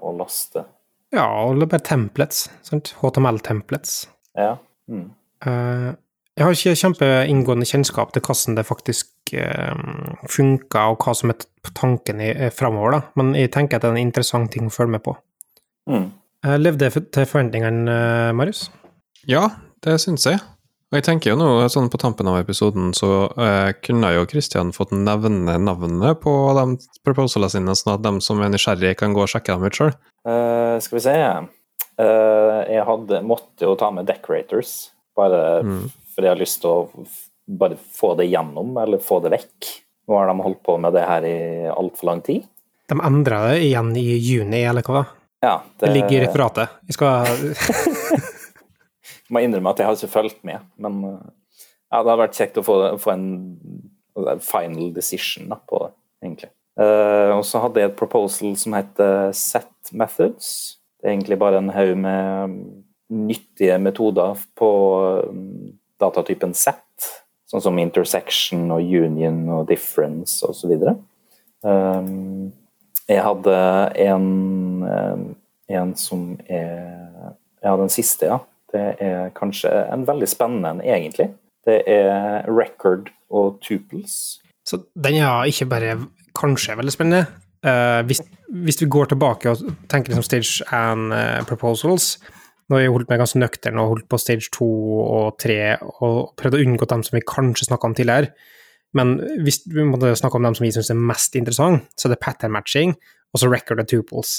å 0.02 0.14
laste. 0.18 0.66
Ja, 1.14 1.28
eller 1.50 1.70
bare 1.70 1.86
templates. 1.86 2.48
Sant? 2.66 2.96
HTML-templets. 2.98 4.00
Ja. 4.36 4.56
Mm. 4.90 5.10
Uh, 5.46 5.94
jeg 6.36 6.44
har 6.44 6.56
ikke 6.56 6.78
kjempeinngående 6.82 7.68
kjennskap 7.68 8.10
til 8.12 8.24
hvordan 8.26 8.58
det 8.58 8.66
faktisk 8.68 9.36
uh, 9.38 10.18
funker, 10.28 10.92
og 10.92 11.06
hva 11.06 11.14
som 11.16 11.32
er 11.32 11.46
tanken 11.78 12.20
i, 12.20 12.32
uh, 12.34 12.50
framover, 12.54 12.98
da. 12.98 13.00
men 13.20 13.36
jeg 13.38 13.54
tenker 13.54 13.78
at 13.78 13.86
det 13.86 13.92
er 13.92 14.00
en 14.00 14.08
interessant 14.08 14.50
ting 14.52 14.66
å 14.66 14.74
følge 14.74 14.96
med 14.98 15.04
på. 15.06 15.14
Mm. 15.86 16.10
Levde 16.58 16.90
til 16.90 17.26
forventningene, 17.26 17.94
Marius? 18.36 18.66
Ja, 19.24 19.48
det 19.84 19.98
syns 20.02 20.26
jeg. 20.28 20.42
Og 20.86 21.00
jeg 21.00 21.04
tenker 21.08 21.32
jo 21.32 21.38
nå, 21.40 21.46
sånn 21.72 21.88
på 21.90 21.98
tampen 21.98 22.28
av 22.30 22.38
episoden, 22.38 22.92
så 22.94 23.26
eh, 23.42 23.72
kunne 23.82 24.12
jo 24.14 24.26
Kristian 24.30 24.70
fått 24.74 24.92
nevne 24.94 25.56
navnet 25.58 26.20
på 26.22 26.32
de 26.54 26.76
proposalene 27.02 27.50
sine, 27.50 27.74
sånn 27.74 27.96
at 27.96 28.04
de 28.04 28.12
som 28.22 28.38
er 28.38 28.52
nysgjerrige, 28.52 28.94
kan 29.00 29.16
gå 29.16 29.24
og 29.24 29.32
sjekke 29.32 29.56
dem 29.56 29.66
ut 29.66 29.78
sjøl. 29.80 29.90
Uh, 30.22 30.30
eh, 30.30 30.76
skal 30.84 30.96
vi 30.96 31.02
se 31.04 31.14
uh, 31.18 32.60
Jeg 32.70 32.84
hadde, 32.86 33.20
måtte 33.26 33.66
jo 33.66 33.74
ta 33.78 33.90
med 33.94 34.06
Decorators, 34.06 34.76
bare 35.18 35.42
mm. 35.66 35.82
fordi 36.14 36.30
jeg 36.30 36.34
har 36.36 36.44
lyst 36.44 36.62
til 36.62 36.70
å 36.70 37.06
bare 37.58 37.80
få 37.98 38.12
det 38.20 38.28
gjennom, 38.30 38.70
eller 38.78 39.02
få 39.02 39.18
det 39.26 39.34
vekk. 39.34 39.72
Nå 40.06 40.20
har 40.20 40.30
de 40.30 40.46
holdt 40.46 40.62
på 40.70 40.78
med 40.78 40.94
det 40.94 41.02
her 41.06 41.26
i 41.26 41.36
altfor 41.74 42.12
lang 42.12 42.22
tid. 42.26 42.46
De 42.86 43.02
endra 43.02 43.42
det 43.50 43.58
igjen 43.66 43.90
i 43.98 44.06
juni, 44.14 44.62
eller 44.62 44.86
hva? 44.86 45.02
Ja, 45.42 45.58
det... 45.74 45.88
det 45.88 45.94
ligger 45.98 46.20
i 46.20 46.24
referatet. 46.28 46.78
Vi 46.86 46.94
skal 46.94 47.26
må 49.32 49.42
innrømme 49.42 49.72
at 49.72 49.80
jeg 49.80 49.88
har 49.88 49.98
ikke 49.98 50.12
fulgt 50.12 50.44
med, 50.46 50.64
men 50.82 51.00
eh, 51.08 51.26
ja, 51.92 52.00
det 52.00 52.10
hadde 52.10 52.20
vært 52.22 52.38
kjekt 52.38 52.60
å 52.60 52.66
få, 52.66 52.76
få 53.00 53.12
en 53.14 53.26
final 54.42 54.90
decision 54.94 55.50
da, 55.52 55.58
på 55.68 55.80
det, 55.84 55.92
egentlig. 56.24 56.50
Uh, 56.76 57.32
og 57.38 57.44
så 57.48 57.62
hadde 57.62 57.80
jeg 57.80 57.88
et 57.88 57.96
proposal 57.96 58.56
som 58.60 58.74
heter 58.76 59.30
Set 59.36 59.92
Methods. 59.96 60.48
Det 61.00 61.08
er 61.08 61.14
egentlig 61.14 61.38
bare 61.40 61.62
en 61.62 61.72
haug 61.72 61.94
med 62.02 62.56
nyttige 63.06 63.78
metoder 63.80 64.36
på 64.58 64.70
mm, 65.30 65.70
datatypen 66.02 66.52
set, 66.58 67.08
sånn 67.48 67.62
som 67.64 67.78
intersection 67.80 68.66
og 68.74 68.82
union 68.82 69.38
og 69.54 69.70
difference 69.70 70.44
osv. 70.44 70.74
Um, 71.64 72.50
jeg 73.06 73.22
hadde 73.22 73.56
en, 74.02 74.28
en 75.70 75.96
som 75.96 76.28
er 76.50 76.92
Ja, 77.64 77.72
den 77.80 77.90
siste, 77.90 78.28
ja. 78.28 78.36
Det 78.76 78.86
er 79.00 79.32
kanskje 79.36 79.72
en 79.94 80.04
veldig 80.08 80.28
spennende 80.28 80.76
en, 80.76 80.84
egentlig. 80.84 81.30
Det 81.66 81.80
er 81.90 82.46
record 82.52 83.08
og 83.32 83.58
tuples. 83.64 84.38
Så 84.66 84.82
den 84.94 85.18
er 85.22 85.48
ikke 85.48 85.68
bare 85.70 85.96
kanskje 86.36 86.76
veldig 86.78 86.92
spennende. 86.92 87.26
Uh, 87.66 88.04
hvis, 88.06 88.20
hvis, 88.52 88.80
vi 88.82 88.86
går 88.86 89.08
tilbake 89.10 89.50
og 89.50 89.62
tenker 89.90 90.12
liksom 90.12 90.26
stage 90.26 90.66
and 90.76 91.10
uh, 91.10 91.40
proposals 91.48 92.18
Nå 92.68 92.76
har 92.76 92.82
jeg 92.84 92.92
holdt 92.92 93.08
meg 93.10 93.20
ganske 93.22 93.40
nøktern 93.40 93.78
og 93.80 93.88
holdt 93.92 94.06
på 94.10 94.18
stage 94.18 94.50
2 94.54 94.66
og 94.66 95.36
3 95.38 95.56
og 96.02 96.16
prøvd 96.38 96.56
å 96.58 96.62
unngå 96.64 96.88
dem 96.90 97.04
som 97.06 97.14
vi 97.14 97.22
kanskje 97.22 97.68
snakka 97.68 97.86
om 97.86 97.94
tidligere. 97.94 98.32
Men 98.98 99.12
hvis 99.46 99.60
vi 99.70 99.84
måtte 99.86 100.10
snakke 100.18 100.40
om 100.40 100.48
dem 100.48 100.56
som 100.58 100.66
vi 100.66 100.72
syns 100.74 100.90
er 100.90 100.98
mest 100.98 101.38
interessant, 101.38 101.86
så 101.94 102.08
er 102.08 102.16
det 102.16 102.24
pattern 102.24 102.54
matching 102.56 102.96
og 103.30 103.38
så 103.38 103.50
record 103.52 103.84
og 103.84 103.86
tuples. 103.92 104.34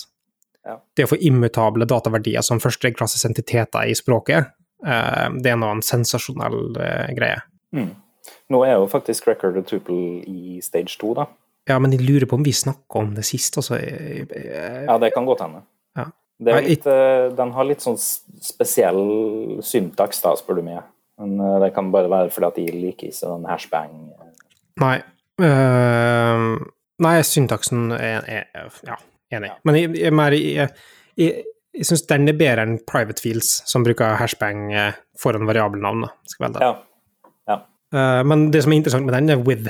Det 0.98 1.06
å 1.08 1.12
få 1.14 1.20
immutable 1.30 1.88
dataverdier 1.90 2.46
som 2.46 2.62
førsteklasses 2.64 3.26
entiteter 3.30 3.88
i 3.88 3.96
språket, 3.98 4.52
uh, 4.86 5.28
det 5.38 5.54
er 5.54 5.60
nå 5.62 5.72
en 5.78 5.86
sensasjonell 5.86 6.76
greie. 7.18 7.40
Mm. 7.76 7.94
Nå 8.52 8.64
er 8.68 8.78
jo 8.78 8.88
faktisk 8.92 9.28
record 9.30 9.60
og 9.60 9.68
tuple 9.68 9.98
i 10.28 10.60
stage 10.64 10.98
2, 11.00 11.14
da. 11.18 11.28
Ja, 11.68 11.80
men 11.84 11.92
jeg 11.92 12.06
lurer 12.08 12.28
på 12.30 12.38
om 12.40 12.46
vi 12.46 12.54
snakka 12.56 13.02
om 13.02 13.12
det 13.16 13.26
sist, 13.28 13.58
altså. 13.60 13.80
Ja, 13.80 14.96
det 15.02 15.12
kan 15.16 15.28
godt 15.28 15.44
hende. 15.44 15.66
Ja. 16.00 16.08
Litt, 16.64 16.86
eh, 16.88 17.28
den 17.36 17.52
har 17.56 17.68
litt 17.68 17.84
sånn 17.84 17.98
spesiell 18.00 19.02
syntaks, 19.66 20.22
da, 20.24 20.36
spør 20.40 20.62
du 20.62 20.68
meg. 20.70 20.86
Men 21.20 21.36
eh, 21.42 21.58
det 21.66 21.74
kan 21.76 21.92
bare 21.92 22.12
være 22.14 22.32
fordi 22.32 22.48
at 22.48 22.60
de 22.62 22.68
liker 22.86 23.12
ikke 23.12 23.34
den 23.34 23.50
hashbang. 23.52 24.00
Nei. 24.80 24.96
Uh, 25.38 26.56
nei, 27.04 27.14
syntaksen 27.26 27.92
er, 27.94 28.24
er, 28.26 28.72
Ja, 28.88 28.96
enig. 29.34 29.52
Ja. 29.52 29.60
Men 29.68 29.80
jeg, 29.80 29.94
jeg, 30.00 30.14
jeg, 30.42 30.70
jeg, 31.20 31.46
jeg 31.78 31.90
syns 31.90 32.06
den 32.10 32.32
er 32.32 32.38
bedre 32.40 32.68
enn 32.68 32.78
private 32.90 33.24
fields, 33.24 33.58
som 33.70 33.86
bruker 33.86 34.18
hashbang 34.20 34.70
foran 35.20 35.48
variabelnavn. 35.50 36.08
Ja. 36.40 36.74
ja. 37.50 37.58
Uh, 37.94 38.22
men 38.28 38.50
det 38.54 38.64
som 38.66 38.74
er 38.74 38.82
interessant 38.82 39.08
med 39.08 39.18
den, 39.18 39.34
er 39.34 39.44
with 39.44 39.70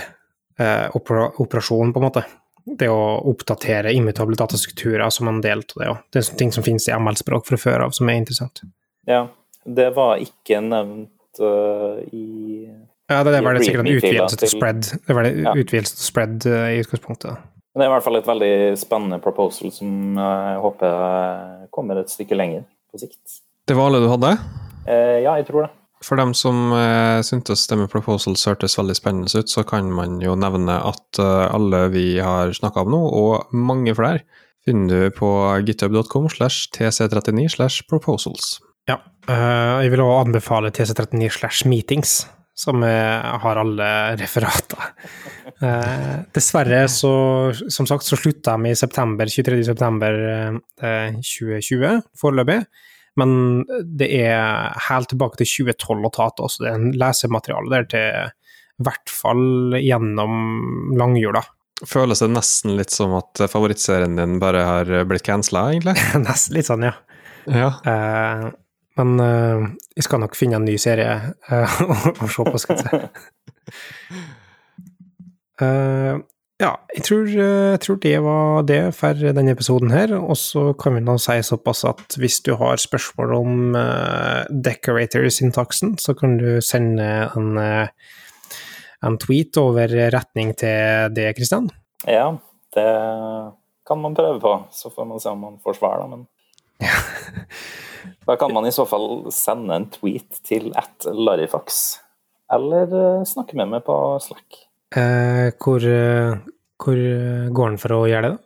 operasjonen 0.57 0.93
opera 0.97 1.25
operasjon, 1.37 1.93
på 1.93 1.99
en 1.99 2.05
måte. 2.07 2.23
Det 2.67 2.87
å 2.91 3.01
oppdatere 3.29 3.93
immutable 3.93 4.35
datastrukturer 4.35 5.09
som 5.13 5.29
en 5.29 5.37
del 5.43 5.61
av 5.61 5.81
det. 5.81 5.89
Og 5.91 5.99
det 6.11 6.23
er 6.23 6.39
ting 6.39 6.51
som 6.51 6.65
finnes 6.65 6.87
i 6.89 6.95
ML-språk 6.95 7.45
fra 7.47 7.59
før 7.61 7.85
av, 7.85 7.93
som 7.95 8.09
er 8.09 8.17
interessant. 8.19 8.63
Ja, 9.07 9.27
det 9.63 9.91
var 9.95 10.23
ikke 10.23 10.59
nevnt 10.63 11.41
uh, 11.43 11.99
i 12.11 12.67
Ja, 13.07 13.21
det, 13.23 13.37
det 13.37 13.43
var 13.45 13.55
det 13.55 13.63
sikkert 13.63 13.85
en 13.85 13.93
utvidelse 13.93 14.39
til 14.41 14.51
spread. 14.51 14.89
Det 15.07 15.15
var 15.15 15.27
det 15.27 15.35
ja. 15.45 15.53
utvidelse 15.55 15.95
til 15.95 16.09
spread 16.09 16.49
uh, 16.49 16.65
i 16.73 16.81
utgangspunktet. 16.83 17.45
Men 17.77 17.83
det 17.83 17.85
er 17.85 17.91
i 17.91 17.93
hvert 17.93 18.05
fall 18.07 18.17
et 18.17 18.29
veldig 18.29 18.53
spennende 18.81 19.19
proposal 19.21 19.69
som 19.69 20.17
jeg 20.17 20.61
håper 20.63 21.67
kommer 21.69 22.01
et 22.01 22.09
stykke 22.09 22.33
lenger 22.33 22.63
på 22.89 23.03
sikt. 23.03 23.43
Det 23.69 23.75
var 23.77 23.91
alle 23.91 24.01
du 24.01 24.09
hadde? 24.09 24.33
ja, 24.87 25.35
jeg 25.35 25.45
tror 25.45 25.67
det. 25.67 25.73
For 26.05 26.19
dem 26.19 26.33
som 26.37 26.71
eh, 26.77 27.19
syntes 27.25 27.65
det 27.67 27.77
med 27.79 27.89
proposals 27.89 28.45
hørtes 28.45 28.77
veldig 28.77 28.95
spennende 28.97 29.41
ut, 29.41 29.49
så 29.49 29.63
kan 29.65 29.89
man 29.93 30.19
jo 30.21 30.35
nevne 30.37 30.77
at 30.85 31.21
eh, 31.21 31.45
alle 31.49 31.87
vi 31.93 32.05
har 32.21 32.53
snakka 32.53 32.85
om 32.85 32.93
nå, 32.93 33.01
og 33.17 33.55
mange 33.55 33.95
flere, 33.97 34.21
finner 34.67 35.07
du 35.07 35.15
på 35.15 35.29
github.com 35.65 36.29
slash 36.29 36.69
tc39 36.75 37.47
slash 37.55 37.87
proposals. 37.89 38.57
Ja, 38.87 38.99
uh, 39.27 39.83
jeg 39.83 39.91
vil 39.91 40.03
også 40.03 40.27
anbefale 40.27 40.71
tc39 40.75 41.31
slash 41.39 41.67
meetings, 41.67 42.19
som 42.57 42.83
uh, 42.83 43.37
har 43.43 43.61
alle 43.61 43.89
referater. 44.23 44.93
dessverre 46.33 46.83
så, 46.91 47.11
som 47.73 47.87
sagt, 47.89 48.05
så 48.05 48.17
slutta 48.19 48.53
de 48.57 48.69
i 48.69 48.77
september, 48.77 49.25
23. 49.25 49.63
september 49.65 50.19
2020, 50.77 52.03
foreløpig. 52.19 52.59
Men 53.17 53.63
det 53.97 54.11
er 54.19 54.75
helt 54.89 55.09
tilbake 55.09 55.39
til 55.39 55.65
2012 55.65 56.05
å 56.05 56.13
ta 56.13 56.27
til, 56.37 56.51
så 56.53 56.63
det 56.63 56.69
er 56.69 56.77
en 56.77 56.91
lesemateriale 57.01 57.73
der 57.73 57.87
til 57.89 58.27
i 58.77 58.85
hvert 58.85 59.09
fall 59.09 59.77
gjennom 59.81 60.33
langjula. 60.97 61.41
Føles 61.85 62.21
det 62.23 62.29
nesten 62.33 62.75
litt 62.77 62.93
som 62.93 63.13
at 63.17 63.41
favorittserien 63.51 64.17
din 64.17 64.37
bare 64.41 64.63
har 64.65 64.91
blitt 65.09 65.25
cancela, 65.25 65.67
egentlig? 65.71 65.97
nesten 66.27 66.57
litt 66.57 66.69
sånn, 66.69 66.85
ja. 66.85 66.93
ja. 67.49 67.71
Uh, 67.85 68.47
men 68.97 69.21
uh, 69.21 69.67
jeg 69.95 70.07
skal 70.07 70.21
nok 70.23 70.35
finne 70.37 70.57
en 70.59 70.65
ny 70.67 70.77
serie 70.81 71.13
uh, 71.51 71.79
å 72.17 72.27
se 72.27 72.47
på, 72.47 72.63
skal 72.63 72.81
jeg 72.81 72.83
si. 72.87 72.89
Ja, 76.57 76.71
jeg 76.89 77.03
tror, 77.05 77.27
jeg 77.29 77.79
tror, 77.85 77.97
det 78.01 78.15
var 78.25 78.63
det 78.65 78.79
for 78.97 79.13
denne 79.13 79.53
episoden 79.53 79.91
her. 79.93 80.09
Og 80.17 80.33
så 80.41 80.71
kan 80.81 80.95
vi 80.97 81.03
nå 81.05 81.13
si 81.21 81.35
såpass 81.45 81.83
at 81.85 82.17
hvis 82.17 82.39
du 82.47 82.55
har 82.57 82.81
spørsmål 82.81 83.33
om 83.37 83.75
uh, 83.77 84.41
decorator-syntaksen, 84.49 85.99
så 86.01 86.15
kan 86.17 86.39
du 86.41 86.57
sende 86.65 87.05
en, 87.37 87.51
uh, 87.61 87.85
en, 89.05 89.19
tweet 89.21 89.59
over 89.61 89.93
retning 90.15 90.55
til 90.57 91.13
det, 91.13 91.29
Kristian. 91.37 91.69
Ja, 92.09 92.31
det 92.73 92.89
kan 93.85 94.01
man 94.01 94.17
prøve 94.17 94.41
på. 94.41 94.55
Så 94.73 94.89
får 94.89 95.05
man 95.13 95.21
se 95.21 95.29
om 95.29 95.45
man 95.45 95.61
får 95.61 95.77
svar, 95.77 96.01
da. 96.01 96.09
Men 96.09 96.25
da 98.27 98.33
kan 98.39 98.53
man 98.55 98.65
i 98.67 98.75
så 98.75 98.85
fall 98.89 99.07
sende 99.33 99.75
en 99.75 99.87
tweet 99.93 100.31
til 100.47 100.63
at 100.77 100.95
Larifax, 101.11 101.67
eller 102.53 102.85
snakke 103.27 103.53
med 103.59 103.67
meg 103.75 103.81
på 103.87 103.95
Slack. 104.23 104.49
Eh, 104.95 105.47
hvor, 105.59 105.81
hvor 106.79 106.97
går 107.51 107.67
den 107.73 107.81
for 107.81 107.91
å 107.97 108.07
gjøre 108.07 108.27
det, 108.27 108.33
da? 108.37 108.41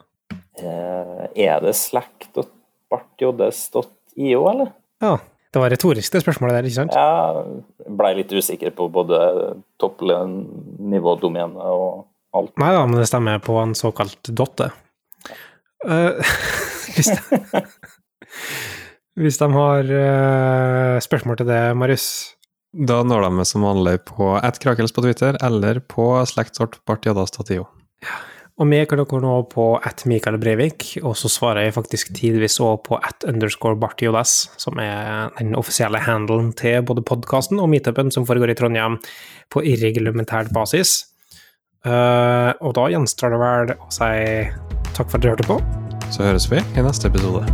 Eh, 0.61 1.25
er 1.47 1.57
det 1.63 1.73
slack.bartjodes.io 1.77 4.41
eller? 4.51 4.69
Ja. 5.03 5.15
Det 5.51 5.59
var 5.59 5.69
retorisk, 5.73 6.13
det 6.13 6.21
spørsmålet 6.23 6.55
der, 6.55 6.65
ikke 6.69 6.77
sant? 6.77 6.93
Ja, 6.95 7.43
blei 7.91 8.13
litt 8.15 8.31
usikker 8.31 8.71
på 8.71 8.87
både 8.93 9.17
toppnivådomene 9.83 11.59
og 11.75 12.07
alt. 12.39 12.53
Nei 12.61 12.71
da, 12.71 12.85
men 12.87 12.95
det 13.01 13.07
stemmer 13.09 13.41
på 13.43 13.57
en 13.59 13.75
såkalt 13.75 14.31
dotte. 14.31 14.71
Uh, 15.81 16.21
hvis, 19.19 19.39
de, 19.41 19.49
har 19.55 19.91
uh, 19.91 20.99
spørsmål 21.03 21.41
til 21.41 21.49
det, 21.51 21.61
Marius? 21.77 22.07
Da 22.71 23.01
når 23.03 23.25
de 23.25 23.31
meg 23.35 23.47
som 23.49 23.65
vanlig 23.67 23.97
på 24.07 24.33
attkrakels 24.39 24.93
på 24.95 25.03
Twitter 25.03 25.39
eller 25.43 25.81
på 25.83 26.13
slektsort.bartjadas.io. 26.31 27.65
Ja. 28.05 28.19
Og 28.61 28.67
vi 28.69 28.77
kan 28.85 28.99
dere 28.99 29.19
nå 29.23 29.35
på 29.49 29.65
at 29.81 30.03
Mikael 30.05 30.37
Breivik, 30.41 30.85
og 31.01 31.15
så 31.17 31.31
svarer 31.31 31.65
jeg 31.65 31.73
faktisk 31.73 32.11
tidvis 32.13 32.59
òg 32.61 32.83
på 32.85 32.99
at 32.99 33.25
underscore 33.25 33.79
bartjodas, 33.81 34.51
som 34.61 34.77
er 34.83 35.31
den 35.39 35.55
offisielle 35.57 36.01
handelen 36.03 36.51
til 36.53 36.83
både 36.85 37.01
podkasten 37.01 37.61
og 37.63 37.71
meetupen 37.73 38.13
som 38.13 38.27
foregår 38.29 38.53
i 38.53 38.57
Trondheim 38.59 38.99
på 39.49 39.65
irreglementært 39.65 40.53
basis. 40.53 41.07
Uh, 41.81 42.53
og 42.61 42.75
da 42.77 42.91
gjenstår 42.93 43.33
det 43.33 43.41
vel 43.41 43.75
å 43.79 43.89
si 43.89 44.13
takk 44.93 45.07
for 45.07 45.17
at 45.17 45.23
du 45.25 45.31
hørte 45.33 45.49
på. 45.49 45.61
Så 46.13 46.27
høres 46.27 46.51
vi 46.51 46.61
i 46.61 46.85
neste 46.85 47.09
episode. 47.09 47.47